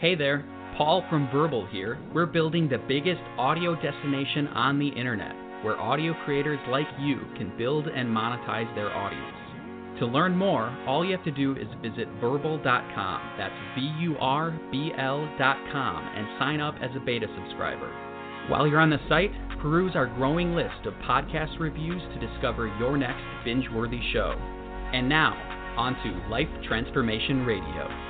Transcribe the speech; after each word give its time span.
Hey 0.00 0.14
there, 0.14 0.46
Paul 0.78 1.04
from 1.10 1.28
Vurbl 1.28 1.68
here. 1.68 1.98
We're 2.14 2.24
building 2.24 2.70
the 2.70 2.78
biggest 2.88 3.20
audio 3.36 3.74
destination 3.74 4.48
on 4.48 4.78
the 4.78 4.88
internet 4.88 5.34
where 5.62 5.78
audio 5.78 6.14
creators 6.24 6.58
like 6.70 6.86
you 6.98 7.18
can 7.36 7.52
build 7.58 7.86
and 7.86 8.08
monetize 8.08 8.74
their 8.74 8.90
audience. 8.90 9.98
To 9.98 10.06
learn 10.06 10.34
more, 10.34 10.74
all 10.88 11.04
you 11.04 11.14
have 11.14 11.24
to 11.26 11.30
do 11.30 11.54
is 11.54 11.66
visit 11.82 12.08
vurbl.com. 12.18 13.32
That's 13.36 13.52
V 13.74 13.92
U 14.00 14.16
R 14.18 14.58
B 14.72 14.90
L.com 14.96 16.10
and 16.16 16.38
sign 16.38 16.62
up 16.62 16.76
as 16.80 16.96
a 16.96 17.04
beta 17.04 17.26
subscriber. 17.36 17.92
While 18.48 18.66
you're 18.66 18.80
on 18.80 18.88
the 18.88 19.06
site, 19.06 19.32
peruse 19.60 19.94
our 19.96 20.06
growing 20.06 20.54
list 20.54 20.86
of 20.86 20.94
podcast 21.06 21.60
reviews 21.60 22.00
to 22.14 22.26
discover 22.26 22.74
your 22.78 22.96
next 22.96 23.20
binge 23.44 23.68
worthy 23.74 24.00
show. 24.14 24.32
And 24.94 25.10
now, 25.10 25.34
on 25.76 25.92
to 25.92 26.30
Life 26.30 26.48
Transformation 26.66 27.44
Radio. 27.44 28.09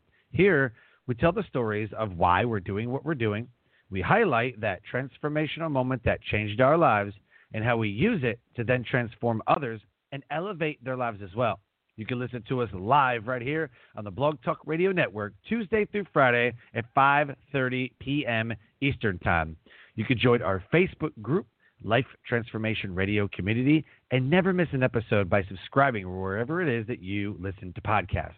Here, 0.31 0.73
we 1.07 1.15
tell 1.15 1.31
the 1.31 1.43
stories 1.49 1.89
of 1.97 2.17
why 2.17 2.45
we're 2.45 2.59
doing 2.59 2.89
what 2.89 3.03
we're 3.03 3.15
doing. 3.15 3.47
We 3.89 4.01
highlight 4.01 4.61
that 4.61 4.81
transformational 4.91 5.69
moment 5.69 6.03
that 6.05 6.21
changed 6.21 6.61
our 6.61 6.77
lives 6.77 7.13
and 7.53 7.63
how 7.63 7.77
we 7.77 7.89
use 7.89 8.21
it 8.23 8.39
to 8.55 8.63
then 8.63 8.83
transform 8.83 9.41
others 9.47 9.81
and 10.11 10.23
elevate 10.31 10.83
their 10.83 10.95
lives 10.95 11.21
as 11.21 11.35
well. 11.35 11.59
You 11.97 12.05
can 12.05 12.19
listen 12.19 12.43
to 12.47 12.61
us 12.61 12.69
live 12.73 13.27
right 13.27 13.41
here 13.41 13.69
on 13.95 14.05
the 14.05 14.11
Blog 14.11 14.41
Talk 14.43 14.59
Radio 14.65 14.91
Network 14.91 15.33
Tuesday 15.47 15.85
through 15.85 16.05
Friday 16.13 16.53
at 16.73 16.85
5:30 16.95 17.91
p.m. 17.99 18.53
Eastern 18.79 19.19
Time. 19.19 19.57
You 19.95 20.05
can 20.05 20.17
join 20.17 20.41
our 20.41 20.63
Facebook 20.73 21.11
group, 21.21 21.47
Life 21.83 22.07
Transformation 22.25 22.95
Radio 22.95 23.27
Community, 23.27 23.85
and 24.11 24.29
never 24.29 24.53
miss 24.53 24.69
an 24.71 24.83
episode 24.83 25.29
by 25.29 25.43
subscribing 25.43 26.09
wherever 26.09 26.61
it 26.61 26.69
is 26.69 26.87
that 26.87 27.01
you 27.01 27.35
listen 27.39 27.73
to 27.73 27.81
podcasts. 27.81 28.35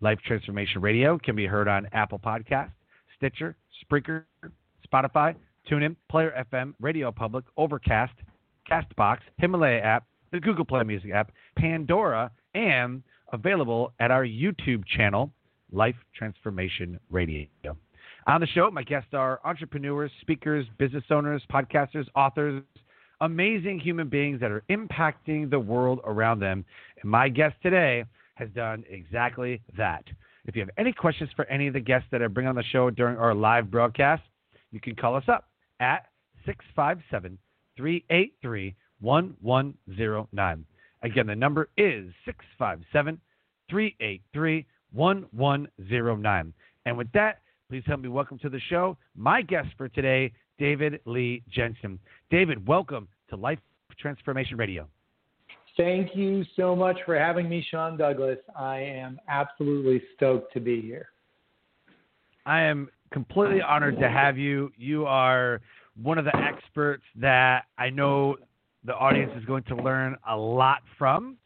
Life 0.00 0.18
Transformation 0.24 0.80
Radio 0.80 1.18
can 1.18 1.34
be 1.34 1.46
heard 1.46 1.68
on 1.68 1.88
Apple 1.92 2.18
Podcasts, 2.18 2.70
Stitcher, 3.16 3.56
Spreaker, 3.84 4.24
Spotify, 4.86 5.34
TuneIn, 5.68 5.96
Player 6.08 6.32
FM, 6.52 6.74
Radio 6.80 7.10
Public, 7.10 7.44
Overcast, 7.56 8.12
Castbox, 8.70 9.18
Himalaya 9.38 9.80
app, 9.80 10.06
the 10.30 10.40
Google 10.40 10.64
Play 10.64 10.84
Music 10.84 11.10
app, 11.10 11.32
Pandora, 11.56 12.30
and 12.54 13.02
available 13.32 13.92
at 13.98 14.10
our 14.10 14.24
YouTube 14.24 14.84
channel, 14.86 15.32
Life 15.72 15.96
Transformation 16.16 16.98
Radio. 17.10 17.46
On 18.26 18.40
the 18.40 18.46
show, 18.46 18.70
my 18.70 18.82
guests 18.82 19.14
are 19.14 19.40
entrepreneurs, 19.44 20.10
speakers, 20.20 20.66
business 20.78 21.04
owners, 21.10 21.42
podcasters, 21.52 22.06
authors, 22.14 22.62
amazing 23.20 23.80
human 23.80 24.08
beings 24.08 24.40
that 24.40 24.50
are 24.50 24.62
impacting 24.70 25.50
the 25.50 25.58
world 25.58 26.00
around 26.04 26.38
them. 26.38 26.64
And 27.02 27.10
my 27.10 27.28
guest 27.28 27.56
today 27.62 28.04
has 28.38 28.48
done 28.50 28.84
exactly 28.88 29.60
that. 29.76 30.04
If 30.46 30.54
you 30.54 30.62
have 30.62 30.70
any 30.78 30.92
questions 30.92 31.28
for 31.36 31.44
any 31.46 31.66
of 31.66 31.74
the 31.74 31.80
guests 31.80 32.08
that 32.12 32.22
I 32.22 32.28
bring 32.28 32.46
on 32.46 32.54
the 32.54 32.62
show 32.72 32.88
during 32.90 33.16
our 33.18 33.34
live 33.34 33.70
broadcast, 33.70 34.22
you 34.70 34.80
can 34.80 34.94
call 34.94 35.16
us 35.16 35.24
up 35.28 35.48
at 35.80 36.06
657 36.46 37.36
383 37.76 38.74
1109. 39.00 40.64
Again, 41.02 41.26
the 41.26 41.36
number 41.36 41.68
is 41.76 42.06
657 42.24 43.20
383 43.70 44.66
1109. 44.92 46.54
And 46.86 46.96
with 46.96 47.12
that, 47.12 47.40
please 47.68 47.82
help 47.86 48.00
me 48.00 48.08
welcome 48.08 48.38
to 48.38 48.48
the 48.48 48.60
show 48.70 48.96
my 49.14 49.42
guest 49.42 49.68
for 49.76 49.88
today, 49.88 50.32
David 50.58 51.00
Lee 51.04 51.42
Jensen. 51.50 51.98
David, 52.30 52.66
welcome 52.66 53.08
to 53.30 53.36
Life 53.36 53.58
Transformation 53.98 54.56
Radio. 54.56 54.88
Thank 55.78 56.16
you 56.16 56.44
so 56.56 56.74
much 56.74 56.98
for 57.06 57.16
having 57.16 57.48
me, 57.48 57.64
Sean 57.70 57.96
Douglas. 57.96 58.38
I 58.56 58.78
am 58.78 59.20
absolutely 59.28 60.02
stoked 60.16 60.52
to 60.54 60.60
be 60.60 60.80
here. 60.82 61.06
I 62.44 62.62
am 62.62 62.88
completely 63.12 63.62
honored 63.62 63.96
to 64.00 64.08
have 64.10 64.36
you. 64.36 64.72
You 64.76 65.06
are 65.06 65.60
one 66.02 66.18
of 66.18 66.24
the 66.24 66.36
experts 66.36 67.04
that 67.20 67.66
I 67.78 67.90
know 67.90 68.36
the 68.84 68.94
audience 68.94 69.30
is 69.36 69.44
going 69.44 69.62
to 69.64 69.76
learn 69.76 70.16
a 70.28 70.36
lot 70.36 70.78
from. 70.98 71.36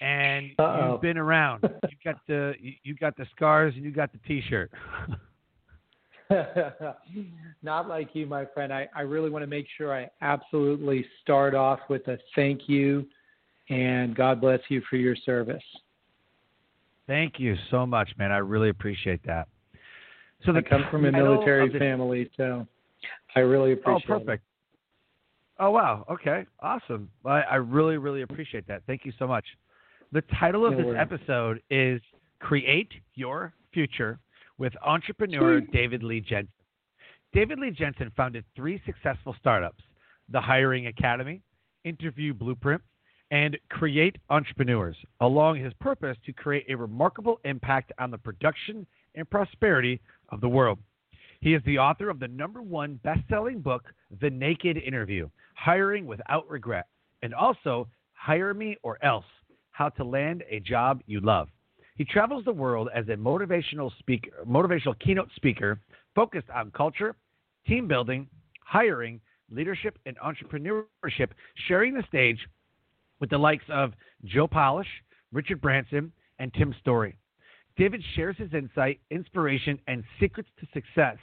And 0.00 0.50
Uh-oh. 0.58 0.92
you've 0.92 1.00
been 1.00 1.16
around. 1.16 1.62
You 1.88 2.12
got 2.12 2.20
the 2.28 2.54
you 2.82 2.94
got 2.94 3.16
the 3.16 3.26
scars 3.34 3.74
and 3.74 3.84
you 3.84 3.90
got 3.90 4.12
the 4.12 4.18
T-shirt. 4.28 4.70
Not 7.62 7.88
like 7.88 8.10
you, 8.12 8.26
my 8.26 8.44
friend. 8.44 8.72
I, 8.72 8.88
I 8.94 9.00
really 9.00 9.30
want 9.30 9.42
to 9.42 9.48
make 9.48 9.66
sure 9.76 9.92
I 9.96 10.08
absolutely 10.20 11.04
start 11.22 11.54
off 11.54 11.80
with 11.88 12.06
a 12.06 12.18
thank 12.36 12.68
you 12.68 13.06
and 13.68 14.14
God 14.14 14.40
bless 14.40 14.60
you 14.68 14.82
for 14.88 14.96
your 14.96 15.16
service. 15.16 15.62
Thank 17.06 17.38
you 17.38 17.56
so 17.70 17.86
much, 17.86 18.10
man. 18.18 18.32
I 18.32 18.38
really 18.38 18.68
appreciate 18.68 19.24
that. 19.26 19.48
So 20.44 20.52
the 20.52 20.58
I 20.58 20.62
come 20.62 20.84
from 20.90 21.04
a 21.04 21.12
military 21.12 21.76
family, 21.78 22.30
so 22.36 22.66
I 23.34 23.40
really 23.40 23.70
oh, 23.70 23.74
appreciate. 23.74 24.10
Oh, 24.10 24.18
perfect. 24.18 24.42
It. 24.44 25.60
Oh 25.62 25.70
wow. 25.70 26.04
Okay. 26.10 26.44
Awesome. 26.60 27.08
I, 27.24 27.40
I 27.42 27.54
really, 27.56 27.96
really 27.96 28.22
appreciate 28.22 28.66
that. 28.68 28.82
Thank 28.86 29.04
you 29.04 29.12
so 29.18 29.26
much. 29.26 29.44
The 30.12 30.22
title 30.38 30.66
of 30.66 30.72
no 30.72 30.78
this 30.78 30.86
worries. 30.86 30.98
episode 31.00 31.62
is 31.70 32.00
"Create 32.40 32.90
Your 33.14 33.52
Future" 33.72 34.18
with 34.58 34.72
entrepreneur 34.84 35.60
Sweet. 35.60 35.72
David 35.72 36.02
Lee 36.02 36.20
Jensen. 36.20 36.48
David 37.32 37.58
Lee 37.58 37.70
Jensen 37.70 38.12
founded 38.16 38.44
three 38.54 38.80
successful 38.84 39.34
startups: 39.40 39.82
the 40.28 40.40
Hiring 40.40 40.88
Academy, 40.88 41.40
Interview 41.84 42.34
Blueprint, 42.34 42.82
and 43.30 43.56
create 43.70 44.16
entrepreneurs, 44.30 44.96
along 45.20 45.56
his 45.56 45.72
purpose 45.80 46.16
to 46.24 46.32
create 46.32 46.66
a 46.68 46.76
remarkable 46.76 47.40
impact 47.44 47.92
on 47.98 48.10
the 48.10 48.18
production 48.18 48.86
and 49.14 49.28
prosperity 49.28 50.00
of 50.30 50.40
the 50.40 50.48
world. 50.48 50.78
He 51.40 51.54
is 51.54 51.62
the 51.64 51.78
author 51.78 52.08
of 52.08 52.20
the 52.20 52.28
number 52.28 52.62
one 52.62 53.00
best 53.02 53.20
selling 53.28 53.60
book, 53.60 53.84
The 54.20 54.30
Naked 54.30 54.76
Interview 54.78 55.28
Hiring 55.54 56.06
Without 56.06 56.48
Regret, 56.48 56.86
and 57.22 57.34
also 57.34 57.88
Hire 58.12 58.54
Me 58.54 58.76
or 58.82 58.98
Else 59.04 59.24
How 59.70 59.88
to 59.90 60.04
Land 60.04 60.44
a 60.50 60.60
Job 60.60 61.02
You 61.06 61.20
Love. 61.20 61.48
He 61.96 62.04
travels 62.04 62.44
the 62.44 62.52
world 62.52 62.88
as 62.94 63.08
a 63.08 63.16
motivational 63.16 63.90
speaker, 63.98 64.30
motivational 64.46 64.98
keynote 65.00 65.30
speaker 65.34 65.80
focused 66.14 66.48
on 66.54 66.70
culture, 66.70 67.16
team 67.66 67.88
building, 67.88 68.28
hiring, 68.64 69.20
leadership, 69.50 69.98
and 70.06 70.16
entrepreneurship, 70.18 71.30
sharing 71.68 71.94
the 71.94 72.02
stage 72.08 72.38
with 73.20 73.30
the 73.30 73.38
likes 73.38 73.64
of 73.68 73.92
Joe 74.24 74.46
Polish, 74.46 74.88
Richard 75.32 75.60
Branson, 75.60 76.12
and 76.38 76.52
Tim 76.54 76.74
Storey. 76.80 77.16
David 77.76 78.02
shares 78.14 78.36
his 78.38 78.52
insight, 78.54 79.00
inspiration, 79.10 79.78
and 79.86 80.02
secrets 80.18 80.48
to 80.60 80.66
success 80.72 81.18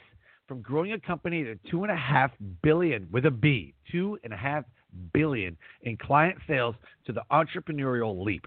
from 0.46 0.62
growing 0.62 0.92
a 0.92 1.00
company 1.00 1.42
to 1.42 1.56
two 1.70 1.82
and 1.82 1.90
a 1.90 1.96
half 1.96 2.30
billion 2.62 3.08
with 3.10 3.26
a 3.26 3.30
B, 3.30 3.74
two 3.90 4.18
and 4.24 4.32
a 4.32 4.36
half 4.36 4.64
billion 5.12 5.56
in 5.82 5.96
client 5.96 6.38
sales 6.46 6.74
to 7.06 7.12
the 7.12 7.22
entrepreneurial 7.32 8.24
leap. 8.24 8.46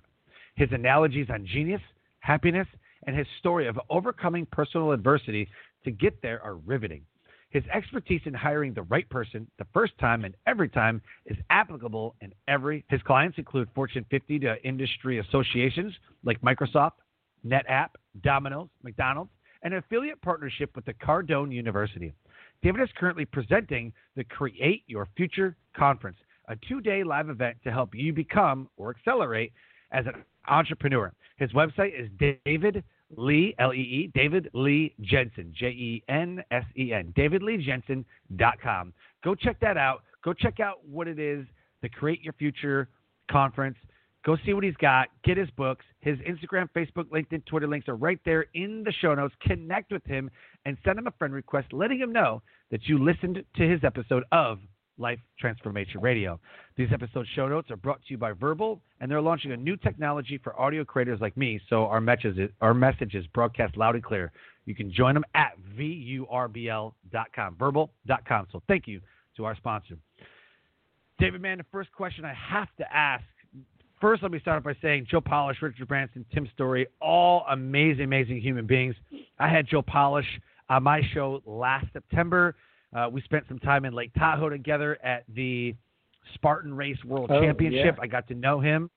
His 0.55 0.69
analogies 0.71 1.27
on 1.29 1.45
genius, 1.45 1.81
happiness, 2.19 2.67
and 3.05 3.15
his 3.15 3.27
story 3.39 3.67
of 3.67 3.79
overcoming 3.89 4.45
personal 4.51 4.91
adversity 4.91 5.49
to 5.83 5.91
get 5.91 6.21
there 6.21 6.41
are 6.44 6.55
riveting. 6.55 7.01
His 7.49 7.63
expertise 7.73 8.21
in 8.25 8.33
hiring 8.33 8.73
the 8.73 8.81
right 8.83 9.09
person 9.09 9.47
the 9.57 9.65
first 9.73 9.97
time 9.99 10.25
and 10.25 10.35
every 10.45 10.67
time 10.67 11.01
is 11.25 11.38
applicable 11.49 12.15
in 12.21 12.33
every. 12.47 12.83
His 12.89 13.01
clients 13.03 13.38
include 13.38 13.69
Fortune 13.73 14.05
50 14.11 14.39
to 14.39 14.63
industry 14.67 15.19
associations 15.19 15.94
like 16.23 16.41
Microsoft, 16.41 16.94
NetApp, 17.45 17.89
Domino's, 18.21 18.67
McDonald's, 18.83 19.31
and 19.63 19.73
an 19.73 19.79
affiliate 19.79 20.21
partnership 20.21 20.75
with 20.75 20.85
the 20.85 20.94
Cardone 20.94 21.53
University. 21.53 22.13
David 22.61 22.81
is 22.81 22.89
currently 22.97 23.25
presenting 23.25 23.94
the 24.15 24.23
Create 24.25 24.83
Your 24.88 25.07
Future 25.15 25.55
Conference, 25.75 26.17
a 26.49 26.55
two 26.67 26.81
day 26.81 27.03
live 27.03 27.29
event 27.29 27.57
to 27.63 27.71
help 27.71 27.95
you 27.95 28.11
become 28.11 28.69
or 28.75 28.89
accelerate 28.89 29.53
as 29.91 30.05
an 30.05 30.23
entrepreneur. 30.47 31.13
His 31.38 31.51
website 31.53 31.97
is 31.97 32.09
David 32.45 32.83
Lee, 33.15 33.56
L 33.59 33.74
E 33.74 33.77
E, 33.77 34.12
David 34.13 34.50
Lee 34.54 34.94
Jensen, 35.01 35.54
J 35.57 35.68
E 35.68 36.04
N 36.09 36.44
S 36.51 36.65
E 36.77 36.94
N, 36.94 37.13
davidleejensen.com. 37.18 38.94
Go 39.24 39.36
check 39.36 39.59
that 39.62 39.77
out. 39.77 40.04
Go 40.24 40.33
check 40.33 40.59
out 40.59 40.86
what 40.86 41.07
it 41.07 41.19
is, 41.19 41.45
the 41.81 41.89
Create 41.89 42.21
Your 42.21 42.33
Future 42.33 42.89
Conference. 43.31 43.77
Go 44.25 44.36
see 44.45 44.54
what 44.54 44.65
he's 44.65 44.75
got. 44.75 45.07
Get 45.24 45.38
his 45.38 45.50
books. 45.51 45.86
His 46.01 46.18
Instagram, 46.19 46.68
Facebook, 46.75 47.06
LinkedIn, 47.06 47.45
Twitter 47.45 47.68
links 47.68 47.88
are 47.88 47.95
right 47.95 48.19
there 48.25 48.48
in 48.54 48.83
the 48.83 48.92
show 48.92 49.15
notes. 49.15 49.33
Connect 49.42 49.92
with 49.92 50.04
him 50.06 50.30
and 50.65 50.77
send 50.83 51.00
him 51.00 51.07
a 51.07 51.12
friend 51.12 51.33
request 51.33 51.71
letting 51.71 52.00
him 52.00 52.12
know 52.12 52.42
that 52.69 52.88
you 52.88 53.01
listened 53.01 53.42
to 53.56 53.69
his 53.69 53.83
episode 53.86 54.24
of 54.33 54.59
Life 54.97 55.19
Transformation 55.39 56.01
Radio. 56.01 56.39
These 56.75 56.89
episode 56.91 57.25
show 57.35 57.47
notes 57.47 57.71
are 57.71 57.77
brought 57.77 57.99
to 57.99 58.05
you 58.09 58.17
by 58.17 58.33
Vurbl, 58.33 58.79
and 58.99 59.09
they're 59.09 59.21
launching 59.21 59.51
a 59.51 59.57
new 59.57 59.77
technology 59.77 60.38
for 60.38 60.59
audio 60.59 60.83
creators 60.83 61.19
like 61.21 61.35
me, 61.38 61.59
so 61.69 61.85
our 61.85 62.01
messages, 62.01 62.49
our 62.61 62.73
message 62.73 63.15
is 63.15 63.25
broadcast 63.27 63.77
loud 63.77 63.95
and 63.95 64.03
clear. 64.03 64.31
You 64.65 64.75
can 64.75 64.91
join 64.91 65.13
them 65.13 65.23
at 65.33 65.53
vurbl.com, 65.77 67.55
verbal.com. 67.57 68.47
So 68.51 68.61
thank 68.67 68.88
you 68.88 69.01
to 69.38 69.45
our 69.45 69.55
sponsor. 69.55 69.97
David, 71.19 71.41
man, 71.41 71.57
the 71.57 71.65
first 71.71 71.91
question 71.94 72.25
I 72.25 72.33
have 72.33 72.67
to 72.77 72.95
ask. 72.95 73.23
First, 73.99 74.21
let 74.21 74.31
me 74.31 74.39
start 74.39 74.57
off 74.57 74.63
by 74.63 74.75
saying 74.81 75.07
Joe 75.09 75.21
Polish, 75.21 75.57
Richard 75.61 75.88
Branson, 75.88 76.23
Tim 76.31 76.47
Storey, 76.53 76.85
all 77.01 77.45
amazing, 77.49 78.03
amazing 78.03 78.39
human 78.41 78.67
beings. 78.67 78.95
I 79.39 79.47
had 79.47 79.67
Joe 79.67 79.81
Polish 79.81 80.27
on 80.69 80.83
my 80.83 81.01
show 81.13 81.41
last 81.45 81.88
September. 81.94 82.55
Uh, 82.95 83.10
we 83.12 83.22
spent 83.22 83.44
some 83.48 83.60
time 83.60 83.86
in 83.86 83.94
Lake 83.94 84.12
Tahoe 84.18 84.50
together 84.50 84.98
at 85.04 85.24
the 85.34 85.75
Spartan 86.34 86.74
Race 86.74 86.98
World 87.06 87.30
Oh, 87.31 87.42
Championship. 87.42 87.95
yeah. 87.98 88.01
I 88.04 88.07
got 88.07 88.28
to 88.30 88.34
know 88.36 88.60
him, 88.60 88.89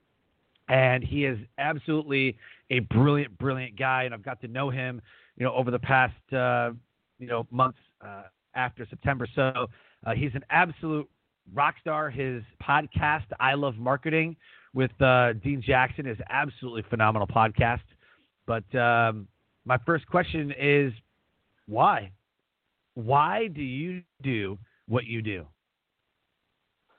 and 0.68 1.02
he 1.02 1.24
is 1.24 1.38
absolutely 1.58 2.36
a 2.70 2.80
brilliant, 2.80 3.36
brilliant 3.38 3.76
guy. 3.78 4.04
And 4.04 4.14
I've 4.14 4.22
got 4.22 4.40
to 4.42 4.48
know 4.48 4.70
him, 4.70 5.02
you 5.36 5.44
know, 5.44 5.52
over 5.54 5.70
the 5.70 5.78
past, 5.78 6.14
uh, 6.32 6.70
you 7.18 7.26
know, 7.26 7.46
months 7.50 7.78
uh, 8.04 8.22
after 8.54 8.86
September. 8.88 9.26
So 9.34 9.66
uh, 10.06 10.12
he's 10.14 10.34
an 10.34 10.44
absolute 10.50 11.08
rock 11.52 11.74
star. 11.80 12.10
His 12.10 12.42
podcast, 12.62 13.24
I 13.40 13.54
Love 13.54 13.76
Marketing, 13.76 14.36
with 14.72 14.92
uh, 15.02 15.32
Dean 15.34 15.60
Jackson, 15.64 16.06
is 16.06 16.18
absolutely 16.30 16.82
phenomenal 16.88 17.26
podcast. 17.26 17.80
But 18.46 18.72
um, 18.74 19.26
my 19.64 19.78
first 19.84 20.06
question 20.06 20.52
is, 20.58 20.92
why? 21.66 22.12
Why 23.04 23.48
do 23.48 23.62
you 23.62 24.02
do 24.22 24.58
what 24.88 25.04
you 25.04 25.22
do? 25.22 25.46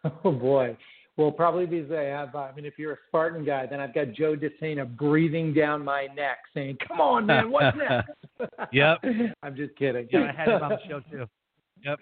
Oh 0.24 0.32
boy. 0.32 0.76
Well, 1.18 1.32
probably 1.32 1.68
because 1.68 1.92
I 1.92 2.04
have. 2.04 2.36
I 2.36 2.52
mean, 2.56 2.66
if 2.66 2.80
you're 2.80 2.94
a 2.94 2.98
Spartan 3.08 3.46
guy, 3.46 3.68
then 3.68 3.80
I've 3.80 3.94
got 3.94 4.14
Joe 4.14 4.36
DeSena 4.36 4.98
breathing 4.98 5.54
down 5.54 5.86
my 5.86 6.08
neck, 6.16 6.40
saying, 6.54 6.78
"Come 6.88 7.00
on, 7.00 7.28
man, 7.28 7.52
what's 7.52 7.78
next?" 7.78 8.10
Yep. 8.74 9.04
I'm 9.44 9.56
just 9.56 9.76
kidding. 9.76 10.08
Yeah, 10.12 10.32
I 10.32 10.32
had 10.32 10.48
him 10.48 10.64
on 10.64 10.70
the 10.70 10.80
show 10.88 11.02
too. 11.12 11.28
Yep. 11.86 12.00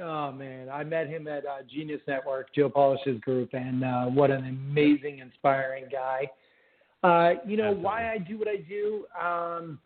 Oh 0.00 0.30
man, 0.30 0.68
I 0.68 0.84
met 0.84 1.08
him 1.08 1.26
at 1.26 1.44
uh, 1.44 1.62
Genius 1.68 2.00
Network, 2.06 2.54
Joe 2.54 2.70
Polish's 2.70 3.20
group, 3.20 3.50
and 3.52 3.82
uh, 3.82 4.04
what 4.04 4.30
an 4.30 4.46
amazing, 4.46 5.18
inspiring 5.18 5.86
guy. 5.90 6.28
Uh, 7.02 7.40
you 7.46 7.56
know 7.56 7.64
Absolutely. 7.64 7.84
why 7.84 8.12
I 8.12 8.18
do 8.18 8.38
what 8.38 8.48
I 8.48 8.56
do. 8.56 9.06
Um, 9.20 9.78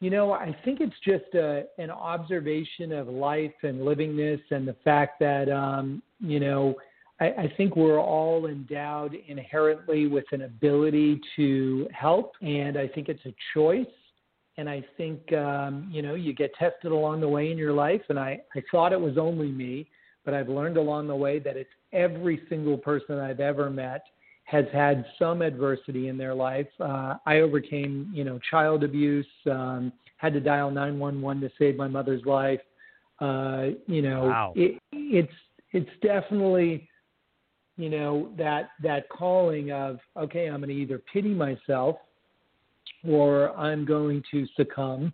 you 0.00 0.08
know, 0.08 0.32
I 0.32 0.56
think 0.64 0.80
it's 0.80 0.94
just 1.04 1.34
a, 1.34 1.64
an 1.76 1.90
observation 1.90 2.90
of 2.92 3.06
life 3.08 3.52
and 3.62 3.84
living 3.84 4.16
this, 4.16 4.40
and 4.50 4.66
the 4.66 4.76
fact 4.82 5.20
that 5.20 5.50
um, 5.50 6.02
you 6.18 6.40
know, 6.40 6.74
I, 7.20 7.26
I 7.26 7.54
think 7.56 7.76
we're 7.76 8.00
all 8.00 8.46
endowed 8.46 9.14
inherently 9.28 10.06
with 10.06 10.24
an 10.32 10.42
ability 10.42 11.20
to 11.36 11.86
help, 11.92 12.32
and 12.40 12.78
I 12.78 12.88
think 12.88 13.08
it's 13.08 13.24
a 13.26 13.34
choice. 13.54 13.86
And 14.56 14.68
I 14.68 14.84
think 14.96 15.32
um, 15.34 15.88
you 15.92 16.00
know 16.02 16.14
you 16.14 16.32
get 16.32 16.52
tested 16.54 16.92
along 16.92 17.20
the 17.20 17.28
way 17.28 17.50
in 17.50 17.58
your 17.58 17.72
life, 17.72 18.02
and 18.08 18.18
I, 18.18 18.40
I 18.56 18.62
thought 18.70 18.92
it 18.92 19.00
was 19.00 19.18
only 19.18 19.48
me, 19.48 19.86
but 20.24 20.32
I've 20.32 20.48
learned 20.48 20.78
along 20.78 21.08
the 21.08 21.16
way 21.16 21.38
that 21.40 21.56
it's 21.56 21.70
every 21.92 22.42
single 22.48 22.78
person 22.78 23.18
I've 23.18 23.40
ever 23.40 23.68
met 23.68 24.02
has 24.50 24.64
had 24.72 25.04
some 25.16 25.42
adversity 25.42 26.08
in 26.08 26.18
their 26.18 26.34
life. 26.34 26.66
Uh, 26.80 27.14
I 27.24 27.36
overcame, 27.38 28.10
you 28.12 28.24
know, 28.24 28.40
child 28.50 28.82
abuse, 28.82 29.26
um, 29.48 29.92
had 30.16 30.32
to 30.32 30.40
dial 30.40 30.72
911 30.72 31.40
to 31.42 31.50
save 31.56 31.76
my 31.76 31.86
mother's 31.86 32.24
life. 32.26 32.60
Uh, 33.20 33.68
you 33.86 34.02
know, 34.02 34.24
Wow. 34.24 34.52
it, 34.56 34.80
it's 34.92 35.32
it's 35.72 35.90
definitely, 36.02 36.88
you 37.76 37.90
know, 37.90 38.32
that 38.36 38.70
that 38.82 39.08
calling 39.08 39.70
of 39.70 40.00
okay, 40.16 40.46
I'm 40.46 40.60
going 40.60 40.70
to 40.70 40.74
either 40.74 41.00
pity 41.12 41.32
myself, 41.32 41.96
or 43.06 43.56
I'm 43.56 43.84
going 43.84 44.20
to 44.32 44.46
succumb, 44.56 45.12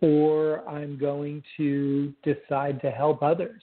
or 0.00 0.66
I'm 0.68 0.96
going 0.96 1.42
to 1.56 2.14
decide 2.22 2.80
to 2.82 2.92
help 2.92 3.24
others. 3.24 3.62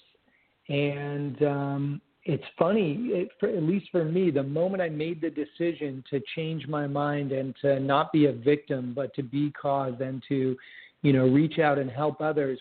And 0.68 1.41
um, 1.44 2.01
it's 2.25 2.44
funny, 2.57 2.98
it, 3.12 3.30
for, 3.39 3.50
at 3.50 3.62
least 3.62 3.88
for 3.92 4.04
me, 4.04 4.31
the 4.31 4.44
moment 4.44 4.81
I 4.81 4.89
made 4.89 5.22
the 5.22 5.30
decision 5.30 6.04
to 6.10 6.19
change 6.36 6.68
my 6.68 6.88
mind 6.88 7.31
and 7.31 7.56
to 7.62 7.80
not 7.80 8.12
be 8.12 8.25
a 8.25 8.33
victim, 8.33 8.94
but 8.95 9.13
to 9.13 9.24
be 9.24 9.51
cause 9.51 9.94
and 10.00 10.24
to, 10.30 10.57
you 11.04 11.13
know, 11.13 11.27
reach 11.27 11.60
out 11.60 11.77
and 11.77 11.89
help 11.89 12.22
others, 12.22 12.60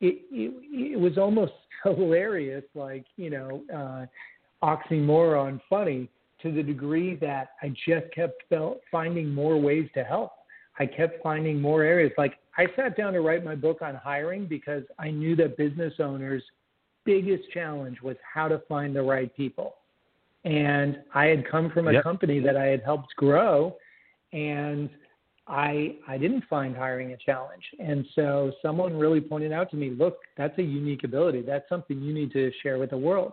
it, 0.00 0.20
it, 0.30 0.92
it 0.94 1.00
was 1.00 1.16
almost 1.16 1.52
hilarious, 1.84 2.64
like, 2.74 3.06
you 3.16 3.30
know, 3.30 3.62
uh, 3.74 4.06
oxymoron 4.62 5.60
funny 5.70 6.10
to 6.42 6.52
the 6.52 6.62
degree 6.62 7.16
that 7.16 7.50
I 7.62 7.68
just 7.68 8.12
kept 8.14 8.42
felt, 8.50 8.80
finding 8.90 9.34
more 9.34 9.58
ways 9.58 9.88
to 9.94 10.04
help. 10.04 10.32
I 10.78 10.86
kept 10.86 11.22
finding 11.22 11.60
more 11.60 11.82
areas. 11.82 12.12
Like 12.18 12.34
I 12.56 12.66
sat 12.76 12.96
down 12.96 13.14
to 13.14 13.20
write 13.20 13.44
my 13.44 13.54
book 13.54 13.82
on 13.82 13.94
hiring 13.94 14.46
because 14.46 14.82
I 14.98 15.10
knew 15.10 15.34
that 15.36 15.56
business 15.56 15.94
owners' 15.98 16.44
biggest 17.08 17.50
challenge 17.52 17.98
was 18.02 18.16
how 18.34 18.46
to 18.48 18.58
find 18.68 18.94
the 18.94 19.02
right 19.02 19.34
people. 19.34 19.76
And 20.44 20.90
I 21.14 21.24
had 21.32 21.48
come 21.50 21.70
from 21.70 21.88
a 21.88 21.92
Yep. 21.94 22.04
company 22.04 22.38
that 22.40 22.56
I 22.56 22.66
had 22.66 22.82
helped 22.82 23.16
grow 23.16 23.76
and 24.32 24.90
I 25.46 25.96
I 26.06 26.18
didn't 26.18 26.44
find 26.50 26.76
hiring 26.76 27.12
a 27.12 27.16
challenge. 27.16 27.64
And 27.80 28.06
so 28.14 28.52
someone 28.60 28.92
really 29.04 29.22
pointed 29.22 29.52
out 29.52 29.70
to 29.70 29.76
me, 29.76 29.88
look, 29.90 30.16
that's 30.36 30.56
a 30.58 30.62
unique 30.62 31.04
ability. 31.04 31.40
That's 31.42 31.68
something 31.68 31.96
you 32.02 32.12
need 32.12 32.30
to 32.32 32.52
share 32.62 32.78
with 32.78 32.90
the 32.90 33.02
world. 33.08 33.32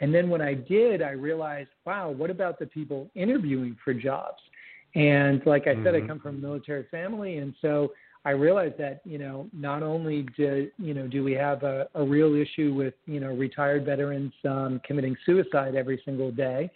And 0.00 0.14
then 0.14 0.26
when 0.32 0.42
I 0.50 0.54
did, 0.54 1.02
I 1.02 1.12
realized, 1.30 1.70
wow, 1.84 2.10
what 2.10 2.30
about 2.30 2.58
the 2.60 2.66
people 2.66 3.10
interviewing 3.14 3.76
for 3.84 3.92
jobs? 3.92 4.40
And 4.94 5.44
like 5.46 5.66
I 5.66 5.74
said, 5.82 5.94
I 5.94 6.00
Mhm. 6.00 6.08
come 6.08 6.20
from 6.20 6.36
a 6.36 6.38
military 6.48 6.84
family, 6.84 7.32
and 7.38 7.54
so 7.60 7.92
I 8.26 8.30
realized 8.30 8.76
that 8.78 9.02
you 9.04 9.18
know 9.18 9.48
not 9.52 9.84
only 9.84 10.26
do 10.36 10.68
you 10.78 10.94
know 10.94 11.06
do 11.06 11.22
we 11.22 11.32
have 11.34 11.62
a, 11.62 11.88
a 11.94 12.04
real 12.04 12.34
issue 12.34 12.74
with 12.74 12.94
you 13.06 13.20
know 13.20 13.32
retired 13.32 13.86
veterans 13.86 14.32
um, 14.44 14.80
committing 14.84 15.16
suicide 15.24 15.76
every 15.76 16.02
single 16.04 16.32
day, 16.32 16.68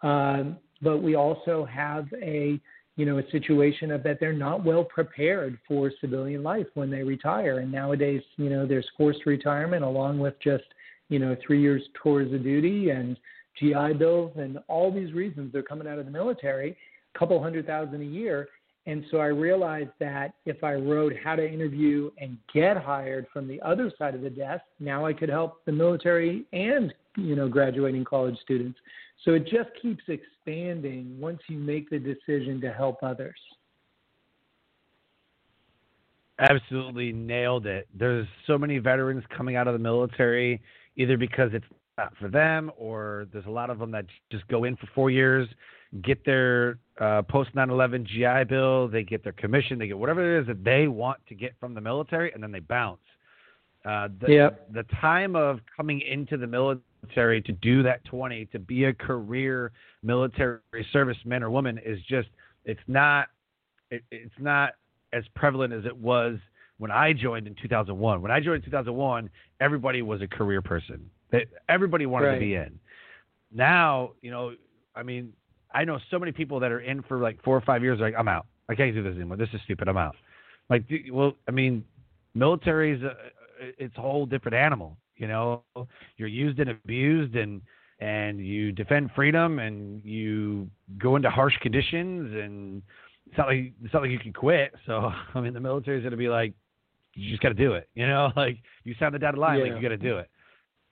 um, 0.00 0.56
but 0.80 1.02
we 1.02 1.14
also 1.14 1.66
have 1.66 2.06
a 2.22 2.58
you 2.96 3.04
know 3.04 3.18
a 3.18 3.30
situation 3.30 3.90
of 3.90 4.02
that 4.04 4.18
they're 4.20 4.32
not 4.32 4.64
well 4.64 4.84
prepared 4.84 5.58
for 5.68 5.92
civilian 6.00 6.42
life 6.42 6.66
when 6.72 6.90
they 6.90 7.02
retire. 7.02 7.58
And 7.58 7.70
nowadays, 7.70 8.22
you 8.38 8.48
know, 8.48 8.66
there's 8.66 8.88
forced 8.96 9.26
retirement 9.26 9.84
along 9.84 10.18
with 10.18 10.34
just 10.42 10.64
you 11.10 11.18
know 11.18 11.36
three 11.46 11.60
years 11.60 11.82
tours 12.02 12.32
of 12.32 12.42
duty 12.42 12.88
and 12.88 13.18
GI 13.60 13.98
bills 13.98 14.32
and 14.36 14.58
all 14.66 14.90
these 14.90 15.12
reasons 15.12 15.52
they're 15.52 15.62
coming 15.62 15.86
out 15.86 15.98
of 15.98 16.06
the 16.06 16.10
military, 16.10 16.74
a 17.14 17.18
couple 17.18 17.42
hundred 17.42 17.66
thousand 17.66 18.00
a 18.00 18.06
year. 18.06 18.48
And 18.86 19.04
so 19.10 19.18
I 19.18 19.26
realized 19.26 19.90
that 19.98 20.34
if 20.44 20.62
I 20.62 20.74
wrote 20.74 21.12
how 21.22 21.34
to 21.34 21.46
interview 21.46 22.10
and 22.18 22.38
get 22.54 22.76
hired 22.76 23.26
from 23.32 23.48
the 23.48 23.60
other 23.62 23.92
side 23.98 24.14
of 24.14 24.22
the 24.22 24.30
desk, 24.30 24.62
now 24.78 25.04
I 25.04 25.12
could 25.12 25.28
help 25.28 25.64
the 25.64 25.72
military 25.72 26.46
and 26.52 26.94
you 27.16 27.34
know 27.34 27.48
graduating 27.48 28.04
college 28.04 28.36
students. 28.42 28.78
So 29.24 29.32
it 29.32 29.44
just 29.44 29.70
keeps 29.82 30.04
expanding 30.08 31.18
once 31.18 31.40
you 31.48 31.58
make 31.58 31.90
the 31.90 31.98
decision 31.98 32.60
to 32.60 32.72
help 32.72 33.02
others. 33.02 33.38
Absolutely 36.38 37.12
nailed 37.12 37.66
it. 37.66 37.88
There's 37.94 38.26
so 38.46 38.58
many 38.58 38.78
veterans 38.78 39.24
coming 39.36 39.56
out 39.56 39.66
of 39.66 39.72
the 39.72 39.78
military 39.78 40.60
either 40.96 41.16
because 41.16 41.50
it's 41.54 41.64
not 41.98 42.12
for 42.20 42.28
them 42.28 42.70
or 42.76 43.26
there's 43.32 43.46
a 43.46 43.50
lot 43.50 43.70
of 43.70 43.78
them 43.78 43.90
that 43.90 44.04
just 44.30 44.46
go 44.48 44.64
in 44.64 44.76
for 44.76 44.86
four 44.94 45.10
years, 45.10 45.48
get 46.02 46.24
their 46.24 46.78
uh, 47.00 47.22
post 47.22 47.54
9/11 47.54 48.04
GI 48.06 48.44
Bill, 48.48 48.88
they 48.88 49.02
get 49.02 49.22
their 49.22 49.32
commission, 49.32 49.78
they 49.78 49.86
get 49.86 49.98
whatever 49.98 50.36
it 50.36 50.40
is 50.40 50.46
that 50.46 50.64
they 50.64 50.88
want 50.88 51.18
to 51.28 51.34
get 51.34 51.54
from 51.60 51.74
the 51.74 51.80
military, 51.80 52.32
and 52.32 52.42
then 52.42 52.52
they 52.52 52.60
bounce. 52.60 53.00
Uh, 53.84 54.08
the, 54.20 54.32
Yep. 54.32 54.72
the 54.72 54.82
time 55.00 55.36
of 55.36 55.60
coming 55.76 56.00
into 56.00 56.36
the 56.36 56.46
military 56.46 57.40
to 57.42 57.52
do 57.52 57.84
that 57.84 58.04
20, 58.04 58.46
to 58.46 58.58
be 58.58 58.84
a 58.84 58.92
career 58.92 59.70
military 60.02 60.60
serviceman 60.92 61.42
or 61.42 61.50
woman 61.50 61.78
is 61.84 62.00
just 62.08 62.28
it's 62.64 62.80
not 62.88 63.28
it, 63.90 64.02
it's 64.10 64.34
not 64.40 64.74
as 65.12 65.22
prevalent 65.36 65.72
as 65.72 65.84
it 65.84 65.96
was 65.96 66.38
when 66.78 66.90
I 66.90 67.12
joined 67.12 67.46
in 67.46 67.54
2001. 67.54 68.20
When 68.20 68.30
I 68.30 68.40
joined 68.40 68.64
in 68.64 68.70
2001, 68.70 69.30
everybody 69.60 70.02
was 70.02 70.20
a 70.20 70.26
career 70.26 70.60
person. 70.60 71.08
Everybody 71.68 72.06
wanted 72.06 72.26
right. 72.26 72.34
to 72.34 72.40
be 72.40 72.54
in. 72.54 72.78
Now, 73.52 74.12
you 74.20 74.30
know, 74.30 74.52
I 74.94 75.02
mean, 75.02 75.32
I 75.76 75.84
know 75.84 75.98
so 76.10 76.18
many 76.18 76.32
people 76.32 76.58
that 76.60 76.72
are 76.72 76.80
in 76.80 77.02
for 77.02 77.18
like 77.18 77.42
four 77.42 77.56
or 77.56 77.60
five 77.60 77.82
years. 77.82 78.00
Like, 78.00 78.14
I'm 78.18 78.28
out. 78.28 78.46
I 78.68 78.74
can't 78.74 78.94
do 78.94 79.02
this 79.02 79.14
anymore. 79.14 79.36
This 79.36 79.50
is 79.52 79.60
stupid. 79.64 79.88
I'm 79.88 79.98
out. 79.98 80.16
Like, 80.70 80.84
well, 81.12 81.34
I 81.46 81.50
mean, 81.50 81.84
military 82.34 82.96
is 82.96 83.02
a, 83.02 83.12
it's 83.60 83.96
a 83.98 84.00
whole 84.00 84.24
different 84.24 84.56
animal. 84.56 84.96
You 85.16 85.28
know, 85.28 85.62
you're 86.16 86.28
used 86.28 86.58
and 86.60 86.70
abused, 86.70 87.36
and 87.36 87.60
and 88.00 88.38
you 88.44 88.72
defend 88.72 89.10
freedom, 89.14 89.58
and 89.58 90.02
you 90.04 90.68
go 90.98 91.16
into 91.16 91.30
harsh 91.30 91.56
conditions, 91.60 92.34
and 92.34 92.82
it's 93.26 93.38
not 93.38 93.46
like 93.48 93.72
it's 93.84 93.92
not 93.92 94.02
like 94.02 94.10
you 94.10 94.18
can 94.18 94.32
quit. 94.32 94.74
So, 94.86 95.12
I 95.34 95.40
mean, 95.40 95.52
the 95.52 95.60
military 95.60 95.98
is 95.98 96.02
going 96.02 96.10
to 96.12 96.16
be 96.16 96.28
like, 96.28 96.54
you 97.14 97.30
just 97.30 97.42
got 97.42 97.50
to 97.50 97.54
do 97.54 97.74
it. 97.74 97.88
You 97.94 98.06
know, 98.06 98.32
like 98.36 98.56
you 98.84 98.94
sound 98.98 99.14
the 99.14 99.18
dotted 99.18 99.38
line, 99.38 99.58
yeah. 99.58 99.64
like 99.64 99.74
you 99.76 99.82
got 99.82 99.88
to 99.88 99.96
do 99.98 100.18
it. 100.18 100.30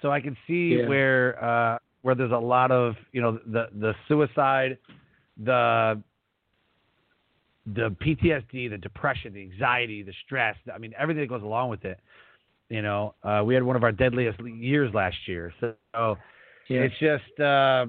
So 0.02 0.10
I 0.10 0.20
can 0.20 0.36
see 0.46 0.76
Yeah. 0.78 0.88
where 0.88 1.42
uh, 1.42 1.78
where 2.04 2.14
there's 2.14 2.32
a 2.32 2.36
lot 2.36 2.70
of 2.70 2.94
you 3.12 3.22
know 3.22 3.40
the 3.46 3.68
the 3.80 3.94
suicide, 4.08 4.76
the 5.42 6.00
the 7.66 7.96
PTSD, 8.04 8.68
the 8.68 8.76
depression, 8.76 9.32
the 9.32 9.40
anxiety, 9.40 10.02
the 10.02 10.12
stress. 10.26 10.54
I 10.72 10.76
mean, 10.76 10.92
everything 10.98 11.22
that 11.22 11.30
goes 11.30 11.42
along 11.42 11.70
with 11.70 11.86
it. 11.86 11.98
You 12.68 12.82
know, 12.82 13.14
uh, 13.22 13.42
we 13.44 13.54
had 13.54 13.62
one 13.62 13.74
of 13.74 13.82
our 13.84 13.92
deadliest 13.92 14.38
years 14.40 14.92
last 14.92 15.16
year, 15.26 15.50
so 15.60 15.74
Yeah. 16.68 16.82
it's 16.82 16.94
just 16.98 17.40
uh, 17.40 17.86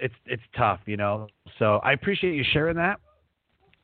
it's 0.00 0.14
it's 0.26 0.42
tough. 0.56 0.80
You 0.86 0.96
know, 0.96 1.28
so 1.60 1.76
I 1.84 1.92
appreciate 1.92 2.34
you 2.34 2.44
sharing 2.52 2.76
that. 2.76 2.98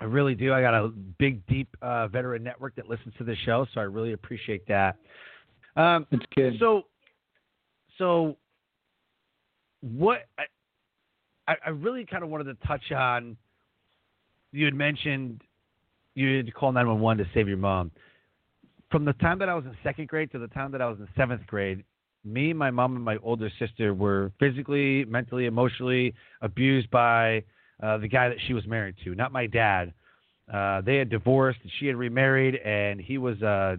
I 0.00 0.04
really 0.06 0.34
do. 0.34 0.52
I 0.52 0.62
got 0.62 0.74
a 0.74 0.88
big, 0.88 1.46
deep 1.46 1.68
uh, 1.80 2.08
veteran 2.08 2.42
network 2.42 2.74
that 2.74 2.88
listens 2.88 3.14
to 3.18 3.24
the 3.24 3.36
show, 3.44 3.66
so 3.72 3.80
I 3.80 3.84
really 3.84 4.14
appreciate 4.14 4.66
that. 4.66 4.96
Um, 5.76 6.06
It's 6.10 6.24
good. 6.34 6.56
so, 6.58 6.86
so 7.98 8.36
what 9.80 10.26
I, 11.48 11.54
I 11.66 11.70
really 11.70 12.06
kind 12.06 12.22
of 12.22 12.30
wanted 12.30 12.44
to 12.44 12.66
touch 12.66 12.92
on. 12.92 13.36
You 14.52 14.64
had 14.64 14.74
mentioned 14.74 15.42
you 16.14 16.38
had 16.38 16.46
to 16.46 16.52
call 16.52 16.72
nine 16.72 16.86
one 16.86 17.00
one 17.00 17.16
to 17.18 17.26
save 17.34 17.48
your 17.48 17.56
mom. 17.56 17.90
From 18.90 19.04
the 19.04 19.12
time 19.14 19.38
that 19.38 19.48
I 19.48 19.54
was 19.54 19.64
in 19.64 19.76
second 19.82 20.08
grade 20.08 20.32
to 20.32 20.38
the 20.38 20.48
time 20.48 20.72
that 20.72 20.82
I 20.82 20.88
was 20.88 20.98
in 20.98 21.08
seventh 21.16 21.46
grade, 21.46 21.84
me, 22.24 22.52
my 22.52 22.70
mom, 22.70 22.96
and 22.96 23.04
my 23.04 23.16
older 23.22 23.50
sister 23.58 23.94
were 23.94 24.32
physically, 24.38 25.04
mentally, 25.06 25.46
emotionally 25.46 26.14
abused 26.42 26.90
by 26.90 27.42
uh, 27.82 27.98
the 27.98 28.08
guy 28.08 28.28
that 28.28 28.38
she 28.46 28.52
was 28.52 28.66
married 28.66 28.96
to, 29.04 29.14
not 29.14 29.32
my 29.32 29.46
dad. 29.46 29.92
Uh, 30.52 30.80
they 30.80 30.96
had 30.96 31.08
divorced, 31.08 31.60
and 31.62 31.70
she 31.78 31.86
had 31.86 31.96
remarried, 31.96 32.56
and 32.56 33.00
he 33.00 33.16
was 33.16 33.40
a, 33.40 33.78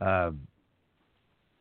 a 0.00 0.32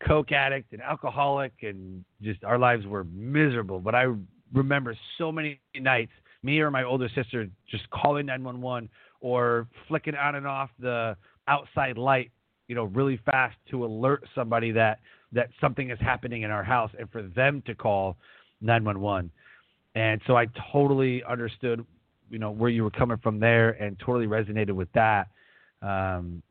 coke 0.06 0.32
addict 0.32 0.74
and 0.74 0.82
alcoholic, 0.82 1.54
and 1.62 2.04
just 2.22 2.44
our 2.44 2.58
lives 2.58 2.86
were 2.86 3.06
miserable. 3.06 3.80
But 3.80 3.96
I 3.96 4.14
remember 4.54 4.96
so 5.18 5.32
many 5.32 5.60
nights, 5.76 6.12
me 6.44 6.60
or 6.60 6.72
my 6.72 6.84
older 6.84 7.10
sister 7.16 7.48
just 7.70 7.90
calling 7.90 8.26
911 8.26 8.90
or 9.22 9.68
flicking 9.88 10.16
on 10.16 10.36
and 10.36 10.48
off 10.48 10.70
the 10.80 11.16
outside 11.48 11.98
light, 11.98 12.32
you 12.68 12.76
know, 12.76 12.86
really 12.86 13.20
fast 13.26 13.56
to 13.72 13.86
alert 13.86 14.24
somebody 14.34 14.72
that 14.72 15.00
that 15.32 15.50
something 15.60 15.90
is 15.90 16.00
happening 16.00 16.44
in 16.44 16.52
our 16.52 16.64
house, 16.64 16.92
and 16.98 17.10
for 17.12 17.24
them 17.24 17.62
to 17.66 17.76
call 17.76 18.16
911. 18.62 19.30
And 19.96 20.22
so 20.28 20.38
I 20.38 20.48
totally 20.72 21.24
understood, 21.24 21.86
you 22.30 22.40
know, 22.40 22.52
where 22.52 22.70
you 22.70 22.84
were 22.84 22.92
coming 22.92 23.18
from 23.18 23.40
there, 23.40 23.72
and 23.72 23.98
totally 24.00 24.28
resonated 24.28 24.72
with 24.72 24.92
that. 24.94 25.28
Um, 25.82 26.42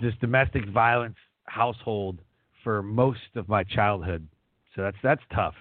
this 0.00 0.14
domestic 0.20 0.68
violence 0.68 1.16
household 1.44 2.20
for 2.62 2.82
most 2.82 3.36
of 3.36 3.48
my 3.48 3.64
childhood, 3.64 4.26
so 4.74 4.82
that's 4.82 4.96
that's 5.02 5.22
tough. 5.34 5.54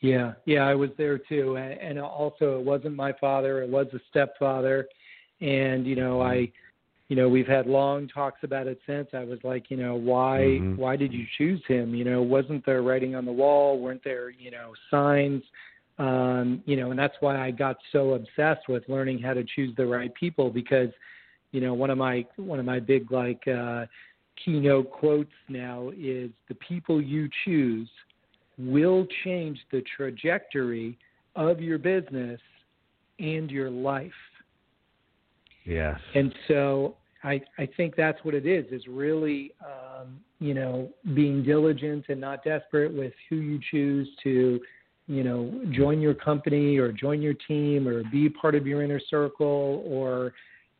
Yeah, 0.00 0.32
yeah, 0.46 0.66
I 0.66 0.74
was 0.74 0.90
there 0.98 1.16
too, 1.16 1.56
and, 1.56 1.78
and 1.80 1.98
also 2.00 2.58
it 2.58 2.64
wasn't 2.64 2.96
my 2.96 3.12
father; 3.12 3.62
it 3.62 3.68
was 3.68 3.86
a 3.92 4.00
stepfather, 4.10 4.88
and 5.40 5.86
you 5.86 5.94
know, 5.94 6.20
I, 6.20 6.50
you 7.08 7.16
know, 7.16 7.28
we've 7.28 7.46
had 7.46 7.66
long 7.66 8.08
talks 8.08 8.42
about 8.42 8.66
it 8.66 8.80
since. 8.86 9.08
I 9.12 9.24
was 9.24 9.38
like, 9.44 9.70
you 9.70 9.76
know, 9.76 9.94
why, 9.94 10.38
Mhm. 10.60 10.76
why 10.76 10.96
did 10.96 11.12
you 11.12 11.26
choose 11.36 11.62
him? 11.66 11.94
You 11.94 12.04
know, 12.04 12.22
wasn't 12.22 12.64
there 12.64 12.82
writing 12.82 13.14
on 13.14 13.24
the 13.24 13.32
wall? 13.32 13.78
Weren't 13.78 14.02
there, 14.02 14.30
you 14.30 14.50
know, 14.50 14.72
signs? 14.90 15.42
Um, 15.98 16.62
you 16.64 16.76
know, 16.76 16.90
and 16.90 16.98
that's 16.98 17.16
why 17.20 17.36
I 17.38 17.50
got 17.50 17.76
so 17.92 18.14
obsessed 18.14 18.66
with 18.68 18.88
learning 18.88 19.20
how 19.20 19.34
to 19.34 19.44
choose 19.44 19.74
the 19.76 19.86
right 19.86 20.12
people 20.14 20.50
because, 20.50 20.88
you 21.52 21.60
know, 21.60 21.74
one 21.74 21.90
of 21.90 21.98
my 21.98 22.26
one 22.36 22.58
of 22.58 22.64
my 22.64 22.80
big 22.80 23.12
like 23.12 23.46
uh, 23.46 23.84
keynote 24.44 24.90
quotes 24.90 25.30
now 25.48 25.90
is 25.96 26.30
the 26.48 26.54
people 26.56 27.00
you 27.00 27.28
choose 27.44 27.88
will 28.58 29.06
change 29.24 29.58
the 29.70 29.82
trajectory 29.96 30.98
of 31.36 31.60
your 31.60 31.78
business 31.78 32.40
and 33.18 33.50
your 33.50 33.70
life. 33.70 34.10
Yes. 35.64 35.98
And 36.14 36.34
so 36.48 36.96
I, 37.22 37.40
I 37.58 37.68
think 37.76 37.94
that's 37.96 38.18
what 38.24 38.34
it 38.34 38.46
is, 38.46 38.66
is 38.72 38.86
really, 38.88 39.52
um, 39.64 40.18
you 40.40 40.54
know, 40.54 40.90
being 41.14 41.44
diligent 41.44 42.06
and 42.08 42.20
not 42.20 42.42
desperate 42.44 42.92
with 42.92 43.12
who 43.30 43.36
you 43.36 43.60
choose 43.70 44.08
to, 44.24 44.60
you 45.06 45.24
know, 45.24 45.64
join 45.70 46.00
your 46.00 46.14
company 46.14 46.78
or 46.78 46.90
join 46.90 47.22
your 47.22 47.34
team 47.46 47.86
or 47.86 48.02
be 48.10 48.28
part 48.28 48.54
of 48.54 48.66
your 48.66 48.82
inner 48.82 49.00
circle 49.08 49.84
or, 49.86 50.32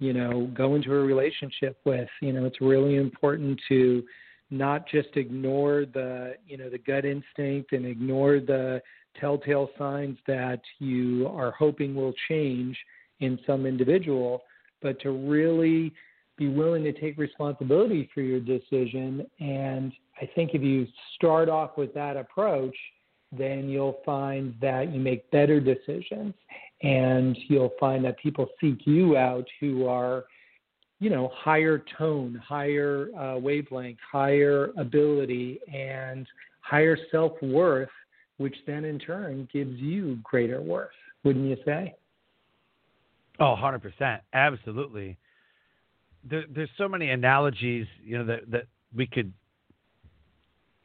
you 0.02 0.12
know, 0.12 0.50
go 0.52 0.74
into 0.74 0.92
a 0.92 0.98
relationship 0.98 1.78
with. 1.84 2.08
You 2.20 2.32
know, 2.32 2.44
it's 2.44 2.60
really 2.60 2.96
important 2.96 3.60
to 3.68 4.02
not 4.50 4.88
just 4.88 5.10
ignore 5.14 5.86
the, 5.86 6.34
you 6.44 6.58
know, 6.58 6.68
the 6.68 6.78
gut 6.78 7.04
instinct 7.04 7.70
and 7.70 7.86
ignore 7.86 8.40
the 8.40 8.82
telltale 9.20 9.70
signs 9.78 10.18
that 10.26 10.60
you 10.80 11.28
are 11.28 11.52
hoping 11.52 11.94
will 11.94 12.14
change 12.28 12.76
in 13.20 13.38
some 13.46 13.64
individual, 13.64 14.42
but 14.82 15.00
to 15.02 15.12
really 15.12 15.92
be 16.36 16.48
willing 16.48 16.82
to 16.82 16.92
take 16.92 17.16
responsibility 17.16 18.10
for 18.12 18.22
your 18.22 18.40
decision. 18.40 19.24
And 19.38 19.92
I 20.20 20.28
think 20.34 20.50
if 20.52 20.62
you 20.62 20.88
start 21.14 21.48
off 21.48 21.76
with 21.76 21.94
that 21.94 22.16
approach, 22.16 22.74
then 23.30 23.68
you'll 23.68 24.00
find 24.04 24.54
that 24.60 24.92
you 24.92 24.98
make 24.98 25.30
better 25.30 25.60
decisions 25.60 26.34
and 26.82 27.36
you'll 27.48 27.72
find 27.78 28.04
that 28.04 28.18
people 28.18 28.46
seek 28.60 28.86
you 28.86 29.16
out 29.16 29.46
who 29.60 29.86
are 29.86 30.24
you 30.98 31.10
know 31.10 31.30
higher 31.34 31.84
tone 31.98 32.40
higher 32.46 33.08
uh, 33.18 33.38
wavelength 33.38 33.98
higher 34.10 34.70
ability 34.76 35.60
and 35.72 36.26
higher 36.60 36.96
self-worth 37.10 37.88
which 38.38 38.56
then 38.66 38.84
in 38.84 38.98
turn 38.98 39.48
gives 39.52 39.78
you 39.78 40.18
greater 40.22 40.60
worth 40.60 40.90
wouldn't 41.24 41.46
you 41.46 41.56
say 41.64 41.94
Oh, 43.40 43.56
100%. 43.60 44.20
Absolutely. 44.32 45.16
There, 46.28 46.44
there's 46.54 46.70
so 46.78 46.88
many 46.88 47.10
analogies, 47.10 47.86
you 48.04 48.18
know, 48.18 48.24
that, 48.26 48.50
that 48.50 48.66
we 48.94 49.06
could 49.06 49.32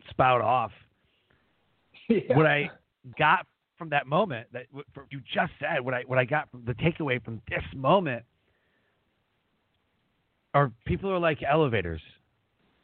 spout 0.10 0.42
off. 0.42 0.72
yeah. 2.10 2.36
What 2.36 2.46
I 2.46 2.72
got 3.20 3.46
from 3.78 3.90
that 3.90 4.08
moment 4.08 4.48
that 4.54 4.66
you 5.10 5.22
just 5.34 5.52
said, 5.60 5.82
what 5.82 5.94
I 5.94 6.02
what 6.06 6.18
I 6.18 6.26
got 6.26 6.50
from 6.52 6.64
the 6.66 6.74
takeaway 6.74 7.24
from 7.24 7.42
this 7.50 7.64
moment 7.76 8.24
are 10.54 10.72
people 10.86 11.10
are 11.12 11.20
like 11.20 11.40
elevators. 11.48 12.02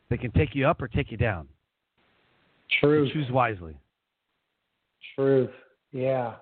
They 0.09 0.17
can 0.17 0.31
take 0.31 0.53
you 0.53 0.67
up 0.67 0.81
or 0.81 0.88
take 0.88 1.12
you 1.12 1.17
down. 1.17 1.47
truth 2.79 3.12
Choose 3.13 3.29
wisely. 3.31 3.75
truth 5.15 5.50
yeah 5.91 6.35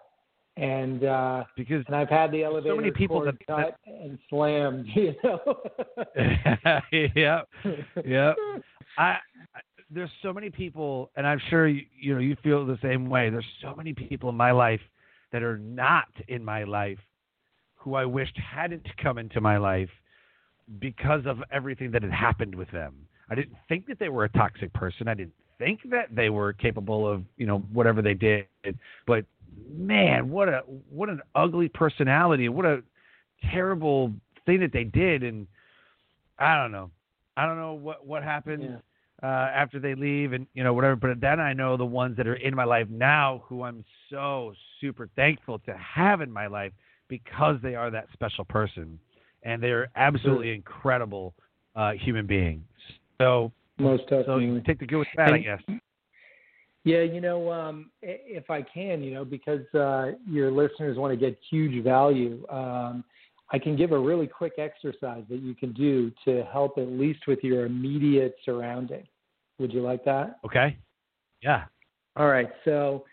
and 0.58 1.04
uh 1.04 1.44
Because 1.56 1.84
and 1.88 1.96
I've 1.96 2.10
had 2.10 2.32
the 2.32 2.44
elevator 2.44 2.74
so 2.74 2.78
many 2.78 2.92
people 2.92 3.22
that- 3.22 3.36
cut 3.48 3.78
and 3.86 4.18
slammed, 4.30 4.86
you 4.96 5.14
know. 5.24 5.58
yeah, 7.16 7.42
yeah. 8.06 8.34
I 8.98 9.18
there's 9.94 10.10
so 10.22 10.32
many 10.32 10.50
people, 10.50 11.12
and 11.16 11.28
I'm 11.28 11.42
sure 11.50 11.68
you, 11.68 11.84
you 12.00 12.14
know 12.14 12.20
you 12.20 12.36
feel 12.44 12.66
the 12.66 12.80
same 12.82 13.10
way. 13.10 13.30
There's 13.30 13.46
so 13.62 13.76
many 13.76 13.94
people 13.94 14.30
in 14.30 14.36
my 14.36 14.52
life 14.52 14.80
that 15.32 15.44
are 15.44 15.58
not 15.58 16.08
in 16.28 16.44
my 16.44 16.64
life, 16.64 17.00
who 17.76 17.96
I 17.96 18.06
wished 18.06 18.38
hadn't 18.38 18.86
come 19.02 19.18
into 19.18 19.42
my 19.42 19.58
life 19.58 19.90
because 20.80 21.26
of 21.26 21.40
everything 21.52 21.92
that 21.92 22.04
had 22.04 22.12
happened 22.12 22.56
with 22.56 22.72
them. 22.72 22.96
I 23.30 23.36
didn't 23.36 23.56
think 23.68 23.88
that 23.88 24.00
they 24.00 24.10
were 24.10 24.24
a 24.24 24.30
toxic 24.30 24.72
person. 24.74 25.08
I 25.08 25.14
didn't 25.14 25.34
think 25.58 25.82
that 25.90 26.08
they 26.14 26.30
were 26.30 26.54
capable 26.54 27.08
of 27.08 27.24
you 27.38 27.46
know 27.46 27.60
whatever 27.74 28.02
they 28.02 28.14
did. 28.14 28.46
But 29.06 29.26
man, 29.70 30.30
what 30.30 30.48
a 30.48 30.64
what 30.90 31.10
an 31.10 31.22
ugly 31.36 31.68
personality. 31.70 32.48
What 32.50 32.66
a 32.66 32.82
terrible 33.52 34.14
thing 34.46 34.62
that 34.62 34.72
they 34.72 34.86
did. 34.86 35.24
And 35.24 35.48
I 36.40 36.56
don't 36.56 36.72
know. 36.72 36.92
I 37.36 37.46
don't 37.46 37.58
know 37.58 37.74
what 37.74 38.06
what 38.06 38.24
happened 38.24 38.64
Yeah. 38.64 38.78
Uh, 39.24 39.26
after 39.26 39.80
they 39.80 39.96
leave 39.96 40.34
and 40.34 40.48
you 40.54 40.64
know 40.64 40.74
whatever. 40.74 40.96
But 40.96 41.22
then 41.22 41.40
I 41.40 41.54
know 41.54 41.78
the 41.78 41.86
ones 41.86 42.18
that 42.18 42.28
are 42.28 42.36
in 42.36 42.56
my 42.56 42.64
life 42.64 42.88
now, 42.90 43.44
who 43.48 43.64
I'm 43.64 43.84
so 44.10 44.54
super 44.80 45.10
thankful 45.16 45.60
to 45.60 45.76
have 45.78 46.22
in 46.22 46.32
my 46.32 46.48
life 46.48 46.72
because 47.08 47.58
they 47.62 47.76
are 47.76 47.92
that 47.92 48.08
special 48.14 48.46
person, 48.46 49.00
and 49.44 49.62
they 49.62 49.72
are 49.72 49.90
absolutely 49.96 50.52
incredible 50.54 51.34
uh, 51.76 51.92
human 51.92 52.26
beings. 52.26 52.64
So 53.22 53.52
most 53.78 54.04
so 54.10 54.20
definitely. 54.20 54.46
you 54.46 54.62
take 54.62 54.80
the 54.80 54.86
good 54.86 55.00
with 55.00 55.08
the 55.14 55.18
bad, 55.18 55.34
I 55.34 55.38
guess. 55.40 55.62
Yeah, 56.84 57.02
you 57.02 57.22
know, 57.22 57.52
um, 57.52 57.92
if 58.02 58.50
I 58.50 58.64
can, 58.64 59.04
you 59.04 59.14
know, 59.14 59.24
because 59.24 59.62
uh, 59.76 60.14
your 60.28 60.52
listeners 60.52 60.98
want 60.98 61.12
to 61.12 61.18
get 61.18 61.38
huge 61.50 61.84
value, 61.84 62.44
um, 62.50 63.04
I 63.52 63.60
can 63.60 63.76
give 63.76 63.92
a 63.92 64.00
really 64.00 64.26
quick 64.26 64.54
exercise 64.58 65.24
that 65.30 65.42
you 65.42 65.54
can 65.54 65.74
do 65.74 66.12
to 66.26 66.44
help 66.52 66.78
at 66.78 66.88
least 66.88 67.28
with 67.28 67.40
your 67.44 67.66
immediate 67.66 68.36
surrounding. 68.46 69.04
Would 69.62 69.72
you 69.72 69.82
like 69.82 70.04
that? 70.06 70.40
Okay. 70.44 70.76
Yeah. 71.42 71.66
All 72.16 72.28
right. 72.28 72.50
So, 72.66 73.06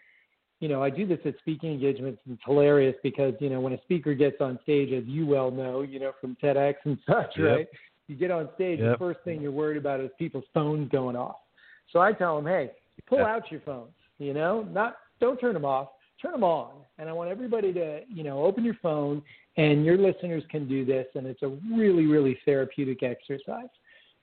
you 0.61 0.69
know, 0.69 0.83
I 0.83 0.91
do 0.91 1.07
this 1.07 1.21
at 1.25 1.39
speaking 1.39 1.71
engagements. 1.73 2.21
And 2.25 2.35
it's 2.35 2.43
hilarious 2.45 2.97
because, 3.03 3.35
you 3.39 3.51
know, 3.51 3.61
when 3.61 3.75
a 3.75 3.83
speaker 3.83 4.15
gets 4.15 4.41
on 4.41 4.59
stage, 4.63 4.93
as 4.93 5.05
you 5.07 5.27
well 5.27 5.51
know, 5.51 5.83
you 5.83 6.01
know, 6.01 6.13
from 6.21 6.37
TEDx 6.43 6.75
and 6.85 6.99
such, 7.07 7.37
Yep. 7.37 7.47
right? 7.47 7.69
You 8.09 8.17
get 8.17 8.31
on 8.31 8.49
stage, 8.55 8.81
the 8.81 8.97
first 8.99 9.21
thing 9.21 9.43
you're 9.43 9.53
worried 9.53 9.77
about 9.77 10.01
is 10.01 10.11
people's 10.19 10.47
phones 10.55 10.91
going 10.91 11.15
off. 11.15 11.37
So 11.93 12.01
I 12.01 12.13
tell 12.13 12.37
them, 12.37 12.47
hey, 12.47 12.73
pull 13.07 13.19
Yep. 13.19 13.27
out 13.27 13.53
your 13.53 13.61
phones, 13.61 13.93
you 14.19 14.33
know, 14.33 14.63
not, 14.63 14.97
don't 15.21 15.39
turn 15.39 15.53
them 15.53 15.67
off, 15.67 15.89
turn 16.21 16.33
them 16.33 16.43
on. 16.43 16.71
And 16.97 17.09
I 17.09 17.13
want 17.13 17.31
everybody 17.31 17.73
to, 17.75 18.01
you 18.09 18.25
know, 18.25 18.43
open 18.45 18.65
your 18.65 18.79
phone 18.83 19.23
and 19.59 19.85
your 19.85 19.99
listeners 19.99 20.43
can 20.51 20.67
do 20.67 20.87
this. 20.87 21.07
And 21.15 21.27
it's 21.27 21.43
a 21.43 21.49
really, 21.49 22.07
really 22.07 22.39
therapeutic 22.47 23.03
exercise. 23.03 23.69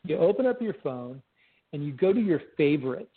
You 0.04 0.18
open 0.18 0.46
up 0.48 0.62
your 0.62 0.76
phone 0.84 1.22
and 1.76 1.86
you 1.86 1.92
go 1.92 2.14
to 2.14 2.20
your 2.20 2.42
favorites. 2.56 3.10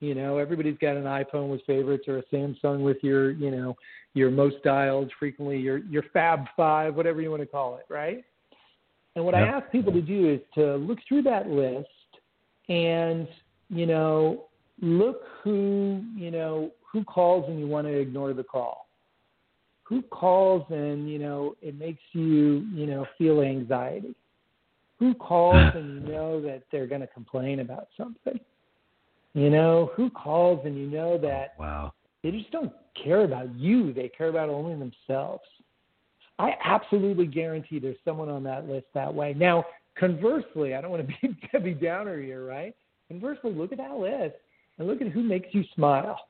You 0.00 0.14
know, 0.14 0.36
everybody's 0.36 0.76
got 0.78 0.96
an 0.96 1.04
iPhone 1.04 1.48
with 1.48 1.62
favorites 1.66 2.04
or 2.06 2.18
a 2.18 2.22
Samsung 2.24 2.80
with 2.80 2.98
your, 3.02 3.30
you 3.30 3.50
know, 3.50 3.74
your 4.14 4.30
most 4.30 4.56
dialed 4.62 5.10
frequently, 5.18 5.58
your 5.58 5.78
your 5.78 6.04
Fab 6.12 6.44
Five, 6.56 6.94
whatever 6.94 7.22
you 7.22 7.30
want 7.30 7.42
to 7.42 7.46
call 7.46 7.76
it, 7.76 7.86
right? 7.88 8.22
And 9.16 9.24
what 9.24 9.34
I 9.34 9.40
ask 9.40 9.70
people 9.70 9.92
to 9.92 10.02
do 10.02 10.30
is 10.30 10.40
to 10.54 10.76
look 10.76 10.98
through 11.06 11.22
that 11.22 11.48
list 11.48 11.88
and, 12.68 13.28
you 13.68 13.86
know, 13.86 14.44
look 14.80 15.22
who, 15.42 16.02
you 16.16 16.30
know, 16.30 16.70
who 16.90 17.04
calls 17.04 17.48
and 17.48 17.58
you 17.58 17.66
want 17.66 17.86
to 17.86 17.92
ignore 17.92 18.32
the 18.32 18.42
call. 18.42 18.88
Who 19.84 20.02
calls 20.02 20.64
and, 20.70 21.10
you 21.10 21.18
know, 21.18 21.56
it 21.60 21.78
makes 21.78 22.00
you, 22.12 22.66
you 22.72 22.86
know, 22.86 23.06
feel 23.18 23.42
anxiety. 23.42 24.14
Who 25.02 25.14
calls 25.14 25.74
and 25.74 25.94
you 25.94 26.12
know 26.12 26.40
that 26.42 26.62
they're 26.70 26.86
going 26.86 27.00
to 27.00 27.08
complain 27.08 27.58
about 27.58 27.88
something. 27.96 28.38
You 29.34 29.50
know, 29.50 29.90
who 29.96 30.10
calls 30.10 30.64
and 30.64 30.78
you 30.78 30.86
know 30.86 31.14
oh, 31.14 31.18
that 31.18 31.54
Wow. 31.58 31.92
they 32.22 32.30
just 32.30 32.52
don't 32.52 32.72
care 32.94 33.24
about 33.24 33.52
you. 33.56 33.92
They 33.92 34.08
care 34.08 34.28
about 34.28 34.48
only 34.48 34.76
themselves. 34.76 35.42
I 36.38 36.52
absolutely 36.62 37.26
guarantee 37.26 37.80
there's 37.80 37.96
someone 38.04 38.28
on 38.28 38.44
that 38.44 38.68
list 38.68 38.86
that 38.94 39.12
way. 39.12 39.34
Now, 39.34 39.64
conversely, 39.96 40.76
I 40.76 40.80
don't 40.80 40.92
want 40.92 41.04
to 41.04 41.16
be 41.20 41.36
Debbie 41.52 41.74
Downer 41.74 42.22
here, 42.22 42.46
right? 42.46 42.72
Conversely, 43.08 43.52
look 43.52 43.72
at 43.72 43.78
that 43.78 43.96
list 43.96 44.36
and 44.78 44.86
look 44.86 45.02
at 45.02 45.08
who 45.08 45.24
makes 45.24 45.48
you 45.50 45.64
smile. 45.74 46.28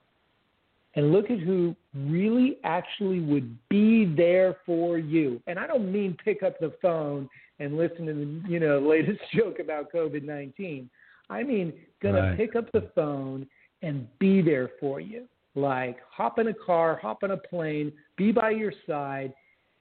And 0.94 1.12
look 1.12 1.30
at 1.30 1.40
who 1.40 1.76
really 1.94 2.56
actually 2.64 3.20
would 3.20 3.54
be 3.68 4.06
there 4.06 4.56
for 4.64 4.96
you. 4.96 5.42
And 5.46 5.58
I 5.58 5.66
don't 5.66 5.92
mean 5.92 6.16
pick 6.24 6.42
up 6.42 6.58
the 6.58 6.72
phone 6.80 7.28
and 7.62 7.76
listen 7.76 8.06
to 8.06 8.14
the 8.14 8.50
you 8.50 8.60
know 8.60 8.78
latest 8.94 9.20
joke 9.34 9.58
about 9.58 9.92
COVID 9.92 10.24
nineteen. 10.24 10.90
I 11.30 11.42
mean 11.42 11.72
gonna 12.02 12.22
Right. 12.22 12.36
pick 12.36 12.56
up 12.56 12.70
the 12.72 12.90
phone 12.94 13.46
and 13.82 14.06
be 14.18 14.42
there 14.42 14.70
for 14.80 15.00
you. 15.00 15.28
Like 15.54 15.98
hop 16.10 16.38
in 16.38 16.48
a 16.48 16.54
car, 16.54 16.98
hop 17.00 17.22
on 17.22 17.32
a 17.32 17.36
plane, 17.36 17.92
be 18.16 18.32
by 18.32 18.50
your 18.50 18.72
side, 18.86 19.34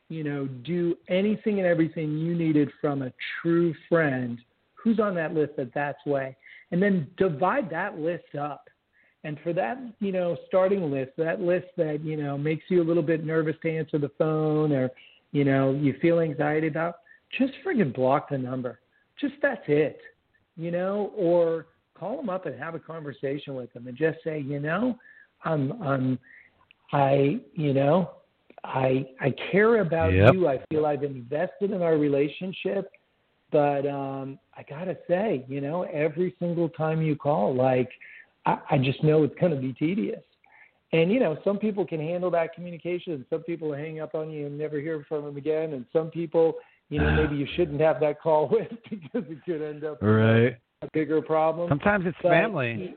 you 0.09 0.23
know, 0.23 0.45
do 0.45 0.95
anything 1.07 1.59
and 1.59 1.67
everything 1.67 2.17
you 2.17 2.35
needed 2.35 2.69
from 2.81 3.01
a 3.01 3.13
true 3.41 3.73
friend 3.87 4.39
who's 4.73 4.99
on 4.99 5.15
that 5.15 5.33
list 5.33 5.55
that 5.57 5.73
that's 5.73 6.03
way. 6.05 6.35
And 6.71 6.81
then 6.81 7.07
divide 7.17 7.69
that 7.69 7.99
list 7.99 8.35
up. 8.39 8.69
And 9.23 9.37
for 9.43 9.53
that, 9.53 9.77
you 9.99 10.11
know, 10.11 10.35
starting 10.47 10.89
list, 10.89 11.11
that 11.17 11.39
list 11.39 11.67
that, 11.77 12.03
you 12.03 12.17
know, 12.17 12.37
makes 12.37 12.63
you 12.69 12.81
a 12.81 12.83
little 12.83 13.03
bit 13.03 13.23
nervous 13.23 13.55
to 13.61 13.77
answer 13.77 13.99
the 13.99 14.11
phone 14.17 14.71
or, 14.71 14.89
you 15.31 15.45
know, 15.45 15.71
you 15.71 15.95
feel 16.01 16.19
anxiety 16.19 16.67
about, 16.67 16.95
just 17.37 17.53
friggin' 17.65 17.93
block 17.93 18.29
the 18.29 18.37
number. 18.37 18.79
Just 19.19 19.35
that's 19.41 19.63
it. 19.67 19.99
You 20.57 20.71
know, 20.71 21.11
or 21.15 21.67
call 21.97 22.17
them 22.17 22.29
up 22.29 22.45
and 22.45 22.59
have 22.59 22.75
a 22.75 22.79
conversation 22.79 23.55
with 23.55 23.71
them 23.73 23.87
and 23.87 23.97
just 23.97 24.17
say, 24.23 24.39
you 24.39 24.59
know, 24.59 24.97
I'm 25.43 25.81
I'm 25.81 26.19
I, 26.91 27.39
you 27.53 27.73
know, 27.73 28.11
I 28.63 29.05
I 29.19 29.33
care 29.51 29.81
about 29.81 30.13
Yep. 30.13 30.33
you. 30.33 30.47
I 30.47 30.59
feel 30.69 30.85
I've 30.85 31.03
invested 31.03 31.71
in 31.71 31.81
our 31.81 31.97
relationship. 31.97 32.91
But 33.51 33.85
um 33.85 34.39
I 34.55 34.63
gotta 34.63 34.97
say, 35.07 35.45
you 35.47 35.61
know, 35.61 35.83
every 35.83 36.35
single 36.39 36.69
time 36.69 37.01
you 37.01 37.15
call, 37.15 37.55
like 37.55 37.89
I, 38.45 38.57
I 38.71 38.77
just 38.77 39.03
know 39.03 39.23
it's 39.23 39.35
gonna 39.39 39.55
be 39.55 39.73
tedious. 39.73 40.23
And 40.93 41.11
you 41.11 41.19
know, 41.19 41.37
some 41.43 41.57
people 41.57 41.85
can 41.85 41.99
handle 41.99 42.29
that 42.31 42.53
communication, 42.53 43.13
and 43.13 43.25
some 43.29 43.43
people 43.43 43.73
hang 43.73 44.01
up 44.01 44.13
on 44.13 44.29
you 44.29 44.47
and 44.47 44.57
never 44.57 44.79
hear 44.79 45.05
from 45.07 45.23
them 45.23 45.37
again, 45.37 45.73
and 45.73 45.85
some 45.93 46.09
people, 46.09 46.55
you 46.91 46.99
know, 46.99 47.09
maybe 47.15 47.35
you 47.37 47.47
shouldn't 47.55 47.81
have 47.81 47.99
that 48.01 48.21
call 48.21 48.47
with 48.51 48.67
because 48.89 49.23
it 49.29 49.43
could 49.45 49.61
end 49.61 49.83
up 49.83 49.99
Right. 50.01 50.57
a 50.83 50.87
bigger 50.93 51.21
problem. 51.21 51.69
Sometimes 51.69 52.05
it's 52.05 52.17
But- 52.21 52.29
family. 52.29 52.95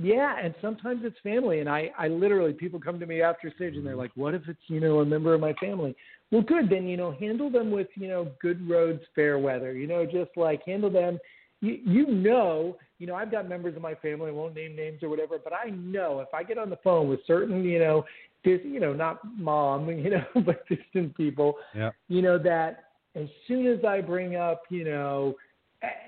Yeah, 0.00 0.36
and 0.40 0.54
sometimes 0.62 1.00
it's 1.04 1.18
family. 1.24 1.58
And 1.58 1.68
I, 1.68 1.90
I 1.98 2.06
literally, 2.06 2.52
people 2.52 2.78
come 2.78 3.00
to 3.00 3.06
me 3.06 3.20
after 3.20 3.50
stage 3.56 3.74
and 3.76 3.84
they're 3.84 3.96
like, 3.96 4.12
what 4.14 4.32
if 4.32 4.42
it's, 4.48 4.60
you 4.68 4.78
know, 4.78 5.00
a 5.00 5.04
member 5.04 5.34
of 5.34 5.40
my 5.40 5.52
family? 5.54 5.96
Well, 6.30 6.42
good. 6.42 6.70
Then, 6.70 6.86
you 6.86 6.96
know, 6.96 7.10
handle 7.18 7.50
them 7.50 7.72
with, 7.72 7.88
you 7.96 8.06
know, 8.06 8.28
good 8.40 8.68
roads, 8.68 9.02
fair 9.16 9.38
weather. 9.40 9.72
You 9.72 9.88
know, 9.88 10.04
just 10.04 10.30
like 10.36 10.62
handle 10.64 10.90
them. 10.90 11.18
You, 11.60 11.78
you 11.84 12.06
know, 12.06 12.76
you 13.00 13.08
know, 13.08 13.16
I've 13.16 13.32
got 13.32 13.48
members 13.48 13.74
of 13.74 13.82
my 13.82 13.94
family, 13.96 14.28
I 14.28 14.32
won't 14.32 14.54
name 14.54 14.76
names 14.76 15.02
or 15.02 15.08
whatever, 15.08 15.36
but 15.42 15.52
I 15.52 15.70
know 15.70 16.20
if 16.20 16.32
I 16.32 16.44
get 16.44 16.58
on 16.58 16.70
the 16.70 16.78
phone 16.84 17.08
with 17.08 17.18
certain, 17.26 17.64
you 17.64 17.80
know, 17.80 18.04
dis, 18.44 18.60
you 18.64 18.78
know, 18.78 18.92
not 18.92 19.18
mom, 19.36 19.88
you 19.90 20.10
know, 20.10 20.24
but 20.46 20.62
distant 20.68 21.16
people, 21.16 21.54
Yeah. 21.74 21.90
you 22.08 22.22
know, 22.22 22.38
that 22.38 22.87
as 23.14 23.28
soon 23.46 23.66
as 23.66 23.84
I 23.84 24.00
bring 24.00 24.36
up, 24.36 24.62
you 24.70 24.84
know, 24.84 25.34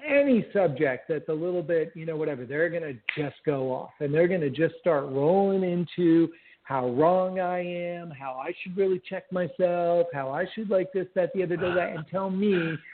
any 0.07 0.47
subject 0.53 1.09
that's 1.09 1.29
a 1.29 1.33
little 1.33 1.63
bit, 1.63 1.93
you 1.95 2.07
know, 2.07 2.17
whatever, 2.17 2.45
they're 2.45 2.71
going 2.71 2.83
to 2.83 2.95
just 3.21 3.37
go 3.47 3.73
off 3.73 3.93
and 4.01 4.13
they're 4.13 4.29
going 4.29 4.41
to 4.41 4.51
just 4.51 4.75
start 4.81 5.05
rolling 5.05 5.63
into 5.63 6.29
how 6.65 6.89
wrong 6.91 7.41
I 7.41 7.61
am, 7.61 8.11
how 8.11 8.33
I 8.33 8.53
should 8.63 8.77
really 8.77 9.01
check 9.09 9.31
myself, 9.33 10.07
how 10.13 10.31
I 10.31 10.47
should 10.55 10.71
like 10.71 10.93
this, 10.93 11.07
that, 11.15 11.33
the 11.35 11.43
other, 11.43 11.57
da, 11.57 11.75
da, 11.75 11.95
and 11.95 12.05
tell 12.11 12.31
me, 12.31 12.77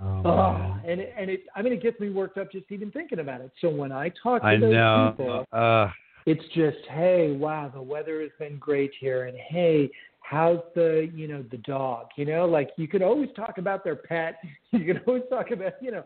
Oh, 0.00 0.22
oh, 0.24 0.76
and 0.86 1.00
it, 1.00 1.14
and 1.16 1.30
it, 1.30 1.44
I 1.54 1.62
mean, 1.62 1.72
it 1.72 1.82
gets 1.82 2.00
me 2.00 2.10
worked 2.10 2.38
up 2.38 2.50
just 2.50 2.66
even 2.70 2.90
thinking 2.90 3.20
about 3.20 3.40
it. 3.40 3.52
So 3.60 3.68
when 3.68 3.92
I 3.92 4.10
talk 4.22 4.42
to 4.42 4.48
I 4.48 4.58
those 4.58 4.72
know. 4.72 5.14
people, 5.16 5.44
Uh, 5.52 5.90
it's 6.26 6.42
just, 6.54 6.78
hey, 6.90 7.32
wow, 7.32 7.70
the 7.72 7.82
weather 7.82 8.20
has 8.20 8.30
been 8.38 8.58
great 8.58 8.92
here, 8.98 9.26
and 9.26 9.36
hey, 9.36 9.90
how's 10.32 10.60
the, 10.74 11.10
you 11.14 11.28
know, 11.28 11.44
the 11.50 11.58
dog? 11.58 12.06
You 12.16 12.24
know, 12.24 12.46
like 12.46 12.70
you 12.76 12.88
can 12.88 13.02
always 13.02 13.28
talk 13.36 13.58
about 13.58 13.84
their 13.84 13.96
pet. 13.96 14.36
You 14.72 14.86
can 14.86 15.02
always 15.06 15.24
talk 15.28 15.50
about, 15.50 15.74
you 15.82 15.90
know, 15.90 16.02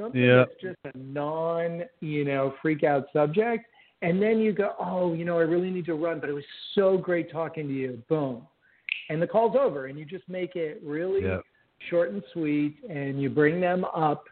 something 0.00 0.18
Yeah. 0.18 0.46
that's 0.46 0.60
just 0.62 0.94
a 0.94 0.98
non, 0.98 1.82
you 2.00 2.24
know, 2.24 2.54
freak 2.62 2.82
out 2.82 3.04
subject. 3.12 3.66
And 4.00 4.22
then 4.22 4.38
you 4.38 4.54
go, 4.54 4.72
oh, 4.80 5.12
you 5.12 5.26
know, 5.26 5.38
I 5.38 5.42
really 5.42 5.68
need 5.70 5.84
to 5.86 5.94
run, 5.94 6.18
but 6.18 6.30
it 6.30 6.32
was 6.32 6.44
so 6.74 6.96
great 6.96 7.30
talking 7.30 7.68
to 7.68 7.74
you. 7.74 8.02
Boom. 8.08 8.46
And 9.10 9.20
the 9.20 9.26
call's 9.26 9.54
over, 9.54 9.86
and 9.86 9.98
you 9.98 10.06
just 10.06 10.26
make 10.28 10.56
it 10.56 10.80
really 10.82 11.22
yeah. 11.22 11.38
short 11.90 12.10
and 12.12 12.22
sweet, 12.32 12.78
and 12.88 13.20
you 13.20 13.28
bring 13.28 13.60
them 13.60 13.84
up. 13.84 14.24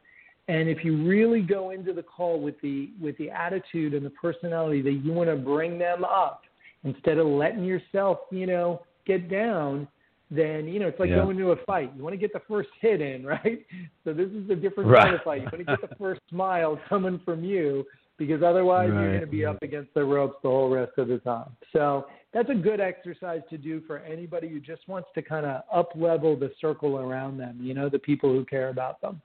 And 0.48 0.68
if 0.68 0.82
you 0.84 1.06
really 1.06 1.42
go 1.42 1.70
into 1.70 1.92
the 1.92 2.02
call 2.02 2.40
with 2.40 2.58
the 2.62 2.90
with 3.00 3.16
the 3.18 3.30
attitude 3.30 3.92
and 3.94 4.04
the 4.04 4.10
personality 4.10 4.82
that 4.82 4.92
you 4.92 5.12
want 5.12 5.28
to 5.28 5.36
bring 5.36 5.78
them 5.78 6.04
up, 6.04 6.42
instead 6.84 7.18
of 7.18 7.26
letting 7.26 7.64
yourself, 7.64 8.18
you 8.30 8.46
know, 8.46 8.82
get 9.06 9.28
down, 9.28 9.88
then 10.30 10.66
you 10.66 10.80
know 10.80 10.88
it's 10.88 10.98
like 10.98 11.10
Yeah. 11.10 11.16
going 11.16 11.36
to 11.38 11.52
a 11.52 11.56
fight. 11.64 11.92
You 11.96 12.02
want 12.02 12.14
to 12.14 12.18
get 12.18 12.32
the 12.32 12.40
first 12.48 12.70
hit 12.80 13.00
in, 13.00 13.24
right? 13.26 13.64
So 14.04 14.12
this 14.12 14.30
is 14.30 14.48
a 14.50 14.56
different 14.56 14.90
Right. 14.90 15.04
kind 15.04 15.14
of 15.14 15.22
fight. 15.22 15.42
You 15.42 15.48
want 15.52 15.58
to 15.58 15.64
get 15.64 15.80
the 15.80 15.94
first 15.96 16.20
smile 16.28 16.80
coming 16.88 17.18
from 17.24 17.44
you 17.44 17.86
because 18.16 18.42
otherwise 18.42 18.90
you're 18.94 19.10
going 19.10 19.20
to 19.20 19.26
be 19.26 19.44
up 19.44 19.62
against 19.62 19.92
the 19.94 20.04
ropes 20.04 20.36
the 20.42 20.48
whole 20.48 20.70
rest 20.70 20.92
of 20.98 21.08
the 21.08 21.18
time. 21.18 21.50
So 21.72 22.06
that's 22.32 22.48
a 22.48 22.54
good 22.54 22.80
exercise 22.80 23.42
to 23.50 23.58
do 23.58 23.80
for 23.86 23.98
anybody 23.98 24.48
who 24.48 24.60
just 24.60 24.86
wants 24.88 25.08
to 25.14 25.22
kind 25.22 25.44
of 25.44 25.62
up 25.72 25.90
level 25.96 26.36
the 26.36 26.52
circle 26.60 26.98
around 26.98 27.38
them, 27.38 27.58
you 27.60 27.74
know, 27.74 27.88
the 27.88 27.98
people 27.98 28.32
who 28.32 28.44
care 28.44 28.68
about 28.68 29.00
them. 29.00 29.20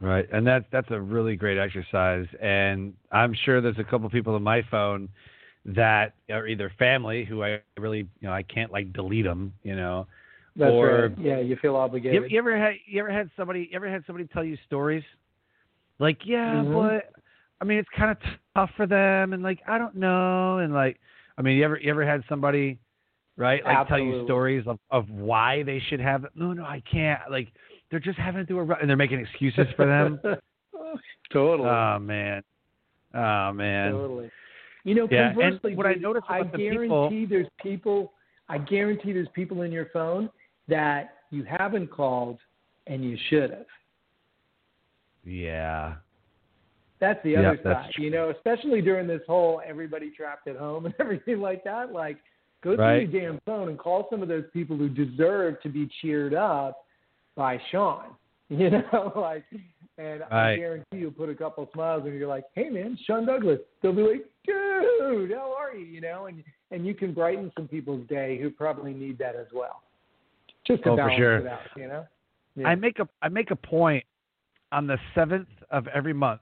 Right, 0.00 0.28
and 0.30 0.46
that's 0.46 0.66
that's 0.70 0.90
a 0.90 1.00
really 1.00 1.36
great 1.36 1.56
exercise, 1.56 2.26
and 2.42 2.92
I'm 3.12 3.32
sure 3.44 3.62
there's 3.62 3.78
a 3.78 3.84
couple 3.84 4.10
people 4.10 4.34
on 4.34 4.42
my 4.42 4.60
phone 4.70 5.08
that 5.66 6.14
are 6.30 6.46
either 6.46 6.70
family 6.78 7.24
who 7.24 7.42
I 7.42 7.60
really, 7.78 7.98
you 8.20 8.28
know, 8.28 8.32
I 8.32 8.42
can't 8.42 8.70
like 8.72 8.92
delete 8.92 9.24
them, 9.24 9.52
you 9.64 9.74
know. 9.74 10.06
That's 10.54 10.72
Or- 10.72 11.08
right. 11.08 11.18
Yeah, 11.18 11.38
you 11.40 11.56
feel 11.56 11.76
obligated. 11.76 12.30
you 12.30 12.38
ever 12.38 12.56
had 12.56 12.74
you 12.86 13.00
ever 13.00 13.10
had 13.10 13.30
somebody 13.36 13.68
you 13.70 13.76
ever 13.76 13.88
had 13.90 14.04
somebody 14.06 14.26
tell 14.28 14.44
you 14.44 14.56
stories, 14.66 15.02
like 15.98 16.24
yeah, 16.24 16.54
Mhm. 16.54 16.72
but 16.72 17.10
I 17.60 17.64
mean 17.64 17.78
it's 17.78 17.88
kind 17.90 18.10
of 18.10 18.18
tough 18.54 18.70
for 18.76 18.86
them, 18.86 19.32
and 19.32 19.42
like 19.42 19.60
I 19.66 19.76
don't 19.76 19.96
know, 19.96 20.58
and 20.58 20.72
like 20.72 20.98
I 21.36 21.42
mean 21.42 21.58
you 21.58 21.64
ever 21.64 21.78
you 21.78 21.90
ever 21.90 22.06
had 22.06 22.22
somebody, 22.28 22.78
right, 23.36 23.62
like 23.64 23.88
tell 23.88 23.98
you 23.98 24.24
stories 24.24 24.66
of 24.66 24.78
of 24.90 25.10
why 25.10 25.62
they 25.64 25.78
should 25.80 26.00
have? 26.00 26.26
No, 26.34 26.52
no, 26.52 26.64
I 26.64 26.80
can't. 26.90 27.20
Like 27.30 27.48
they're 27.90 28.00
just 28.00 28.18
having 28.18 28.40
to 28.40 28.46
do 28.46 28.58
a 28.58 28.62
run, 28.62 28.78
and 28.80 28.88
they're 28.88 28.96
making 28.96 29.18
excuses 29.20 29.66
for 29.76 29.84
them. 29.84 30.20
totally. 31.32 31.68
Oh 31.68 31.98
man. 31.98 32.42
Oh 33.14 33.52
man. 33.52 33.92
Totally. 33.92 34.30
You 34.86 34.94
know, 34.94 35.08
Yeah, 35.10 35.30
and 35.30 35.36
conversely, 35.36 35.74
what 35.74 35.84
I 35.86 35.94
dude, 35.94 36.02
noticed 36.02 36.26
I 36.28 36.38
about 36.38 36.52
the 36.52 36.58
guarantee 36.58 37.08
people- 37.22 37.26
there's 37.28 37.48
people. 37.60 38.12
I 38.48 38.58
guarantee 38.58 39.12
there's 39.12 39.28
people 39.30 39.62
in 39.62 39.72
your 39.72 39.86
phone 39.86 40.30
that 40.68 41.16
you 41.30 41.42
haven't 41.42 41.88
called 41.88 42.38
and 42.86 43.04
you 43.04 43.16
should 43.28 43.50
have. 43.50 43.66
Yeah. 45.24 45.96
That's 47.00 47.20
the 47.24 47.36
other 47.36 47.58
that's 47.62 47.86
side. 47.86 47.94
You 47.98 48.10
know, 48.10 48.30
especially 48.30 48.80
during 48.80 49.08
this 49.08 49.22
whole 49.26 49.60
everybody 49.66 50.10
trapped 50.10 50.46
at 50.46 50.56
home 50.56 50.86
and 50.86 50.94
everything 51.00 51.40
like 51.40 51.64
that. 51.64 51.92
Like, 51.92 52.18
go 52.62 52.76
Right. 52.76 53.08
through 53.10 53.18
your 53.18 53.32
damn 53.32 53.40
phone 53.40 53.68
and 53.68 53.76
call 53.78 54.06
some 54.08 54.22
of 54.22 54.28
those 54.28 54.44
people 54.52 54.76
who 54.76 54.88
deserve 54.88 55.60
to 55.62 55.68
be 55.68 55.88
cheered 56.00 56.32
up 56.32 56.84
by 57.34 57.58
Sean. 57.70 58.04
You 58.48 58.70
know, 58.70 59.12
like, 59.16 59.42
and 59.98 60.22
I 60.24 60.56
guarantee 60.56 60.98
you'll 60.98 61.10
put 61.12 61.28
a 61.30 61.34
couple 61.34 61.68
smiles 61.72 62.02
and 62.06 62.14
you're 62.14 62.28
like, 62.28 62.44
"Hey, 62.54 62.68
man, 62.68 62.98
Sean 63.06 63.24
Douglas." 63.26 63.60
They'll 63.82 63.92
be 63.94 64.02
like, 64.02 64.26
"Dude, 64.46 65.32
how 65.32 65.54
are 65.58 65.74
you?" 65.74 65.84
You 65.86 66.00
know, 66.00 66.26
and 66.26 66.42
and 66.70 66.86
you 66.86 66.94
can 66.94 67.12
brighten 67.14 67.50
some 67.56 67.68
people's 67.68 68.06
day 68.08 68.38
who 68.40 68.50
probably 68.50 68.92
need 68.92 69.18
that 69.18 69.36
as 69.36 69.46
well. 69.54 69.82
Just 70.66 70.82
to 70.84 70.90
Oh, 70.90 70.92
for 70.92 70.96
balance 70.96 71.16
sure. 71.16 71.36
it 71.38 71.46
out, 71.46 71.60
you 71.76 71.86
know. 71.88 72.06
Yeah. 72.56 72.68
I 72.68 72.74
make 72.74 72.98
a 72.98 73.08
I 73.22 73.28
make 73.28 73.50
a 73.50 73.56
point 73.56 74.04
on 74.72 74.86
the 74.86 74.98
seventh 75.14 75.48
of 75.70 75.86
every 75.88 76.12
month. 76.12 76.40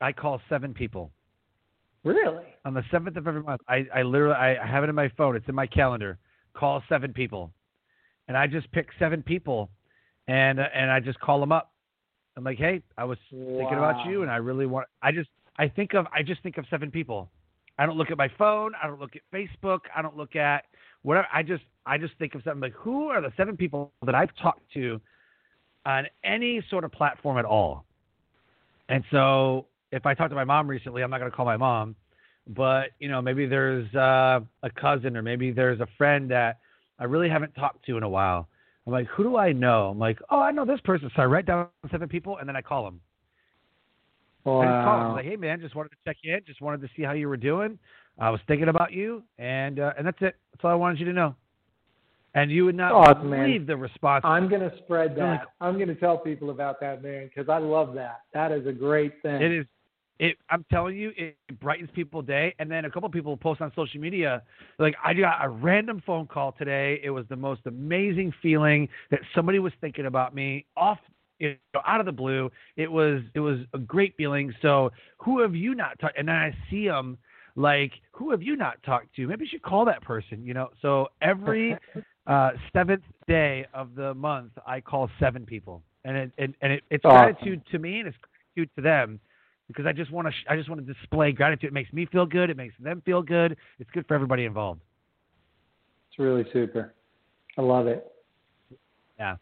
I 0.00 0.12
call 0.12 0.40
seven 0.48 0.74
people. 0.74 1.10
really. 2.02 2.44
On 2.66 2.74
the 2.74 2.82
seventh 2.90 3.16
of 3.16 3.26
every 3.26 3.42
month, 3.42 3.60
I, 3.68 3.86
I 3.94 4.02
literally 4.02 4.34
I 4.34 4.66
have 4.66 4.84
it 4.84 4.88
in 4.88 4.94
my 4.94 5.08
phone. 5.16 5.36
It's 5.36 5.48
in 5.48 5.54
my 5.54 5.66
calendar. 5.66 6.18
Call 6.54 6.82
seven 6.88 7.12
people, 7.12 7.50
and 8.28 8.36
I 8.36 8.46
just 8.46 8.70
pick 8.72 8.88
seven 8.98 9.22
people, 9.22 9.70
and 10.28 10.58
and 10.58 10.90
I 10.90 11.00
just 11.00 11.18
call 11.20 11.40
them 11.40 11.52
up. 11.52 11.72
I'm 12.36 12.44
like, 12.44 12.58
hey, 12.58 12.82
I 12.98 13.04
was 13.04 13.18
thinking 13.30 13.78
about 13.78 14.06
you, 14.06 14.22
and 14.22 14.30
I 14.30 14.36
really 14.36 14.66
want. 14.66 14.86
I 15.02 15.12
just 15.12 15.30
I 15.58 15.68
think 15.68 15.94
of 15.94 16.06
I 16.12 16.22
just 16.22 16.42
think 16.42 16.58
of 16.58 16.64
seven 16.68 16.90
people. 16.90 17.30
I 17.78 17.86
don't 17.86 17.96
look 17.96 18.10
at 18.10 18.18
my 18.18 18.28
phone. 18.38 18.72
I 18.80 18.86
don't 18.86 19.00
look 19.00 19.16
at 19.16 19.22
Facebook. 19.32 19.80
I 19.94 20.02
don't 20.02 20.16
look 20.16 20.36
at 20.36 20.64
whatever. 21.02 21.26
I 21.32 21.42
just 21.42 21.64
I 21.86 21.98
just 21.98 22.14
think 22.18 22.34
of 22.34 22.42
something 22.44 22.60
like 22.60 22.72
who 22.72 23.08
are 23.08 23.20
the 23.20 23.32
seven 23.36 23.56
people 23.56 23.92
that 24.04 24.14
I've 24.14 24.34
talked 24.40 24.72
to 24.74 25.00
on 25.86 26.06
any 26.24 26.62
sort 26.70 26.84
of 26.84 26.92
platform 26.92 27.38
at 27.38 27.44
all. 27.44 27.84
And 28.88 29.04
so 29.10 29.66
if 29.92 30.06
I 30.06 30.14
talk 30.14 30.30
to 30.30 30.34
my 30.34 30.44
mom 30.44 30.66
recently, 30.66 31.02
I'm 31.02 31.10
not 31.10 31.18
going 31.18 31.30
to 31.30 31.36
call 31.36 31.46
my 31.46 31.56
mom, 31.56 31.94
but 32.48 32.90
you 32.98 33.08
know 33.08 33.22
maybe 33.22 33.46
there's 33.46 33.92
uh, 33.94 34.40
a 34.62 34.70
cousin 34.70 35.16
or 35.16 35.22
maybe 35.22 35.52
there's 35.52 35.80
a 35.80 35.88
friend 35.96 36.30
that 36.30 36.58
I 36.98 37.04
really 37.04 37.28
haven't 37.28 37.54
talked 37.54 37.84
to 37.86 37.96
in 37.96 38.02
a 38.02 38.08
while. 38.08 38.48
I'm 38.86 38.92
like, 38.92 39.06
who 39.08 39.22
do 39.22 39.36
I 39.36 39.52
know? 39.52 39.88
I'm 39.88 39.98
like, 39.98 40.18
oh, 40.30 40.40
I 40.40 40.50
know 40.50 40.64
this 40.64 40.80
person. 40.84 41.10
So 41.16 41.22
I 41.22 41.26
write 41.26 41.46
down 41.46 41.68
seven 41.90 42.08
people 42.08 42.38
and 42.38 42.48
then 42.48 42.56
I 42.56 42.60
call 42.60 42.84
them. 42.84 43.00
I 44.46 44.50
just 44.50 44.84
called 44.84 45.00
him. 45.00 45.06
I 45.06 45.08
was 45.08 45.16
like, 45.16 45.24
hey 45.24 45.36
man, 45.36 45.60
just 45.60 45.74
wanted 45.74 45.90
to 45.90 45.96
check 46.06 46.18
in. 46.22 46.40
Just 46.46 46.60
wanted 46.60 46.82
to 46.82 46.88
see 46.94 47.02
how 47.02 47.12
you 47.12 47.28
were 47.28 47.36
doing. 47.36 47.78
I 48.18 48.30
was 48.30 48.40
thinking 48.46 48.68
about 48.68 48.92
you, 48.92 49.22
and 49.38 49.80
uh, 49.80 49.92
and 49.96 50.06
that's 50.06 50.18
it. 50.20 50.36
That's 50.52 50.64
all 50.64 50.70
I 50.70 50.74
wanted 50.74 51.00
you 51.00 51.06
to 51.06 51.12
know. 51.12 51.34
And 52.34 52.50
you 52.50 52.64
would 52.64 52.74
not 52.74 53.24
man. 53.24 53.46
believe 53.46 53.66
the 53.66 53.76
response. 53.76 54.22
I'm 54.24 54.48
going 54.48 54.60
to 54.60 54.72
spread 54.84 55.16
that. 55.16 55.46
I'm 55.60 55.76
going 55.76 55.88
to 55.88 55.94
tell 55.94 56.18
people 56.18 56.50
about 56.50 56.80
that, 56.80 57.02
man, 57.02 57.28
because 57.28 57.48
I 57.48 57.58
love 57.58 57.94
that. 57.94 58.22
That 58.34 58.50
is 58.50 58.66
a 58.66 58.72
great 58.72 59.22
thing. 59.22 59.40
It 59.40 59.52
is. 59.52 59.66
It. 60.18 60.36
I'm 60.48 60.64
telling 60.70 60.96
you, 60.96 61.12
it 61.16 61.36
brightens 61.60 61.90
people's 61.94 62.26
day. 62.26 62.54
And 62.58 62.70
then 62.70 62.84
a 62.84 62.90
couple 62.90 63.08
people 63.08 63.36
post 63.36 63.60
on 63.60 63.72
social 63.74 64.00
media, 64.00 64.42
like 64.78 64.94
I 65.04 65.12
got 65.14 65.44
a 65.44 65.48
random 65.48 66.02
phone 66.06 66.26
call 66.26 66.52
today. 66.52 67.00
It 67.02 67.10
was 67.10 67.24
the 67.28 67.36
most 67.36 67.62
amazing 67.66 68.32
feeling 68.40 68.88
that 69.10 69.20
somebody 69.34 69.58
was 69.58 69.72
thinking 69.80 70.06
about 70.06 70.34
me 70.34 70.66
off, 70.76 70.98
you 71.38 71.56
know, 71.74 71.80
out 71.86 71.98
of 72.00 72.06
the 72.06 72.12
blue. 72.12 72.50
It 72.76 72.90
was. 72.90 73.22
It 73.34 73.40
was 73.40 73.58
a 73.72 73.78
great 73.78 74.14
feeling. 74.16 74.54
So 74.62 74.90
who 75.18 75.40
have 75.40 75.54
you 75.54 75.74
not 75.74 75.98
talked? 75.98 76.16
And 76.18 76.28
then 76.28 76.36
I 76.36 76.56
see 76.70 76.86
them. 76.86 77.18
Like, 77.56 77.92
who 78.12 78.32
have 78.32 78.42
you 78.42 78.56
not 78.56 78.82
talked 78.82 79.14
to? 79.14 79.28
Maybe 79.28 79.44
you 79.44 79.48
should 79.48 79.62
call 79.62 79.84
that 79.84 80.02
person, 80.02 80.44
you 80.44 80.54
know. 80.54 80.70
So 80.82 81.08
every 81.22 81.76
uh, 82.26 82.50
seventh 82.72 83.04
day 83.28 83.64
of 83.72 83.94
the 83.94 84.12
month, 84.14 84.52
I 84.66 84.80
call 84.80 85.08
seven 85.20 85.46
people, 85.46 85.82
and 86.04 86.16
it, 86.16 86.32
and, 86.38 86.54
and 86.62 86.72
it, 86.72 86.82
it's 86.90 87.04
Awesome. 87.04 87.32
gratitude 87.32 87.62
to 87.70 87.78
me 87.78 88.00
and 88.00 88.08
it's 88.08 88.16
gratitude 88.54 88.70
to 88.76 88.82
them 88.82 89.20
because 89.68 89.86
I 89.86 89.92
just 89.92 90.10
want 90.10 90.26
to 90.28 90.32
sh- 90.32 90.46
I 90.48 90.56
just 90.56 90.68
want 90.68 90.86
to 90.86 90.92
display 90.92 91.32
gratitude. 91.32 91.68
It 91.68 91.72
makes 91.74 91.92
me 91.92 92.06
feel 92.06 92.26
good. 92.26 92.50
It 92.50 92.56
makes 92.56 92.74
them 92.80 93.02
feel 93.04 93.22
good. 93.22 93.56
It's 93.78 93.90
good 93.90 94.06
for 94.06 94.14
everybody 94.14 94.44
involved. 94.44 94.80
It's 96.10 96.18
really 96.18 96.44
super. 96.52 96.94
I 97.58 97.62
love 97.62 97.86
it. 97.86 98.10
Yeah. 99.18 99.36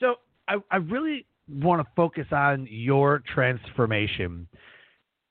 So 0.00 0.16
I 0.48 0.56
I 0.70 0.76
really 0.76 1.26
want 1.48 1.80
to 1.82 1.88
focus 1.94 2.26
on 2.32 2.66
your 2.70 3.22
transformation 3.32 4.46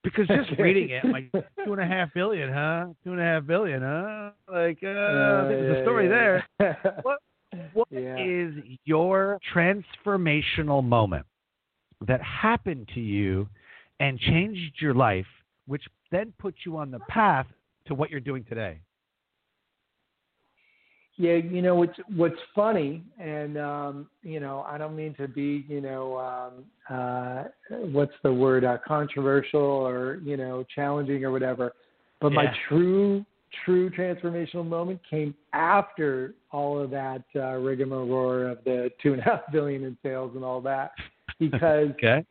because 0.03 0.27
just 0.27 0.51
reading 0.59 0.89
it, 0.89 1.03
like 1.05 1.31
two 1.65 1.73
and 1.73 1.81
a 1.81 1.85
half 1.85 2.13
billion, 2.13 2.51
huh? 2.51 2.87
Two 3.03 3.11
and 3.11 3.19
a 3.19 3.23
half 3.23 3.45
billion, 3.45 3.81
huh? 3.81 4.31
Like 4.51 4.77
uh, 4.77 5.47
there's 5.47 5.79
a 5.79 5.83
story 5.83 6.07
there. 6.07 6.45
there. 6.59 6.99
What 7.03 7.19
What 7.73 7.87
is 7.91 8.53
Yeah. 8.55 8.75
your 8.85 9.39
transformational 9.53 10.83
moment 10.83 11.25
that 12.07 12.21
happened 12.21 12.89
to 12.93 12.99
you 12.99 13.47
and 13.99 14.19
changed 14.19 14.81
your 14.81 14.93
life, 14.93 15.25
which 15.67 15.83
then 16.11 16.33
put 16.37 16.55
you 16.65 16.77
on 16.77 16.91
the 16.91 16.99
path 17.09 17.47
to 17.87 17.93
what 17.93 18.09
you're 18.09 18.19
doing 18.19 18.43
today? 18.47 18.79
Yeah, 21.17 21.35
you 21.35 21.61
know 21.61 21.75
what's 21.75 21.97
what's 22.13 22.35
funny, 22.53 23.01
and 23.17 23.57
um, 23.57 24.09
you 24.21 24.41
know 24.41 24.65
I 24.67 24.77
don't 24.77 24.97
mean 24.97 25.13
to 25.15 25.29
be 25.29 25.65
you 25.69 25.79
know 25.79 26.17
um, 26.17 26.65
uh, 26.89 27.43
what's 27.69 28.11
the 28.21 28.33
word 28.33 28.65
uh, 28.65 28.79
controversial 28.85 29.61
or 29.61 30.19
you 30.25 30.35
know 30.35 30.65
challenging 30.75 31.23
or 31.23 31.31
whatever, 31.31 31.71
but 32.19 32.33
my 32.33 32.53
true 32.67 33.25
true 33.63 33.89
transformational 33.89 34.67
moment 34.67 34.99
came 35.09 35.33
after 35.53 36.33
all 36.51 36.77
of 36.77 36.89
that 36.89 37.23
uh, 37.37 37.53
rigmarole 37.53 38.51
of 38.51 38.61
the 38.65 38.89
two 39.01 39.13
and 39.13 39.21
a 39.21 39.23
half 39.23 39.49
billion 39.53 39.85
in 39.85 39.97
sales 40.03 40.33
and 40.35 40.43
all 40.43 40.59
that, 40.59 40.91
because 41.39 41.89
Okay. 41.97 42.25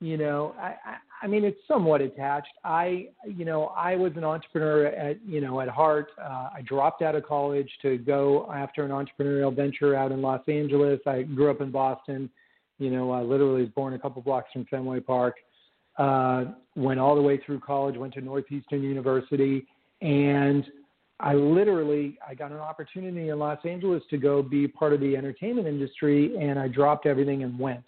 You 0.00 0.16
know 0.16 0.54
I, 0.58 0.68
I 0.84 0.96
i 1.22 1.26
mean 1.26 1.44
it's 1.44 1.60
somewhat 1.68 2.00
attached. 2.00 2.52
I 2.64 3.08
you 3.26 3.44
know 3.44 3.66
i 3.76 3.94
was 3.94 4.12
an 4.16 4.24
entrepreneur 4.24 4.86
at 4.86 5.18
you 5.24 5.40
know 5.40 5.60
at 5.60 5.68
heart. 5.68 6.08
Uh, 6.20 6.48
i 6.54 6.62
dropped 6.64 7.02
out 7.02 7.14
of 7.14 7.24
college 7.24 7.70
to 7.82 7.98
go 7.98 8.50
after 8.52 8.84
an 8.84 8.90
entrepreneurial 8.90 9.54
venture 9.54 9.94
out 9.94 10.10
in 10.10 10.22
los 10.22 10.40
angeles. 10.48 11.00
I 11.06 11.22
grew 11.22 11.50
up 11.50 11.60
in 11.60 11.70
boston 11.70 12.30
you 12.78 12.90
know 12.90 13.10
i 13.12 13.20
literally 13.20 13.62
was 13.62 13.70
born 13.70 13.94
a 13.94 13.98
couple 13.98 14.22
blocks 14.22 14.50
from 14.52 14.64
fenway 14.66 15.00
park. 15.00 15.36
Uh 15.98 16.46
went 16.76 16.98
all 16.98 17.14
the 17.14 17.22
way 17.22 17.38
through 17.44 17.60
college 17.60 17.96
went 17.96 18.14
to 18.14 18.20
northeastern 18.20 18.82
university 18.82 19.66
and 20.00 20.64
i 21.18 21.34
literally 21.34 22.16
i 22.26 22.32
got 22.32 22.52
an 22.52 22.58
opportunity 22.58 23.28
in 23.28 23.38
los 23.38 23.58
angeles 23.64 24.02
to 24.08 24.16
go 24.16 24.42
be 24.42 24.66
part 24.66 24.94
of 24.94 25.00
the 25.00 25.16
entertainment 25.16 25.66
industry 25.66 26.34
and 26.40 26.58
i 26.58 26.68
dropped 26.68 27.06
everything 27.06 27.42
and 27.42 27.58
went 27.58 27.84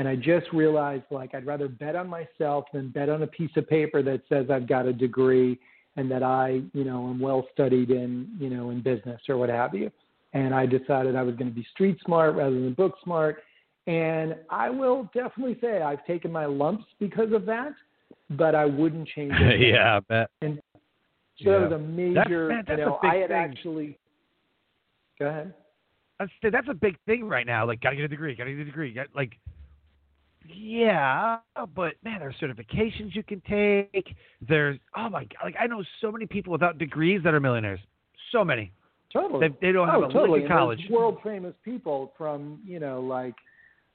and 0.00 0.08
I 0.08 0.16
just 0.16 0.50
realized 0.54 1.02
like 1.10 1.34
I'd 1.34 1.44
rather 1.44 1.68
bet 1.68 1.94
on 1.94 2.08
myself 2.08 2.64
than 2.72 2.88
bet 2.88 3.10
on 3.10 3.22
a 3.22 3.26
piece 3.26 3.50
of 3.56 3.68
paper 3.68 4.02
that 4.02 4.22
says 4.30 4.46
I've 4.50 4.66
got 4.66 4.86
a 4.86 4.94
degree 4.94 5.58
and 5.96 6.10
that 6.10 6.22
I, 6.22 6.62
you 6.72 6.84
know, 6.84 7.10
am 7.10 7.20
well 7.20 7.46
studied 7.52 7.90
in, 7.90 8.34
you 8.38 8.48
know, 8.48 8.70
in 8.70 8.80
business 8.80 9.20
or 9.28 9.36
what 9.36 9.50
have 9.50 9.74
you. 9.74 9.90
And 10.32 10.54
I 10.54 10.64
decided 10.64 11.16
I 11.16 11.22
was 11.22 11.34
going 11.34 11.50
to 11.50 11.54
be 11.54 11.66
street 11.74 11.98
smart 12.02 12.34
rather 12.34 12.54
than 12.54 12.72
book 12.72 12.94
smart. 13.04 13.42
And 13.86 14.36
I 14.48 14.70
will 14.70 15.10
definitely 15.12 15.58
say 15.60 15.82
I've 15.82 16.06
taken 16.06 16.32
my 16.32 16.46
lumps 16.46 16.86
because 16.98 17.34
of 17.34 17.44
that, 17.44 17.74
but 18.30 18.54
I 18.54 18.64
wouldn't 18.64 19.06
change 19.08 19.34
it. 19.34 19.60
yeah, 19.74 19.98
I 19.98 20.00
bet. 20.00 20.30
And 20.40 20.62
so 21.44 21.50
that 21.50 21.60
was 21.60 21.72
a 21.72 21.78
major, 21.78 22.48
man, 22.48 22.64
that's 22.66 22.78
you 22.78 22.84
a 22.84 22.86
know, 22.86 22.98
big 23.02 23.10
I 23.10 23.16
had 23.16 23.28
thing. 23.28 23.36
actually. 23.36 23.98
Go 25.18 25.26
ahead. 25.26 25.52
That's 26.18 26.32
that's 26.42 26.68
a 26.70 26.74
big 26.74 26.96
thing 27.04 27.28
right 27.28 27.46
now. 27.46 27.66
Like, 27.66 27.82
gotta 27.82 27.96
get 27.96 28.06
a 28.06 28.08
degree. 28.08 28.34
Gotta 28.34 28.50
get 28.52 28.60
a 28.60 28.64
degree. 28.64 28.94
Got, 28.94 29.08
like, 29.14 29.32
yeah, 30.48 31.38
but 31.74 31.94
man, 32.04 32.20
there's 32.20 32.34
certifications 32.40 33.14
you 33.14 33.22
can 33.22 33.42
take. 33.48 34.14
There's 34.46 34.78
oh 34.96 35.08
my 35.08 35.24
god, 35.24 35.44
like 35.44 35.56
I 35.60 35.66
know 35.66 35.82
so 36.00 36.10
many 36.10 36.26
people 36.26 36.52
without 36.52 36.78
degrees 36.78 37.20
that 37.24 37.34
are 37.34 37.40
millionaires. 37.40 37.80
So 38.32 38.44
many. 38.44 38.72
Totally. 39.12 39.48
They, 39.48 39.54
they 39.60 39.72
don't 39.72 39.88
have 39.88 40.02
oh, 40.02 40.04
a 40.04 40.06
lick 40.06 40.12
totally. 40.12 40.48
college. 40.48 40.80
world 40.88 41.18
famous 41.24 41.54
people 41.64 42.12
from 42.16 42.60
you 42.64 42.78
know 42.78 43.00
like 43.00 43.34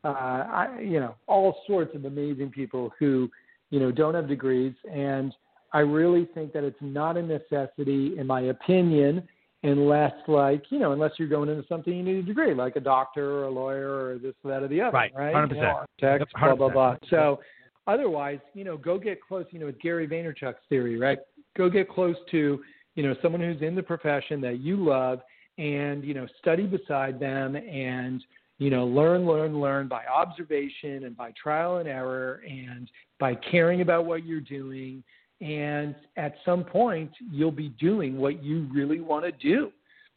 uh, 0.03 0.09
I, 0.09 0.79
you 0.81 0.99
know 0.99 1.15
all 1.27 1.57
sorts 1.67 1.95
of 1.95 2.05
amazing 2.05 2.51
people 2.51 2.93
who 2.99 3.29
you 3.69 3.79
know 3.79 3.91
don't 3.91 4.13
have 4.13 4.27
degrees, 4.27 4.73
and 4.91 5.33
I 5.73 5.79
really 5.79 6.25
think 6.33 6.53
that 6.53 6.63
it's 6.63 6.77
not 6.79 7.17
a 7.17 7.21
necessity, 7.21 8.17
in 8.17 8.27
my 8.27 8.41
opinion, 8.41 9.27
unless 9.69 10.13
like 10.27 10.63
you 10.69 10.79
know 10.79 10.91
unless 10.91 11.11
you're 11.17 11.27
going 11.27 11.49
into 11.49 11.67
something 11.67 11.93
you 11.93 12.03
need 12.03 12.17
a 12.17 12.23
degree, 12.23 12.53
like 12.53 12.75
a 12.75 12.79
doctor 12.79 13.39
or 13.39 13.43
a 13.45 13.49
lawyer 13.49 14.05
or 14.05 14.17
this, 14.17 14.33
that, 14.43 14.63
or 14.63 14.67
the 14.67 14.81
other, 14.81 14.95
Right. 14.95 15.11
Right. 15.15 15.33
100%. 15.33 15.55
You 15.55 15.61
know, 15.61 15.85
architect, 16.01 16.33
blah 16.39 16.55
blah 16.55 16.69
blah. 16.69 16.95
So 17.09 17.39
otherwise, 17.87 18.39
you 18.53 18.63
know, 18.63 18.77
go 18.77 18.97
get 18.97 19.21
close. 19.21 19.45
You 19.51 19.59
know, 19.59 19.65
with 19.67 19.79
Gary 19.79 20.07
Vaynerchuk's 20.07 20.61
theory, 20.69 20.97
right? 20.97 21.19
Go 21.57 21.69
get 21.69 21.89
close 21.89 22.15
to 22.31 22.61
you 22.95 23.03
know 23.03 23.15
someone 23.21 23.41
who's 23.41 23.61
in 23.61 23.75
the 23.75 23.83
profession 23.83 24.41
that 24.41 24.59
you 24.59 24.77
love 24.77 25.19
and 25.57 26.03
you 26.03 26.13
know 26.13 26.27
study 26.39 26.65
beside 26.65 27.19
them 27.19 27.55
and 27.55 28.23
you 28.57 28.69
know, 28.69 28.85
learn, 28.85 29.25
learn, 29.25 29.59
learn 29.59 29.87
by 29.87 30.05
observation 30.05 31.03
and 31.03 31.17
by 31.17 31.31
trial 31.31 31.77
and 31.77 31.89
error 31.89 32.41
and 32.47 32.89
by 33.19 33.35
caring 33.35 33.81
about 33.81 34.05
what 34.05 34.25
you're 34.25 34.39
doing. 34.39 35.03
And 35.41 35.95
at 36.17 36.35
some 36.45 36.63
point, 36.63 37.11
you'll 37.31 37.51
be 37.51 37.69
doing 37.69 38.17
what 38.17 38.43
you 38.43 38.67
really 38.73 39.01
want 39.01 39.25
to 39.25 39.31
do, 39.31 39.71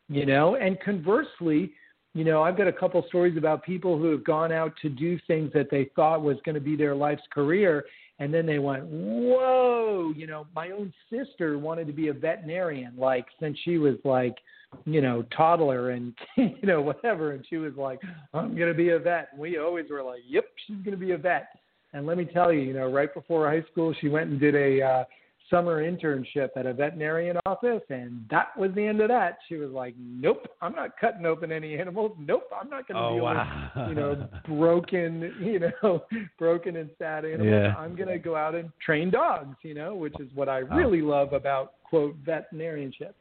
you 0.08 0.26
know. 0.26 0.56
And 0.56 0.78
conversely, 0.80 1.72
you 2.14 2.24
know, 2.24 2.42
I've 2.42 2.56
got 2.56 2.68
a 2.68 2.72
couple 2.72 3.04
stories 3.08 3.36
about 3.36 3.62
people 3.64 3.98
who 3.98 4.10
have 4.12 4.24
gone 4.24 4.52
out 4.52 4.72
to 4.82 4.88
do 4.88 5.18
things 5.26 5.52
that 5.54 5.70
they 5.70 5.90
thought 5.96 6.22
was 6.22 6.36
going 6.44 6.54
to 6.54 6.60
be 6.60 6.76
their 6.76 6.94
life's 6.94 7.22
career. 7.32 7.84
And 8.20 8.32
then 8.32 8.46
they 8.46 8.58
went, 8.58 8.84
whoa, 8.84 10.12
you 10.16 10.26
know, 10.26 10.46
my 10.54 10.70
own 10.70 10.92
sister 11.10 11.58
wanted 11.58 11.86
to 11.86 11.92
be 11.92 12.08
a 12.08 12.12
veterinarian, 12.12 12.94
like 12.96 13.26
since 13.40 13.56
she 13.64 13.78
was 13.78 13.96
like, 14.04 14.36
you 14.84 15.00
know, 15.00 15.24
toddler 15.36 15.90
and 15.90 16.14
you 16.36 16.58
know 16.62 16.80
whatever, 16.80 17.32
and 17.32 17.44
she 17.48 17.56
was 17.56 17.72
like, 17.76 18.00
"I'm 18.34 18.54
going 18.56 18.68
to 18.68 18.76
be 18.76 18.90
a 18.90 18.98
vet." 18.98 19.28
And 19.32 19.40
we 19.40 19.58
always 19.58 19.86
were 19.90 20.02
like, 20.02 20.20
"Yep, 20.26 20.44
she's 20.66 20.76
going 20.76 20.90
to 20.90 20.96
be 20.96 21.12
a 21.12 21.18
vet." 21.18 21.48
And 21.92 22.06
let 22.06 22.18
me 22.18 22.24
tell 22.24 22.52
you, 22.52 22.60
you 22.60 22.74
know, 22.74 22.90
right 22.90 23.12
before 23.12 23.48
high 23.48 23.64
school, 23.70 23.94
she 24.00 24.08
went 24.08 24.30
and 24.30 24.38
did 24.38 24.54
a 24.54 24.82
uh, 24.82 25.04
summer 25.50 25.82
internship 25.82 26.50
at 26.56 26.66
a 26.66 26.74
veterinarian 26.74 27.38
office, 27.46 27.82
and 27.88 28.24
that 28.30 28.48
was 28.58 28.70
the 28.74 28.84
end 28.86 29.00
of 29.00 29.08
that. 29.08 29.38
She 29.48 29.56
was 29.56 29.70
like, 29.70 29.94
"Nope, 29.98 30.46
I'm 30.60 30.74
not 30.74 30.90
cutting 31.00 31.24
open 31.24 31.50
any 31.50 31.78
animals. 31.78 32.12
Nope, 32.18 32.44
I'm 32.54 32.68
not 32.68 32.86
going 32.86 32.96
to 32.96 33.08
oh, 33.08 33.14
deal 33.14 33.24
wow. 33.24 33.70
with, 33.74 33.88
you 33.88 33.94
know, 33.94 34.28
broken, 34.46 35.34
you 35.40 35.60
know, 35.60 36.02
broken 36.38 36.76
and 36.76 36.90
sad 36.98 37.24
animals. 37.24 37.48
Yeah. 37.48 37.74
I'm 37.76 37.96
going 37.96 38.08
to 38.08 38.18
go 38.18 38.36
out 38.36 38.54
and 38.54 38.70
train 38.84 39.10
dogs, 39.10 39.56
you 39.62 39.74
know, 39.74 39.94
which 39.94 40.14
is 40.20 40.28
what 40.34 40.48
I 40.48 40.60
Oh. 40.62 40.76
really 40.76 41.00
love 41.00 41.32
about 41.32 41.82
quote 41.84 42.16
veterinarianship." 42.24 43.14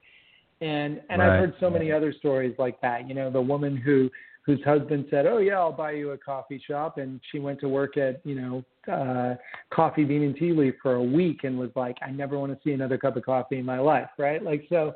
And 0.59 1.01
and 1.09 1.21
Right. 1.21 1.29
I've 1.29 1.39
heard 1.39 1.53
so 1.59 1.69
many 1.69 1.91
other 1.91 2.11
stories 2.11 2.55
like 2.57 2.81
that. 2.81 3.07
You 3.07 3.13
know, 3.15 3.29
the 3.29 3.41
woman 3.41 3.77
who 3.77 4.09
whose 4.47 4.63
husband 4.63 5.05
said, 5.11 5.27
"Oh 5.27 5.37
yeah, 5.37 5.59
I'll 5.59 5.73
buy 5.73 5.91
you 5.91 6.11
a 6.11 6.17
coffee 6.17 6.63
shop," 6.65 6.97
and 6.97 7.19
she 7.31 7.37
went 7.37 7.59
to 7.59 7.69
work 7.69 7.97
at 7.97 8.25
you 8.25 8.35
know 8.35 8.91
uh, 8.91 9.35
Coffee 9.71 10.05
Bean 10.05 10.23
and 10.23 10.35
Tea 10.35 10.53
Leaf 10.53 10.75
for 10.81 10.95
a 10.95 11.03
week 11.03 11.43
and 11.43 11.59
was 11.59 11.69
like, 11.75 11.97
"I 12.01 12.09
never 12.09 12.39
want 12.39 12.53
to 12.53 12.59
see 12.63 12.73
another 12.73 12.97
cup 12.97 13.17
of 13.17 13.25
coffee 13.25 13.59
in 13.59 13.65
my 13.65 13.77
life." 13.77 14.09
Right? 14.17 14.41
Like 14.41 14.65
so, 14.69 14.95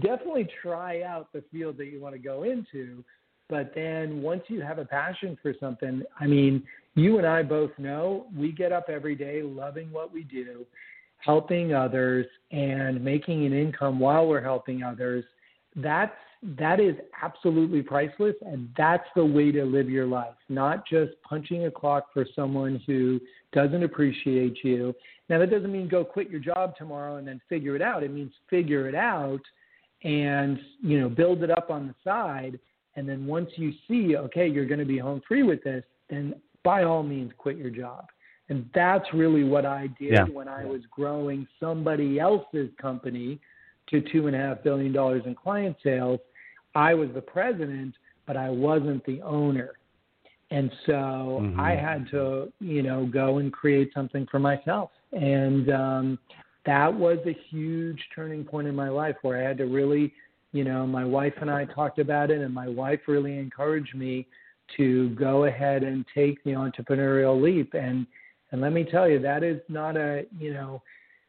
definitely 0.00 0.48
try 0.62 1.02
out 1.02 1.32
the 1.32 1.42
field 1.52 1.76
that 1.78 1.86
you 1.86 2.00
want 2.00 2.14
to 2.14 2.20
go 2.20 2.44
into. 2.44 3.04
But 3.48 3.72
then 3.74 4.22
once 4.22 4.42
you 4.48 4.60
have 4.60 4.78
a 4.78 4.84
passion 4.84 5.36
for 5.42 5.52
something, 5.60 6.02
I 6.18 6.26
mean, 6.26 6.62
you 6.94 7.18
and 7.18 7.26
I 7.26 7.42
both 7.42 7.70
know 7.78 8.26
we 8.36 8.52
get 8.52 8.72
up 8.72 8.86
every 8.88 9.14
day 9.14 9.42
loving 9.42 9.90
what 9.92 10.12
we 10.12 10.22
do, 10.22 10.64
helping 11.18 11.74
others 11.74 12.26
and 12.52 13.02
making 13.04 13.46
an 13.46 13.52
income 13.52 13.98
while 13.98 14.26
we're 14.26 14.42
helping 14.42 14.82
others. 14.84 15.24
That's 15.76 16.14
that 16.42 16.80
is 16.80 16.94
absolutely 17.22 17.82
priceless 17.82 18.34
and 18.42 18.68
that's 18.76 19.08
the 19.14 19.24
way 19.24 19.50
to 19.52 19.64
live 19.64 19.88
your 19.88 20.06
life, 20.06 20.34
not 20.48 20.86
just 20.86 21.12
punching 21.22 21.66
a 21.66 21.70
clock 21.70 22.12
for 22.12 22.26
someone 22.34 22.82
who 22.86 23.20
doesn't 23.52 23.82
appreciate 23.82 24.58
you. 24.62 24.94
Now 25.28 25.38
that 25.38 25.50
doesn't 25.50 25.72
mean 25.72 25.88
go 25.88 26.04
quit 26.04 26.30
your 26.30 26.40
job 26.40 26.76
tomorrow 26.76 27.16
and 27.16 27.26
then 27.26 27.40
figure 27.48 27.74
it 27.74 27.82
out. 27.82 28.02
It 28.02 28.12
means 28.12 28.32
figure 28.48 28.88
it 28.88 28.94
out 28.94 29.40
and, 30.04 30.58
you 30.82 31.00
know, 31.00 31.08
build 31.08 31.42
it 31.42 31.50
up 31.50 31.70
on 31.70 31.88
the 31.88 31.94
side 32.04 32.58
and 32.96 33.08
then 33.08 33.26
once 33.26 33.50
you 33.56 33.72
see, 33.86 34.16
okay, 34.16 34.48
you're 34.48 34.66
going 34.66 34.80
to 34.80 34.86
be 34.86 34.98
home 34.98 35.20
free 35.28 35.42
with 35.42 35.62
this, 35.62 35.84
then 36.08 36.34
by 36.64 36.84
all 36.84 37.02
means 37.02 37.30
quit 37.38 37.56
your 37.56 37.70
job. 37.70 38.06
And 38.48 38.68
that's 38.74 39.04
really 39.12 39.44
what 39.44 39.66
I 39.66 39.88
did 39.98 40.12
Yeah. 40.12 40.24
when 40.24 40.48
I 40.48 40.64
was 40.64 40.80
growing 40.90 41.46
somebody 41.60 42.18
else's 42.18 42.70
company 42.80 43.40
to 43.90 44.00
two 44.12 44.26
and 44.26 44.36
a 44.36 44.38
half 44.38 44.62
billion 44.62 44.92
dollars 44.92 45.22
in 45.26 45.34
client 45.34 45.76
sales. 45.82 46.20
I 46.74 46.94
was 46.94 47.08
the 47.14 47.20
president, 47.20 47.94
but 48.26 48.36
I 48.36 48.50
wasn't 48.50 49.04
the 49.04 49.22
owner. 49.22 49.72
And 50.50 50.70
so 50.86 51.40
Mhm. 51.42 51.58
I 51.58 51.74
had 51.74 52.08
to, 52.10 52.52
you 52.60 52.82
know, 52.82 53.06
go 53.06 53.38
and 53.38 53.52
create 53.52 53.92
something 53.92 54.26
for 54.26 54.38
myself. 54.38 54.90
And 55.12 55.70
um, 55.70 56.18
that 56.64 56.92
was 56.92 57.18
a 57.26 57.32
huge 57.32 58.00
turning 58.14 58.44
point 58.44 58.68
in 58.68 58.74
my 58.74 58.88
life 58.88 59.16
where 59.22 59.38
I 59.38 59.42
had 59.42 59.58
to 59.58 59.66
really, 59.66 60.12
you 60.52 60.64
know, 60.64 60.86
my 60.86 61.04
wife 61.04 61.34
and 61.40 61.50
I 61.50 61.64
talked 61.64 61.98
about 61.98 62.30
it, 62.30 62.40
and 62.40 62.52
my 62.54 62.68
wife 62.68 63.00
really 63.08 63.38
encouraged 63.38 63.94
me 63.94 64.26
to 64.76 65.10
go 65.10 65.44
ahead 65.44 65.82
and 65.84 66.04
take 66.14 66.42
the 66.44 66.50
entrepreneurial 66.52 67.40
leap. 67.40 67.74
And 67.74 68.06
and 68.52 68.60
let 68.60 68.72
me 68.72 68.84
tell 68.84 69.08
you, 69.08 69.18
that 69.18 69.42
is 69.42 69.60
not 69.68 69.96
a, 69.96 70.24
you 70.38 70.54
know, 70.54 70.80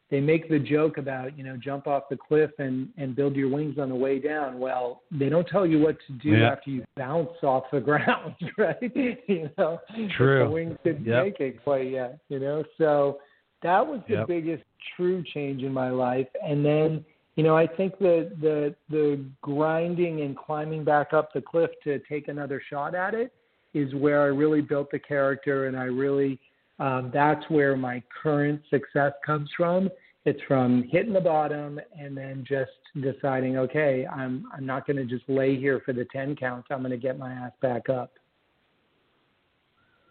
they 0.10 0.22
make 0.22 0.50
the 0.50 0.60
joke 0.60 0.98
about, 0.98 1.38
you 1.38 1.44
know, 1.44 1.58
jump 1.58 1.86
off 1.86 2.04
the 2.10 2.16
cliff 2.16 2.52
and, 2.60 2.90
and 2.98 3.16
build 3.16 3.36
your 3.36 3.50
wings 3.50 3.78
on 3.78 3.90
the 3.90 3.96
way 3.96 4.20
down. 4.20 4.58
Well, 4.58 5.02
they 5.12 5.28
don't 5.28 5.48
tell 5.48 5.66
you 5.66 5.80
what 5.80 5.98
to 6.08 6.14
do 6.14 6.44
after 6.44 6.70
you 6.70 6.86
bounce 6.96 7.32
off 7.44 7.66
the 7.72 7.80
ground, 7.82 8.36
right? 8.58 8.78
you 9.28 9.50
know, 9.58 9.80
True. 10.16 10.46
the 10.46 10.50
wings 10.50 10.78
didn't 10.84 11.06
Yep. 11.06 11.24
make 11.26 11.40
it 11.42 11.64
quite 11.64 11.92
yet, 11.92 12.20
you 12.30 12.40
know. 12.40 12.64
So 12.78 13.20
that 13.64 13.86
was 13.86 14.00
the 14.08 14.16
Yep. 14.16 14.28
biggest 14.28 14.64
true 14.96 15.24
change 15.34 15.64
in 15.64 15.74
my 15.74 15.90
life. 15.90 16.28
And 16.42 16.66
then, 16.66 17.04
you 17.36 17.44
know, 17.44 17.58
I 17.58 17.68
think 17.68 18.00
the 18.00 18.32
the 18.42 18.76
the 18.90 19.24
grinding 19.42 20.22
and 20.22 20.38
climbing 20.38 20.84
back 20.86 21.14
up 21.14 21.34
the 21.34 21.42
cliff 21.42 21.72
to 21.84 22.00
take 22.10 22.30
another 22.30 22.62
shot 22.70 22.96
at 22.96 23.14
it 23.14 23.34
is 23.74 23.94
where 23.96 24.22
I 24.22 24.28
really 24.28 24.62
built 24.62 24.90
the 24.92 25.00
character 25.00 25.68
and 25.68 25.78
I 25.78 25.84
really 25.86 26.40
um, 26.80 27.12
that's 27.14 27.44
where 27.50 27.76
my 27.76 28.04
current 28.22 28.62
success 28.70 29.14
comes 29.26 29.50
from. 29.58 29.90
It's 30.26 30.42
from 30.48 30.84
hitting 30.84 31.14
the 31.14 31.22
bottom 31.22 31.80
and 31.98 32.16
then 32.16 32.46
just 32.48 32.72
deciding, 33.02 33.58
okay, 33.58 34.06
I'm 34.06 34.46
I'm 34.54 34.66
not 34.66 34.86
going 34.86 34.98
to 34.98 35.06
just 35.06 35.28
lay 35.30 35.56
here 35.58 35.82
for 35.86 35.94
the 35.94 36.06
ten 36.12 36.36
count. 36.36 36.66
I'm 36.70 36.80
going 36.80 36.92
to 36.92 36.98
get 36.98 37.18
my 37.18 37.32
ass 37.32 37.54
back 37.62 37.90
up. 37.90 38.14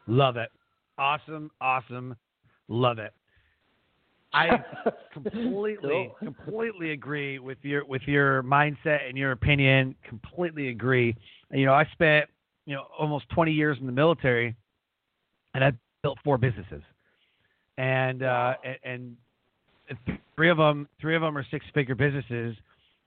Love 0.07 0.37
it. 0.37 0.50
Awesome, 0.98 1.50
awesome. 1.61 2.16
Love 2.68 2.98
it. 2.98 3.12
I 4.33 4.48
completely 5.12 5.79
Cool. 5.83 6.16
completely 6.18 6.92
agree 6.92 7.38
with 7.38 7.59
your 7.62 7.85
with 7.85 8.02
your 8.07 8.42
mindset 8.42 9.09
and 9.09 9.16
your 9.16 9.33
opinion. 9.33 9.94
Completely 10.09 10.68
agree. 10.68 11.14
You 11.52 11.66
know, 11.66 11.74
I 11.74 11.85
spent, 11.92 12.29
you 12.64 12.74
know, 12.74 12.85
almost 12.98 13.29
20 13.31 13.52
years 13.52 13.79
in 13.81 13.87
the 13.87 13.92
military 13.92 14.57
and 15.55 15.64
I 15.64 15.72
built 16.02 16.18
four 16.24 16.38
businesses. 16.38 16.82
And 17.78 18.22
uh 18.22 18.54
and, 18.85 19.16
three 20.35 20.50
of 20.50 20.56
them 20.56 20.88
three 21.00 21.14
of 21.14 21.22
them 21.22 21.37
are 21.37 21.46
six-figure 21.50 21.94
businesses 21.94 22.56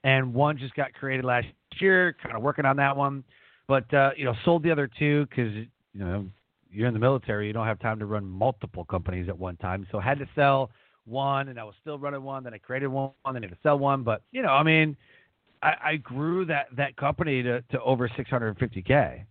and 0.03 0.33
one 0.33 0.57
just 0.57 0.73
got 0.75 0.93
created 0.93 1.25
last 1.25 1.47
year, 1.79 2.15
kind 2.23 2.35
of 2.35 2.41
working 2.41 2.65
on 2.65 2.77
that 2.77 2.95
one. 2.95 3.23
But 3.67 3.93
uh, 3.93 4.11
you 4.15 4.25
know, 4.25 4.33
sold 4.45 4.63
the 4.63 4.71
other 4.71 4.87
two 4.87 5.27
cuz 5.35 5.51
you 5.53 5.67
know, 5.93 6.25
you're 6.71 6.87
in 6.87 6.93
the 6.93 6.99
military, 6.99 7.47
you 7.47 7.53
don't 7.53 7.65
have 7.65 7.79
time 7.79 7.99
to 7.99 8.05
run 8.05 8.25
multiple 8.25 8.85
companies 8.85 9.27
at 9.27 9.37
one 9.37 9.57
time. 9.57 9.87
So 9.91 9.99
I 9.99 10.03
had 10.03 10.19
to 10.19 10.29
sell 10.35 10.71
one, 11.05 11.49
and 11.49 11.59
I 11.59 11.63
was 11.63 11.75
still 11.81 11.97
running 11.97 12.23
one. 12.23 12.43
Then 12.43 12.53
I 12.53 12.57
created 12.57 12.87
one, 12.87 13.11
then 13.25 13.37
I 13.37 13.47
had 13.47 13.49
to 13.49 13.57
sell 13.63 13.77
one. 13.77 14.03
But 14.03 14.21
you 14.31 14.41
know, 14.41 14.49
I 14.49 14.63
mean, 14.63 14.95
I, 15.61 15.73
I 15.83 15.95
grew 15.97 16.45
that 16.45 16.67
that 16.77 16.95
company 16.95 17.43
to, 17.43 17.61
to 17.61 17.81
over 17.81 18.07
650k. 18.09 19.23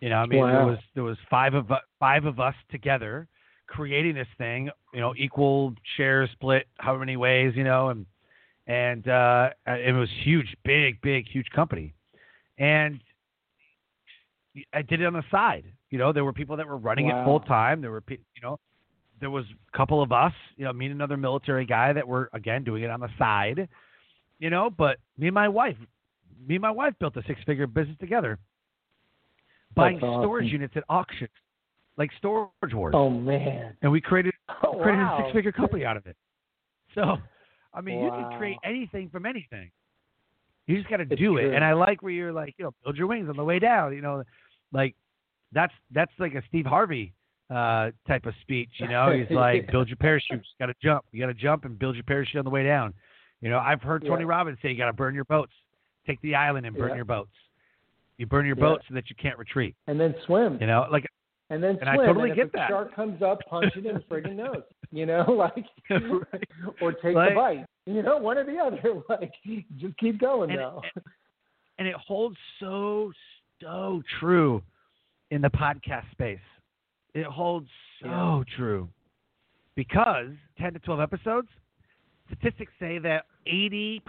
You 0.00 0.10
know, 0.10 0.16
I 0.16 0.26
mean, 0.26 0.46
there 0.46 0.64
was 0.66 0.78
there 0.94 1.04
was 1.04 1.16
five 1.28 1.54
of 1.54 1.66
five 1.98 2.24
of 2.24 2.38
us 2.38 2.54
together 2.70 3.26
creating 3.66 4.14
this 4.14 4.28
thing. 4.38 4.70
You 4.94 5.00
know, 5.00 5.14
equal 5.16 5.74
share 5.96 6.28
split 6.32 6.66
however 6.78 7.00
many 7.00 7.16
ways. 7.16 7.54
You 7.56 7.64
know, 7.64 7.88
and 7.88 8.06
and 8.66 9.08
uh, 9.08 9.50
it 9.66 9.94
was 9.94 10.08
huge, 10.24 10.54
big, 10.64 11.00
big, 11.00 11.26
huge 11.26 11.48
company. 11.54 11.94
And 12.58 13.00
I 14.72 14.82
did 14.82 15.00
it 15.00 15.06
on 15.06 15.14
the 15.14 15.24
side. 15.30 15.64
You 15.90 15.98
know, 15.98 16.12
there 16.12 16.24
were 16.24 16.32
people 16.32 16.56
that 16.56 16.66
were 16.66 16.76
running 16.76 17.06
Wow. 17.06 17.22
it 17.22 17.24
full 17.24 17.40
time. 17.40 17.80
There 17.80 17.90
were, 17.90 18.02
you 18.08 18.18
know, 18.42 18.58
there 19.20 19.30
was 19.30 19.44
a 19.72 19.76
couple 19.76 20.02
of 20.02 20.12
us, 20.12 20.32
you 20.56 20.64
know, 20.64 20.72
me 20.72 20.86
and 20.86 20.94
another 20.94 21.16
military 21.16 21.64
guy 21.64 21.92
that 21.92 22.06
were 22.06 22.28
again 22.32 22.62
doing 22.62 22.82
it 22.82 22.90
on 22.90 23.00
the 23.00 23.08
side. 23.18 23.68
You 24.38 24.50
know, 24.50 24.70
but 24.70 24.98
me 25.16 25.26
and 25.28 25.34
my 25.34 25.48
wife, 25.48 25.76
me 26.46 26.56
and 26.56 26.62
my 26.62 26.70
wife 26.70 26.94
built 27.00 27.16
a 27.16 27.22
six-figure 27.26 27.66
business 27.66 27.96
together, 27.98 28.38
buying 29.74 29.96
awesome. 29.98 30.22
storage 30.22 30.50
units 30.52 30.74
at 30.76 30.84
auctions, 30.88 31.30
like 31.96 32.10
Storage 32.18 32.50
Wars, 32.74 32.94
Oh 32.96 33.10
man. 33.10 33.76
and 33.82 33.90
we 33.92 34.00
created 34.00 34.32
Oh, 34.64 34.78
created 34.82 35.02
a 35.04 35.18
six-figure 35.24 35.52
company 35.52 35.84
out 35.84 35.96
of 35.96 36.06
it. 36.06 36.16
So, 36.94 37.16
I 37.74 37.80
mean, 37.80 38.00
you 38.02 38.10
can 38.10 38.38
create 38.38 38.56
anything 38.64 39.08
from 39.10 39.26
anything. 39.26 39.70
You 40.66 40.76
just 40.76 40.88
got 40.90 40.98
to 40.98 41.04
do 41.04 41.36
it. 41.38 41.54
And 41.54 41.64
I 41.64 41.72
like 41.74 42.02
where 42.02 42.12
you're 42.12 42.32
like, 42.32 42.54
you 42.58 42.64
know, 42.64 42.74
build 42.84 42.96
your 42.96 43.06
wings 43.06 43.28
on 43.28 43.36
the 43.36 43.44
way 43.44 43.58
down. 43.58 43.94
You 43.94 44.02
know, 44.02 44.22
like 44.72 44.94
that's 45.52 45.72
that's 45.94 46.12
like 46.18 46.34
a 46.34 46.42
Steve 46.48 46.66
Harvey 46.66 47.14
uh, 47.50 47.90
type 48.06 48.26
of 48.26 48.34
speech. 48.42 48.68
You 48.76 48.88
know, 48.88 49.10
he's 49.12 49.30
like, 49.34 49.70
build 49.70 49.88
your 49.88 49.96
parachutes. 49.96 50.46
Got 50.58 50.66
to 50.66 50.74
jump. 50.82 51.04
You 51.12 51.20
got 51.20 51.28
to 51.28 51.34
jump 51.34 51.64
and 51.64 51.78
build 51.78 51.94
your 51.94 52.04
parachute 52.04 52.38
on 52.38 52.44
the 52.44 52.50
way 52.50 52.64
down. 52.64 52.92
You 53.40 53.48
know, 53.50 53.58
I've 53.58 53.80
heard 53.80 54.04
Tony 54.04 54.22
Yeah. 54.24 54.28
Robbins 54.30 54.58
say 54.60 54.70
you 54.70 54.76
got 54.76 54.86
to 54.86 54.92
burn 54.92 55.14
your 55.14 55.24
boats. 55.24 55.52
Take 56.06 56.20
the 56.22 56.34
island 56.34 56.66
and 56.66 56.76
burn 56.76 56.90
Yeah. 56.90 56.96
your 56.96 57.04
boats. 57.04 57.30
You 58.18 58.26
burn 58.26 58.44
your 58.46 58.56
Yeah. 58.56 58.62
boat 58.64 58.82
so 58.88 58.94
that 58.94 59.08
you 59.08 59.16
can't 59.16 59.38
retreat. 59.38 59.74
And 59.86 59.98
then 59.98 60.14
swim. 60.26 60.58
You 60.60 60.66
know, 60.66 60.86
like 60.90 61.06
And 61.50 61.62
then 61.62 61.78
And 61.80 61.88
I 61.88 61.96
totally 61.96 62.30
and 62.30 62.36
get 62.36 62.46
if 62.48 62.54
a 62.54 62.56
that. 62.58 62.68
shark 62.68 62.94
comes 62.94 63.22
up, 63.22 63.38
punch 63.48 63.74
it 63.76 63.86
in 63.86 63.94
the 63.94 64.00
friggin' 64.00 64.34
nose. 64.36 64.62
You 64.90 65.06
know, 65.06 65.22
like 65.32 65.64
Right. 65.90 66.44
or 66.82 66.92
take 66.92 67.14
Like- 67.14 67.30
the 67.30 67.34
bite. 67.34 67.66
You 67.86 68.02
know, 68.02 68.18
one 68.18 68.36
or 68.36 68.44
the 68.44 68.58
other. 68.58 69.00
Like 69.08 69.32
just 69.78 69.96
keep 69.98 70.18
going 70.20 70.50
And- 70.50 70.58
now. 70.60 70.82
and 71.78 71.88
it 71.88 71.94
holds 71.94 72.36
so 72.60 73.12
so 73.62 74.02
true 74.20 74.62
in 75.30 75.40
the 75.40 75.48
podcast 75.50 76.10
space. 76.12 76.38
It 77.14 77.24
holds 77.26 77.68
so 78.02 78.44
true 78.56 78.88
because 79.74 80.28
10 80.58 80.74
to 80.74 80.78
12 80.80 81.00
episodes, 81.00 81.48
statistics 82.26 82.72
say 82.78 82.98
that 82.98 83.24
80% 83.46 84.00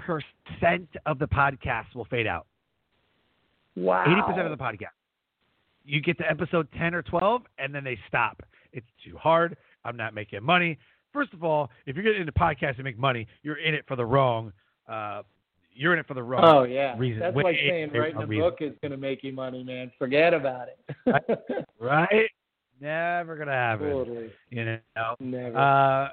of 1.05 1.17
the 1.19 1.27
podcasts 1.27 1.95
will 1.95 2.05
fade 2.05 2.27
out. 2.27 2.45
Wow. 3.79 4.05
80% 4.05 4.45
of 4.51 4.57
the 4.57 4.63
podcast. 4.63 4.93
You 5.85 6.01
get 6.01 6.17
to 6.19 6.29
episode 6.29 6.67
10 6.77 6.93
or 6.93 7.01
12, 7.01 7.41
and 7.57 7.73
then 7.73 7.83
they 7.83 7.97
stop. 8.07 8.43
It's 8.73 8.85
too 9.03 9.17
hard. 9.17 9.57
I'm 9.85 9.97
not 9.97 10.13
making 10.13 10.43
money. 10.43 10.77
First 11.13 11.33
of 11.33 11.43
all, 11.43 11.71
if 11.85 11.95
you're 11.95 12.03
getting 12.03 12.21
into 12.21 12.33
podcasts 12.33 12.77
to 12.77 12.83
make 12.83 12.97
money, 12.97 13.27
you're 13.41 13.57
in 13.57 13.73
it 13.73 13.85
for 13.87 13.95
the 13.95 14.05
wrong. 14.05 14.51
Uh, 14.87 15.23
you're 15.73 15.93
in 15.93 15.99
it 15.99 16.07
for 16.07 16.13
the 16.13 16.21
wrong. 16.21 16.43
Oh 16.43 16.63
yeah, 16.63 16.95
reason. 16.97 17.19
that's 17.21 17.35
Wait, 17.35 17.43
like 17.45 17.55
saying 17.55 17.91
writing 17.93 18.21
a 18.21 18.25
reason. 18.25 18.43
book 18.43 18.57
is 18.59 18.73
going 18.81 18.91
to 18.91 18.97
make 18.97 19.23
you 19.23 19.31
money, 19.31 19.63
man. 19.63 19.91
Forget 19.97 20.33
about 20.33 20.67
it. 20.67 21.55
Right? 21.81 22.29
Never 22.81 23.37
gonna 23.37 23.51
happen. 23.51 23.89
totally. 23.89 24.31
You 24.49 24.65
know. 24.95 25.15
Never. 25.19 25.57
Uh, 25.57 26.09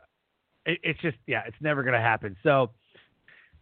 it, 0.65 0.79
it's 0.83 1.01
just 1.01 1.17
yeah, 1.27 1.43
it's 1.47 1.57
never 1.61 1.83
gonna 1.83 2.01
happen. 2.01 2.37
So, 2.43 2.71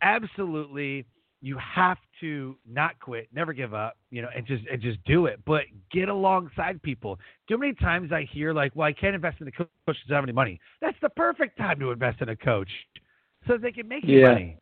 absolutely, 0.03 1.07
you 1.41 1.59
have 1.59 1.97
to 2.21 2.57
not 2.69 2.99
quit, 3.01 3.29
never 3.33 3.53
give 3.53 3.75
up, 3.75 3.97
you 4.11 4.23
know, 4.23 4.29
and 4.35 4.47
just 4.47 4.65
and 4.71 4.81
just 4.81 5.03
do 5.05 5.27
it. 5.27 5.41
But 5.45 5.65
get 5.91 6.09
alongside 6.09 6.83
people. 6.83 7.19
Too 7.49 7.59
many 7.59 7.75
times 7.75 8.13
I 8.13 8.23
hear 8.23 8.53
like, 8.53 8.75
"Well, 8.75 8.87
I 8.87 8.93
can't 8.93 9.15
invest 9.15 9.41
in 9.41 9.49
a 9.49 9.53
coach 9.53 9.69
because 9.87 10.01
I 10.07 10.11
don't 10.11 10.17
have 10.17 10.25
any 10.25 10.33
money." 10.33 10.61
That's 10.81 10.97
the 11.01 11.11
perfect 11.11 11.59
time 11.59 11.79
to 11.81 11.91
invest 11.91 12.21
in 12.21 12.29
a 12.29 12.37
coach, 12.37 12.71
so 13.47 13.57
they 13.57 13.73
can 13.73 13.89
make 13.89 14.05
you 14.05 14.21
Yeah. 14.21 14.29
money. 14.29 14.59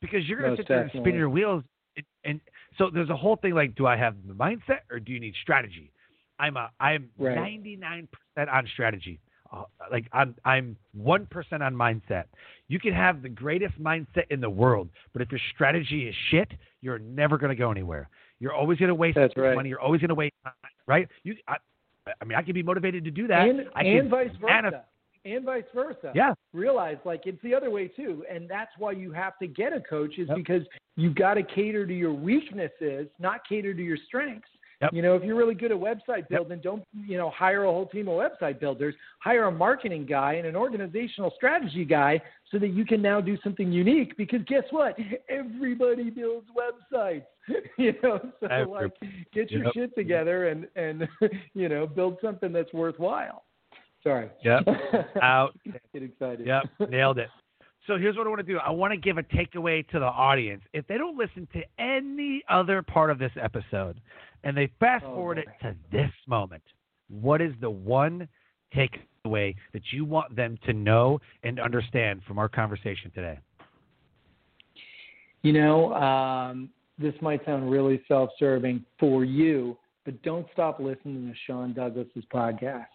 Because 0.00 0.28
you're 0.28 0.38
gonna 0.38 0.50
Most 0.50 0.58
sit 0.58 0.68
there 0.68 0.80
and 0.82 0.90
spin 0.90 1.14
your 1.14 1.30
wheels, 1.30 1.62
and, 1.96 2.06
and 2.24 2.40
so 2.76 2.90
there's 2.90 3.10
a 3.10 3.16
whole 3.16 3.36
thing 3.36 3.54
like, 3.54 3.74
do 3.74 3.86
I 3.86 3.96
have 3.96 4.16
the 4.26 4.34
mindset 4.34 4.80
or 4.90 4.98
do 4.98 5.12
you 5.12 5.20
need 5.20 5.34
strategy? 5.42 5.92
I'm 6.38 6.56
a 6.56 6.70
I'm 6.80 7.10
99% 7.20 8.08
on 8.50 8.66
strategy. 8.72 9.20
Uh, 9.52 9.64
like 9.90 10.06
I'm 10.12 10.34
I'm 10.44 10.76
1% 10.98 11.26
on 11.60 11.74
mindset. 11.74 12.24
You 12.68 12.80
can 12.80 12.94
have 12.94 13.22
the 13.22 13.28
greatest 13.28 13.78
mindset 13.80 14.24
in 14.30 14.40
the 14.40 14.48
world, 14.48 14.88
but 15.12 15.20
if 15.20 15.30
your 15.30 15.40
strategy 15.54 16.08
is 16.08 16.14
shit, 16.30 16.48
you're 16.80 16.98
never 16.98 17.36
going 17.36 17.50
to 17.50 17.56
go 17.56 17.70
anywhere. 17.70 18.08
You're 18.40 18.54
always 18.54 18.78
going 18.78 18.88
to 18.88 18.94
waste 18.94 19.18
right. 19.36 19.54
money. 19.54 19.68
You're 19.68 19.80
always 19.80 20.00
going 20.00 20.08
to 20.08 20.14
waste 20.14 20.34
time, 20.42 20.54
right? 20.86 21.06
You 21.22 21.36
I, 21.48 21.56
I 22.20 22.24
mean, 22.24 22.36
I 22.36 22.42
can 22.42 22.54
be 22.54 22.62
motivated 22.62 23.04
to 23.04 23.10
do 23.10 23.26
that. 23.28 23.46
and 23.48 23.60
I 23.74 23.82
and 23.82 24.00
can 24.02 24.08
vice 24.10 24.30
versa. 24.40 24.84
and 25.24 25.44
vice 25.44 25.64
versa. 25.74 26.12
Yeah. 26.14 26.32
Realize 26.52 26.96
like 27.04 27.22
it's 27.26 27.40
the 27.42 27.54
other 27.54 27.70
way 27.70 27.88
too, 27.88 28.24
and 28.30 28.48
that's 28.48 28.72
why 28.78 28.92
you 28.92 29.12
have 29.12 29.38
to 29.40 29.46
get 29.46 29.72
a 29.72 29.80
coach 29.80 30.18
is 30.18 30.28
Yep. 30.28 30.36
because 30.36 30.62
you've 30.96 31.14
got 31.14 31.34
to 31.34 31.42
cater 31.42 31.86
to 31.86 31.94
your 31.94 32.12
weaknesses, 32.12 33.06
not 33.18 33.46
cater 33.48 33.74
to 33.74 33.82
your 33.82 33.98
strengths. 34.06 34.48
Yep. 34.82 34.92
You 34.92 35.02
know, 35.02 35.14
if 35.14 35.22
you're 35.22 35.36
really 35.36 35.54
good 35.54 35.70
at 35.70 35.78
website 35.78 36.28
building, 36.28 36.60
don't 36.62 36.82
you 37.06 37.16
know 37.16 37.30
hire 37.30 37.64
a 37.64 37.70
whole 37.70 37.86
team 37.86 38.08
of 38.08 38.14
website 38.14 38.58
builders. 38.58 38.94
Hire 39.20 39.44
a 39.44 39.52
marketing 39.52 40.06
guy 40.06 40.34
and 40.34 40.46
an 40.46 40.56
organizational 40.56 41.32
strategy 41.36 41.84
guy 41.84 42.20
so 42.50 42.58
that 42.58 42.68
you 42.68 42.84
can 42.84 43.00
now 43.00 43.20
do 43.20 43.38
something 43.44 43.70
unique. 43.70 44.16
Because 44.16 44.40
guess 44.46 44.64
what? 44.70 44.96
Everybody 45.28 46.10
builds 46.10 46.48
websites. 46.50 47.24
you 47.78 47.94
know, 48.02 48.20
so 48.40 48.46
like 48.70 48.92
get 49.32 49.50
your 49.50 49.64
Yep. 49.64 49.72
shit 49.74 49.94
together 49.94 50.48
and 50.48 50.66
and 50.76 51.08
you 51.54 51.68
know 51.68 51.86
build 51.86 52.18
something 52.22 52.52
that's 52.52 52.72
worthwhile. 52.72 53.44
Sorry. 54.02 54.28
Yep. 54.44 54.62
Out. 55.22 55.56
Get 55.92 56.02
excited. 56.02 56.44
Yep, 56.44 56.90
nailed 56.90 57.18
it. 57.18 57.28
So 57.86 57.98
here's 57.98 58.16
what 58.16 58.26
I 58.26 58.30
want 58.30 58.46
to 58.46 58.52
do. 58.52 58.58
I 58.58 58.70
want 58.70 58.92
to 58.92 58.96
give 58.96 59.18
a 59.18 59.22
takeaway 59.24 59.86
to 59.88 59.98
the 59.98 60.06
audience. 60.06 60.62
If 60.72 60.86
they 60.86 60.96
don't 60.98 61.16
listen 61.18 61.48
to 61.52 61.62
any 61.78 62.42
other 62.48 62.80
part 62.82 63.10
of 63.10 63.18
this 63.18 63.32
episode 63.40 64.00
and 64.44 64.56
they 64.56 64.70
fast 64.78 65.04
Oh, 65.06 65.14
forward 65.14 65.38
it 65.38 65.46
to 65.62 65.74
this 65.90 66.10
moment, 66.28 66.62
what 67.08 67.40
is 67.40 67.52
the 67.60 67.70
one 67.70 68.28
takeaway 68.74 69.54
that 69.72 69.82
you 69.90 70.04
want 70.04 70.34
them 70.36 70.58
to 70.64 70.72
know 70.72 71.20
and 71.42 71.58
understand 71.58 72.22
from 72.26 72.38
our 72.38 72.48
conversation 72.48 73.10
today? 73.14 73.38
You 75.42 75.52
know, 75.52 75.92
um, 75.94 76.70
this 76.98 77.14
might 77.20 77.44
sound 77.44 77.68
really 77.68 78.00
self-serving 78.06 78.84
for 79.00 79.24
you, 79.24 79.76
but 80.04 80.22
don't 80.22 80.46
stop 80.52 80.78
listening 80.78 81.28
to 81.28 81.34
Sean 81.46 81.72
Douglas's 81.72 82.24
podcast. 82.32 82.86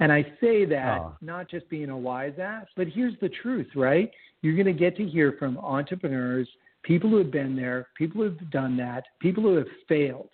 And 0.00 0.10
I 0.10 0.22
say 0.40 0.64
that 0.64 0.98
Oh. 1.00 1.16
not 1.20 1.48
just 1.48 1.68
being 1.68 1.90
a 1.90 1.96
wise 1.96 2.38
ass, 2.38 2.66
but 2.76 2.88
here's 2.88 3.18
the 3.20 3.28
truth, 3.28 3.68
right? 3.76 4.10
You're 4.42 4.54
going 4.54 4.66
to 4.66 4.72
get 4.72 4.96
to 4.96 5.06
hear 5.06 5.32
from 5.32 5.58
entrepreneurs, 5.58 6.48
people 6.82 7.10
who 7.10 7.18
have 7.18 7.30
been 7.30 7.54
there, 7.54 7.88
people 7.96 8.22
who 8.22 8.24
have 8.30 8.50
done 8.50 8.76
that, 8.78 9.04
people 9.20 9.42
who 9.42 9.56
have 9.56 9.68
failed. 9.86 10.30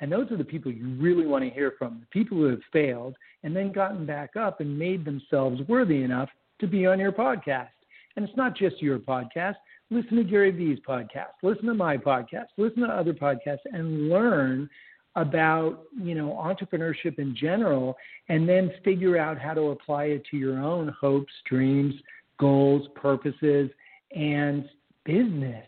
And 0.00 0.10
those 0.10 0.30
are 0.32 0.36
the 0.36 0.44
people 0.44 0.72
you 0.72 0.88
really 0.96 1.26
want 1.26 1.44
to 1.44 1.50
hear 1.50 1.74
from, 1.78 2.00
the 2.00 2.06
people 2.06 2.36
who 2.36 2.44
have 2.46 2.60
failed 2.72 3.14
and 3.44 3.54
then 3.54 3.70
gotten 3.72 4.04
back 4.04 4.34
up 4.36 4.60
and 4.60 4.76
made 4.76 5.04
themselves 5.04 5.60
worthy 5.68 6.02
enough 6.02 6.28
to 6.60 6.66
be 6.66 6.84
on 6.84 6.98
your 6.98 7.12
podcast. 7.12 7.68
And 8.16 8.26
it's 8.28 8.36
not 8.36 8.56
just 8.56 8.82
your 8.82 8.98
podcast. 8.98 9.54
Listen 9.90 10.16
to 10.16 10.24
Gary 10.24 10.50
Vee's 10.50 10.78
podcast, 10.86 11.34
listen 11.42 11.66
to 11.66 11.74
my 11.74 11.96
podcast, 11.96 12.46
listen 12.56 12.82
to 12.82 12.88
other 12.88 13.12
podcasts, 13.12 13.58
and 13.72 14.08
learn 14.08 14.68
about 15.16 15.84
you 15.96 16.14
know 16.14 16.30
entrepreneurship 16.30 17.18
in 17.18 17.36
general, 17.36 17.96
and 18.28 18.48
then 18.48 18.72
figure 18.84 19.16
out 19.18 19.38
how 19.38 19.54
to 19.54 19.70
apply 19.70 20.04
it 20.04 20.22
to 20.30 20.36
your 20.36 20.58
own 20.58 20.94
hopes, 21.00 21.32
dreams, 21.48 21.94
goals, 22.38 22.88
purposes, 22.94 23.70
and 24.14 24.68
business. 25.04 25.66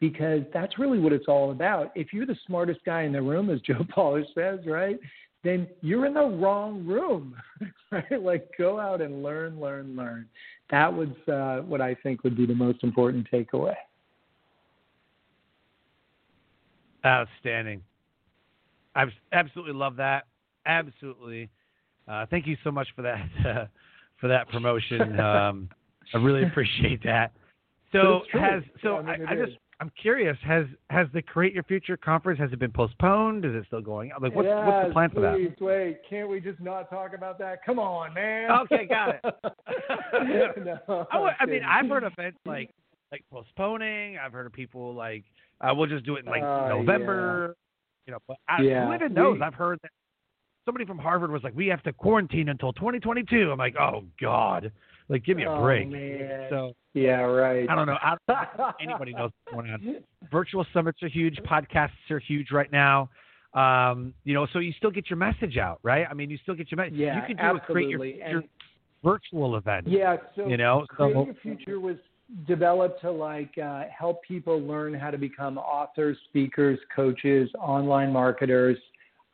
Because 0.00 0.40
that's 0.52 0.78
really 0.78 0.98
what 0.98 1.12
it's 1.12 1.28
all 1.28 1.50
about. 1.50 1.90
If 1.94 2.12
you're 2.12 2.26
the 2.26 2.36
smartest 2.46 2.80
guy 2.84 3.02
in 3.02 3.12
the 3.12 3.22
room, 3.22 3.48
as 3.48 3.60
Joe 3.66 3.86
Polish 3.88 4.26
says, 4.34 4.60
right, 4.66 4.98
then 5.42 5.68
you're 5.82 6.06
in 6.06 6.14
the 6.14 6.26
wrong 6.26 6.84
room, 6.86 7.36
right? 7.92 8.22
Like 8.22 8.48
go 8.58 8.80
out 8.80 9.00
and 9.00 9.22
learn, 9.22 9.60
learn, 9.60 9.94
learn. 9.96 10.26
That 10.70 10.92
was 10.92 11.08
uh, 11.28 11.62
what 11.66 11.80
I 11.80 11.94
think 11.94 12.24
would 12.24 12.36
be 12.36 12.46
the 12.46 12.54
most 12.54 12.82
important 12.82 13.28
takeaway. 13.30 13.74
Outstanding. 17.04 17.82
I 18.94 19.04
absolutely 19.32 19.74
love 19.74 19.96
that. 19.96 20.24
Absolutely. 20.66 21.50
Uh, 22.08 22.26
thank 22.30 22.46
you 22.46 22.56
so 22.64 22.70
much 22.70 22.88
for 22.94 23.02
that 23.02 23.26
uh, 23.46 23.66
for 24.20 24.28
that 24.28 24.48
promotion. 24.48 25.18
Um, 25.18 25.68
I 26.14 26.18
really 26.18 26.42
appreciate 26.46 27.02
that. 27.04 27.32
So 27.92 28.02
But 28.02 28.16
it's 28.16 28.30
true. 28.30 28.40
has 28.40 28.62
so 28.82 28.96
I, 28.96 29.18
mean, 29.18 29.26
I, 29.28 29.32
I 29.32 29.36
just 29.36 29.58
I'm 29.80 29.90
curious 30.00 30.36
has 30.44 30.66
has 30.90 31.06
the 31.12 31.22
Create 31.22 31.52
Your 31.52 31.64
Future 31.64 31.96
conference 31.96 32.38
has 32.38 32.52
it 32.52 32.58
been 32.58 32.72
postponed? 32.72 33.44
Is 33.44 33.54
it 33.54 33.64
still 33.66 33.80
going? 33.80 34.10
Like 34.20 34.34
what's 34.34 34.48
what's 34.48 34.88
the 34.88 34.92
plan 34.92 35.10
for 35.10 35.20
that? 35.20 35.56
Wait. 35.60 35.98
Can't 36.08 36.28
we 36.28 36.40
just 36.40 36.60
not 36.60 36.88
talk 36.90 37.14
about 37.14 37.38
that? 37.38 37.64
Come 37.64 37.78
on, 37.78 38.14
man. 38.14 38.50
Okay, 38.50 38.86
got 38.86 39.16
it. 39.16 39.24
no, 40.88 41.06
I, 41.10 41.30
I 41.40 41.46
mean. 41.46 41.62
I've 41.64 41.88
heard 41.88 42.04
events 42.04 42.38
like 42.46 42.70
like 43.10 43.24
postponing. 43.32 44.18
I've 44.18 44.32
heard 44.32 44.46
of 44.46 44.52
people 44.52 44.94
like 44.94 45.24
uh, 45.60 45.72
we'll 45.74 45.88
just 45.88 46.04
do 46.04 46.16
it 46.16 46.24
in 46.24 46.30
like 46.30 46.42
Oh, 46.42 46.80
November. 46.80 47.56
You 48.06 48.12
know, 48.12 48.18
but 48.28 48.36
I, 48.48 48.62
Yeah, 48.62 48.86
who 48.86 48.94
even 48.94 49.14
knows? 49.14 49.40
I've 49.42 49.54
heard 49.54 49.78
that 49.82 49.90
somebody 50.66 50.84
from 50.84 50.98
Harvard 50.98 51.30
was 51.30 51.42
like, 51.42 51.54
"We 51.54 51.66
have 51.68 51.82
to 51.84 51.92
quarantine 51.92 52.48
until 52.48 52.72
2022." 52.72 53.50
I'm 53.50 53.58
like, 53.58 53.76
"Oh 53.76 54.04
God, 54.20 54.70
like 55.08 55.24
give 55.24 55.36
me 55.36 55.44
a 55.44 55.50
Oh, 55.52 55.62
break." 55.62 55.88
man. 55.88 56.46
So 56.50 56.72
Yeah, 56.92 57.20
right. 57.22 57.68
I 57.68 57.74
don't 57.74 57.86
know. 57.86 57.96
I 58.02 58.16
don't 58.28 58.58
know 58.58 58.72
anybody 58.80 59.12
knows 59.12 59.30
what's 59.44 59.54
going 59.54 59.70
on. 59.70 60.04
Virtual 60.30 60.66
summits 60.72 61.02
are 61.02 61.08
huge. 61.08 61.36
Podcasts 61.44 61.90
are 62.10 62.18
huge 62.18 62.50
right 62.52 62.70
now. 62.70 63.08
Um, 63.54 64.12
you 64.24 64.34
know, 64.34 64.46
so 64.52 64.58
you 64.58 64.72
still 64.72 64.90
get 64.90 65.08
your 65.08 65.16
message 65.16 65.56
out, 65.58 65.78
right? 65.84 66.06
I 66.10 66.14
mean, 66.14 66.28
you 66.28 66.38
still 66.42 66.56
get 66.56 66.70
your 66.72 66.76
message. 66.76 66.94
Yeah, 66.94 67.16
you 67.20 67.34
can 67.34 67.36
do 67.36 67.56
a 67.56 67.60
create 67.60 67.88
your 67.88 68.00
absolutely. 68.04 68.22
And- 68.22 68.48
virtual 69.04 69.56
event. 69.56 69.86
Yeah, 69.86 70.16
so 70.34 70.46
You 70.48 70.56
know, 70.56 70.86
Create 70.88 71.12
so- 71.14 71.24
Your 71.26 71.34
Future 71.34 71.78
was 71.78 71.96
developed 72.46 73.00
to 73.02 73.10
like 73.10 73.56
uh, 73.58 73.84
help 73.96 74.22
people 74.22 74.60
learn 74.60 74.94
how 74.94 75.10
to 75.10 75.18
become 75.18 75.58
authors, 75.58 76.16
speakers, 76.28 76.78
coaches, 76.94 77.48
online 77.58 78.12
marketers. 78.12 78.78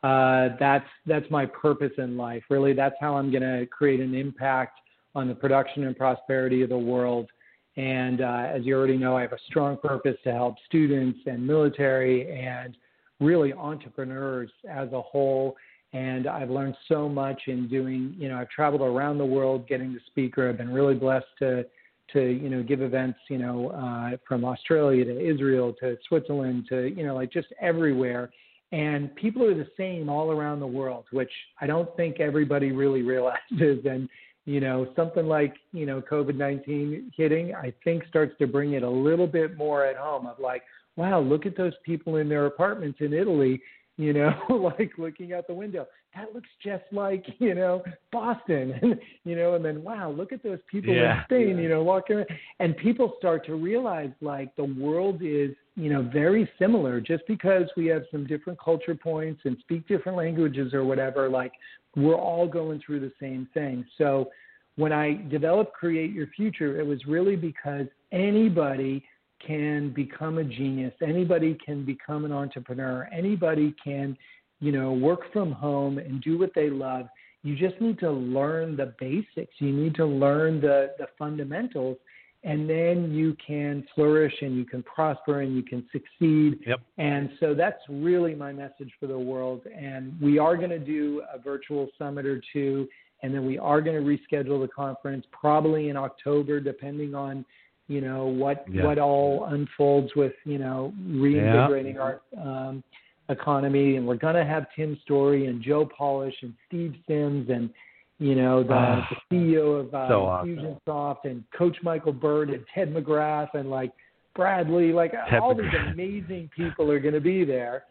Uh, 0.02 0.50
that's 0.58 0.88
that's 1.06 1.30
my 1.30 1.46
purpose 1.46 1.92
in 1.98 2.16
life. 2.16 2.42
Really, 2.48 2.72
that's 2.72 2.96
how 3.00 3.16
I'm 3.16 3.30
going 3.30 3.42
to 3.42 3.66
create 3.66 4.00
an 4.00 4.14
impact 4.14 4.80
on 5.14 5.28
the 5.28 5.34
production 5.34 5.84
and 5.84 5.96
prosperity 5.96 6.62
of 6.62 6.68
the 6.68 6.78
world. 6.78 7.28
And 7.76 8.20
uh, 8.20 8.46
as 8.52 8.64
you 8.64 8.76
already 8.76 8.96
know, 8.96 9.16
I 9.16 9.22
have 9.22 9.32
a 9.32 9.38
strong 9.46 9.76
purpose 9.76 10.16
to 10.24 10.32
help 10.32 10.56
students 10.66 11.20
and 11.26 11.46
military 11.46 12.30
and 12.38 12.76
really 13.20 13.52
entrepreneurs 13.52 14.50
as 14.68 14.92
a 14.92 15.00
whole. 15.00 15.56
And 15.92 16.26
I've 16.26 16.50
learned 16.50 16.76
so 16.88 17.08
much 17.08 17.42
in 17.46 17.68
doing, 17.68 18.14
you 18.16 18.28
know, 18.28 18.38
I've 18.38 18.48
traveled 18.50 18.82
around 18.82 19.18
the 19.18 19.24
world 19.24 19.68
getting 19.68 19.92
to 19.92 20.00
speaker. 20.06 20.48
I've 20.48 20.58
been 20.58 20.72
really 20.72 20.94
blessed 20.94 21.26
to, 21.40 21.64
to, 22.12 22.20
you 22.20 22.48
know, 22.48 22.62
give 22.62 22.82
events, 22.82 23.18
you 23.28 23.38
know, 23.38 23.70
uh, 23.70 24.16
from 24.26 24.44
Australia 24.44 25.04
to 25.04 25.20
Israel 25.20 25.74
to 25.80 25.96
Switzerland 26.08 26.66
to, 26.68 26.88
you 26.88 27.06
know, 27.06 27.14
like 27.14 27.32
just 27.32 27.48
everywhere. 27.60 28.30
And 28.72 29.14
people 29.16 29.44
are 29.44 29.54
the 29.54 29.68
same 29.76 30.08
all 30.08 30.30
around 30.30 30.60
the 30.60 30.66
world, 30.66 31.06
which 31.10 31.30
I 31.60 31.66
don't 31.66 31.94
think 31.96 32.20
everybody 32.20 32.72
really 32.72 33.02
realizes. 33.14 33.84
And, 33.84 34.08
you 34.46 34.60
know, 34.60 34.88
something 34.96 35.26
like, 35.26 35.54
you 35.72 35.86
know, 35.86 36.00
COVID 36.00 36.36
19 36.36 37.12
hitting, 37.16 37.54
I 37.54 37.72
think 37.84 38.04
starts 38.08 38.34
to 38.38 38.46
bring 38.46 38.72
it 38.72 38.82
a 38.82 38.90
little 38.90 39.26
bit 39.26 39.56
more 39.56 39.84
at 39.84 39.96
home 39.96 40.26
of 40.26 40.38
like, 40.38 40.62
wow, 40.96 41.20
look 41.20 41.46
at 41.46 41.56
those 41.56 41.74
people 41.84 42.16
in 42.16 42.28
their 42.28 42.46
apartments 42.46 42.98
in 43.00 43.12
Italy, 43.12 43.60
you 43.96 44.12
know, 44.12 44.32
like 44.78 44.92
looking 44.98 45.32
out 45.32 45.46
the 45.46 45.54
window. 45.54 45.86
That 46.14 46.34
looks 46.34 46.48
just 46.62 46.84
like 46.92 47.24
you 47.38 47.54
know 47.54 47.82
Boston, 48.12 48.74
and 48.82 48.98
you 49.24 49.36
know, 49.36 49.54
and 49.54 49.64
then 49.64 49.82
wow, 49.82 50.10
look 50.10 50.32
at 50.32 50.42
those 50.42 50.58
people 50.70 50.94
Yeah. 50.94 51.18
in 51.18 51.24
Spain, 51.24 51.58
you 51.58 51.68
know, 51.68 51.82
walking 51.82 52.16
around, 52.16 52.28
and 52.58 52.76
people 52.76 53.14
start 53.18 53.44
to 53.46 53.54
realize 53.54 54.10
like 54.20 54.54
the 54.56 54.64
world 54.64 55.20
is 55.22 55.50
you 55.76 55.90
know 55.92 56.02
very 56.02 56.48
similar. 56.58 57.00
Just 57.00 57.26
because 57.26 57.64
we 57.76 57.86
have 57.86 58.02
some 58.10 58.26
different 58.26 58.58
culture 58.60 58.94
points 58.94 59.42
and 59.44 59.56
speak 59.60 59.86
different 59.86 60.18
languages 60.18 60.74
or 60.74 60.84
whatever, 60.84 61.28
like 61.28 61.52
we're 61.96 62.14
all 62.14 62.46
going 62.46 62.80
through 62.84 63.00
the 63.00 63.12
same 63.20 63.48
thing. 63.52 63.84
So 63.98 64.30
when 64.76 64.92
I 64.92 65.14
developed 65.28 65.74
Create 65.74 66.12
Your 66.12 66.28
Future, 66.28 66.80
it 66.80 66.86
was 66.86 67.04
really 67.06 67.36
because 67.36 67.86
anybody 68.12 69.04
can 69.44 69.90
become 69.92 70.38
a 70.38 70.44
genius. 70.44 70.92
Anybody 71.02 71.58
can 71.64 71.84
become 71.84 72.24
an 72.24 72.32
entrepreneur. 72.32 73.08
Anybody 73.12 73.74
can, 73.82 74.16
you 74.60 74.72
know, 74.72 74.92
work 74.92 75.32
from 75.32 75.52
home 75.52 75.98
and 75.98 76.20
do 76.22 76.38
what 76.38 76.52
they 76.54 76.70
love. 76.70 77.06
You 77.42 77.56
just 77.56 77.80
need 77.80 77.98
to 78.00 78.10
learn 78.10 78.76
the 78.76 78.94
basics. 79.00 79.54
You 79.58 79.72
need 79.72 79.94
to 79.94 80.04
learn 80.04 80.60
the, 80.60 80.92
the 80.98 81.06
fundamentals, 81.18 81.96
and 82.44 82.68
then 82.68 83.10
you 83.12 83.34
can 83.44 83.86
flourish 83.94 84.34
and 84.42 84.56
you 84.56 84.64
can 84.64 84.82
prosper 84.82 85.40
and 85.40 85.56
you 85.56 85.62
can 85.62 85.86
succeed. 85.90 86.58
Yep. 86.66 86.80
And 86.98 87.30
so 87.40 87.54
that's 87.54 87.80
really 87.88 88.34
my 88.34 88.52
message 88.52 88.92
for 88.98 89.06
the 89.06 89.18
world. 89.18 89.62
And 89.74 90.18
we 90.20 90.38
are 90.38 90.56
going 90.56 90.70
to 90.70 90.78
do 90.78 91.22
a 91.32 91.38
virtual 91.38 91.88
summit 91.98 92.26
or 92.26 92.42
two, 92.52 92.86
and 93.22 93.34
then 93.34 93.46
we 93.46 93.58
are 93.58 93.80
going 93.80 93.96
to 93.96 94.02
reschedule 94.02 94.60
the 94.60 94.68
conference 94.68 95.24
probably 95.32 95.88
in 95.88 95.96
October, 95.96 96.60
depending 96.60 97.14
on 97.14 97.44
you 97.88 98.00
know 98.00 98.26
what 98.26 98.64
Yeah. 98.70 98.84
what 98.84 98.98
all 98.98 99.46
unfolds 99.46 100.14
with 100.14 100.34
you 100.44 100.58
know 100.58 100.94
reinvigorating 101.06 101.98
our 101.98 102.20
um, 102.40 102.84
economy. 103.30 103.96
And 103.96 104.06
we're 104.06 104.16
going 104.16 104.34
to 104.34 104.44
have 104.44 104.66
Tim 104.76 104.98
Storey 105.04 105.46
and 105.46 105.62
Joe 105.62 105.88
Polish 105.96 106.34
and 106.42 106.52
Steve 106.68 106.94
Sims 107.08 107.48
and 107.50 107.70
you 108.18 108.34
know 108.34 108.62
the, 108.62 108.74
Ah, 108.74 109.08
the 109.30 109.34
CEO 109.34 109.80
of 109.80 109.94
uh, 109.94 110.08
so 110.08 110.26
awesome. 110.26 110.56
FusionSoft 110.86 111.24
and 111.24 111.42
Coach 111.56 111.76
Michael 111.82 112.12
Bird 112.12 112.50
and 112.50 112.62
Ted 112.74 112.92
McGrath 112.92 113.54
and 113.54 113.70
like 113.70 113.92
Bradley, 114.36 114.92
like 114.92 115.12
Ted 115.30 115.40
all 115.40 115.54
these 115.54 115.72
amazing 115.90 116.50
people 116.54 116.90
are 116.90 117.00
going 117.00 117.14
to 117.14 117.20
be 117.20 117.44
there, 117.44 117.84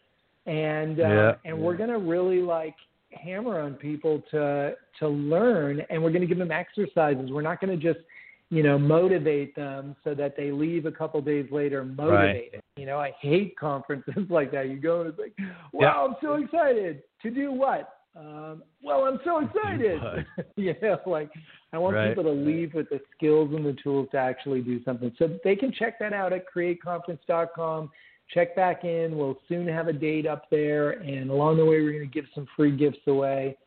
and 0.46 1.00
uh, 1.00 1.04
Yeah. 1.04 1.36
and 1.46 1.58
we're 1.60 1.76
going 1.76 1.90
to 1.90 1.98
really 1.98 2.42
like 2.42 2.76
hammer 3.12 3.60
on 3.60 3.74
people 3.74 4.22
to 4.32 4.76
to 5.00 5.08
learn, 5.08 5.82
and 5.90 6.02
we're 6.02 6.12
going 6.12 6.22
to 6.22 6.28
give 6.28 6.38
them 6.38 6.52
exercises. 6.52 7.32
We're 7.32 7.42
not 7.42 7.60
going 7.60 7.78
to 7.78 7.94
just 7.94 8.06
you 8.50 8.64
know 8.64 8.80
motivate 8.80 9.56
them 9.56 9.96
so 10.04 10.14
that 10.16 10.36
they 10.36 10.52
leave 10.52 10.86
a 10.86 10.92
couple 10.92 11.22
days 11.22 11.48
later 11.52 11.84
motivated. 11.86 12.62
You 12.78 12.86
know, 12.86 12.98
I 13.00 13.12
hate 13.22 13.58
conferences 13.58 14.26
like 14.30 14.52
that. 14.52 14.70
You 14.70 14.78
go 14.78 15.02
and 15.02 15.10
it's 15.10 15.20
like, 15.20 15.34
wow, 15.72 16.08
I'm 16.08 16.16
so 16.22 16.36
excited 16.36 17.04
to 17.22 17.30
do 17.30 17.52
what? 17.52 17.94
Um, 18.16 18.64
well, 18.82 19.06
I'm 19.06 19.20
so 19.24 19.40
excited. 19.40 20.02
you 20.56 20.74
know, 20.82 21.00
like 21.06 21.30
I 21.74 21.78
want 21.78 21.96
Right. 21.96 22.10
people 22.10 22.24
to 22.24 22.32
leave 22.32 22.74
with 22.74 22.90
the 22.90 23.00
skills 23.16 23.54
and 23.54 23.66
the 23.66 23.78
tools 23.84 24.08
to 24.12 24.18
actually 24.18 24.62
do 24.62 24.84
something. 24.84 25.14
So 25.20 25.38
they 25.44 25.56
can 25.56 25.72
check 25.72 26.00
that 26.00 26.14
out 26.14 26.34
at 26.34 26.46
createconference.com. 26.54 27.92
Check 28.34 28.56
back 28.56 28.84
in. 28.84 29.18
We'll 29.18 29.40
soon 29.48 29.68
have 29.68 29.88
a 29.88 29.94
date 29.94 30.28
up 30.28 30.50
there, 30.52 30.92
and 30.92 31.32
along 31.32 31.58
the 31.58 31.66
way, 31.66 31.82
we're 31.82 31.94
going 31.94 32.08
to 32.08 32.14
give 32.14 32.26
some 32.36 32.48
free 32.56 32.76
gifts 32.76 33.00
away. 33.08 33.58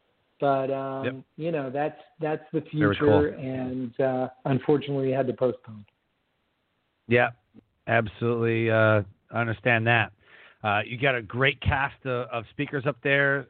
But 0.42 0.72
um, 0.72 1.04
Yep. 1.04 1.14
you 1.36 1.52
know, 1.52 1.70
that's 1.70 2.00
that's 2.20 2.42
the 2.52 2.62
future, 2.62 2.96
cool. 2.98 3.24
and 3.26 4.00
uh, 4.00 4.28
unfortunately, 4.44 5.12
had 5.12 5.28
to 5.28 5.32
postpone. 5.32 5.84
Yeah, 7.06 7.30
absolutely. 7.86 8.68
Uh, 8.68 9.02
I 9.30 9.40
understand 9.40 9.86
that. 9.86 10.10
Uh, 10.64 10.80
you 10.84 10.98
got 10.98 11.14
a 11.14 11.22
great 11.22 11.60
cast 11.60 11.94
of, 12.06 12.26
of 12.32 12.44
speakers 12.50 12.86
up 12.86 12.96
there, 13.04 13.46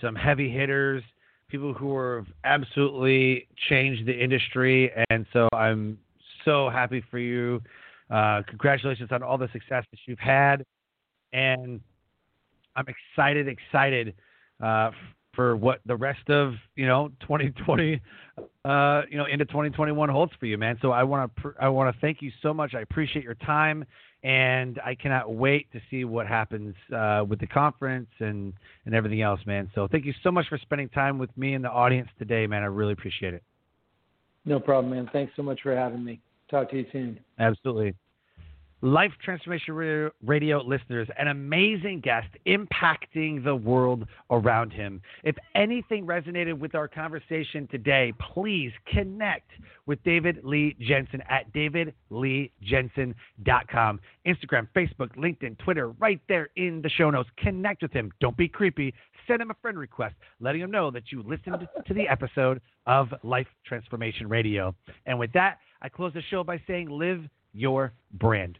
some 0.00 0.16
heavy 0.16 0.50
hitters, 0.50 1.04
people 1.48 1.72
who 1.72 1.96
have 2.00 2.26
absolutely 2.42 3.46
changed 3.68 4.04
the 4.04 4.12
industry, 4.12 4.90
and 5.10 5.26
so 5.32 5.48
I'm 5.52 5.96
so 6.44 6.68
happy 6.68 7.00
for 7.12 7.20
you. 7.20 7.62
Uh, 8.10 8.42
congratulations 8.48 9.10
on 9.12 9.22
all 9.22 9.38
the 9.38 9.48
success 9.52 9.84
that 9.88 10.00
you've 10.06 10.18
had, 10.18 10.66
and 11.32 11.80
I'm 12.74 12.86
excited, 12.88 13.46
excited 13.46 14.14
uh, 14.60 14.90
for 15.34 15.56
what 15.56 15.80
the 15.86 15.96
rest 15.96 16.28
of 16.28 16.54
you 16.76 16.86
know 16.86 17.10
2020 17.20 18.00
uh, 18.64 19.02
you 19.10 19.18
know, 19.18 19.26
into 19.26 19.44
2021 19.44 20.08
holds 20.08 20.32
for 20.40 20.46
you, 20.46 20.56
man. 20.56 20.78
So 20.80 20.90
I 20.90 21.02
want 21.02 21.34
to 21.34 21.42
pr- 21.42 21.60
I 21.60 21.68
want 21.68 21.94
to 21.94 22.00
thank 22.00 22.22
you 22.22 22.32
so 22.42 22.54
much. 22.54 22.74
I 22.74 22.80
appreciate 22.80 23.22
your 23.22 23.34
time, 23.34 23.84
and 24.22 24.80
I 24.84 24.94
cannot 24.94 25.34
wait 25.34 25.70
to 25.72 25.80
see 25.90 26.04
what 26.04 26.26
happens 26.26 26.74
uh, 26.94 27.24
with 27.28 27.40
the 27.40 27.46
conference 27.46 28.08
and 28.20 28.54
and 28.86 28.94
everything 28.94 29.20
else, 29.20 29.40
man. 29.46 29.70
So 29.74 29.86
thank 29.86 30.06
you 30.06 30.14
so 30.22 30.30
much 30.30 30.48
for 30.48 30.56
spending 30.58 30.88
time 30.88 31.18
with 31.18 31.36
me 31.36 31.54
and 31.54 31.64
the 31.64 31.70
audience 31.70 32.08
today, 32.18 32.46
man. 32.46 32.62
I 32.62 32.66
really 32.66 32.94
appreciate 32.94 33.34
it. 33.34 33.42
No 34.46 34.58
problem, 34.58 34.94
man. 34.94 35.10
Thanks 35.12 35.32
so 35.36 35.42
much 35.42 35.60
for 35.62 35.76
having 35.76 36.02
me. 36.02 36.20
Talk 36.50 36.70
to 36.70 36.78
you 36.78 36.86
soon. 36.92 37.20
Absolutely. 37.38 37.94
Life 38.84 39.12
Transformation 39.24 40.10
Radio, 40.22 40.62
listeners, 40.62 41.08
an 41.18 41.28
amazing 41.28 42.00
guest 42.00 42.28
impacting 42.46 43.42
the 43.42 43.56
world 43.56 44.06
around 44.30 44.74
him. 44.74 45.00
If 45.22 45.36
anything 45.54 46.06
resonated 46.06 46.58
with 46.58 46.74
our 46.74 46.86
conversation 46.86 47.66
today, 47.68 48.12
please 48.34 48.72
connect 48.86 49.50
with 49.86 50.04
David 50.04 50.44
Lee 50.44 50.76
Jensen 50.78 51.22
at 51.30 51.50
davidleejensen.com. 51.54 54.00
Instagram, 54.26 54.68
Facebook, 54.76 55.16
LinkedIn, 55.16 55.56
Twitter, 55.60 55.88
right 55.92 56.20
there 56.28 56.50
in 56.56 56.82
the 56.82 56.90
show 56.90 57.08
notes. 57.08 57.30
Connect 57.38 57.80
with 57.80 57.92
him. 57.92 58.12
Don't 58.20 58.36
be 58.36 58.48
creepy. 58.48 58.92
Send 59.26 59.40
him 59.40 59.50
a 59.50 59.56
friend 59.62 59.78
request, 59.78 60.14
letting 60.40 60.60
him 60.60 60.70
know 60.70 60.90
that 60.90 61.10
you 61.10 61.22
listened 61.22 61.66
to 61.86 61.94
the 61.94 62.06
episode 62.06 62.60
of 62.86 63.08
Life 63.22 63.48
Transformation 63.64 64.28
Radio. 64.28 64.74
And 65.06 65.18
with 65.18 65.32
that, 65.32 65.56
I 65.80 65.88
close 65.88 66.12
the 66.12 66.20
show 66.30 66.44
by 66.44 66.60
saying, 66.66 66.90
live 66.90 67.22
your 67.54 67.94
brand. 68.12 68.58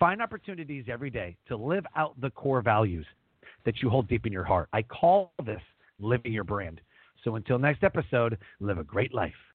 Find 0.00 0.22
opportunities 0.22 0.86
every 0.88 1.10
day 1.10 1.36
to 1.46 1.56
live 1.56 1.84
out 1.94 2.18
the 2.22 2.30
core 2.30 2.62
values 2.62 3.04
that 3.66 3.82
you 3.82 3.90
hold 3.90 4.08
deep 4.08 4.24
in 4.24 4.32
your 4.32 4.44
heart. 4.44 4.70
I 4.72 4.80
call 4.80 5.34
this 5.44 5.60
living 6.00 6.32
your 6.32 6.42
brand. 6.42 6.80
So 7.22 7.36
until 7.36 7.58
next 7.58 7.84
episode, 7.84 8.38
live 8.60 8.78
a 8.78 8.82
great 8.82 9.12
life. 9.12 9.34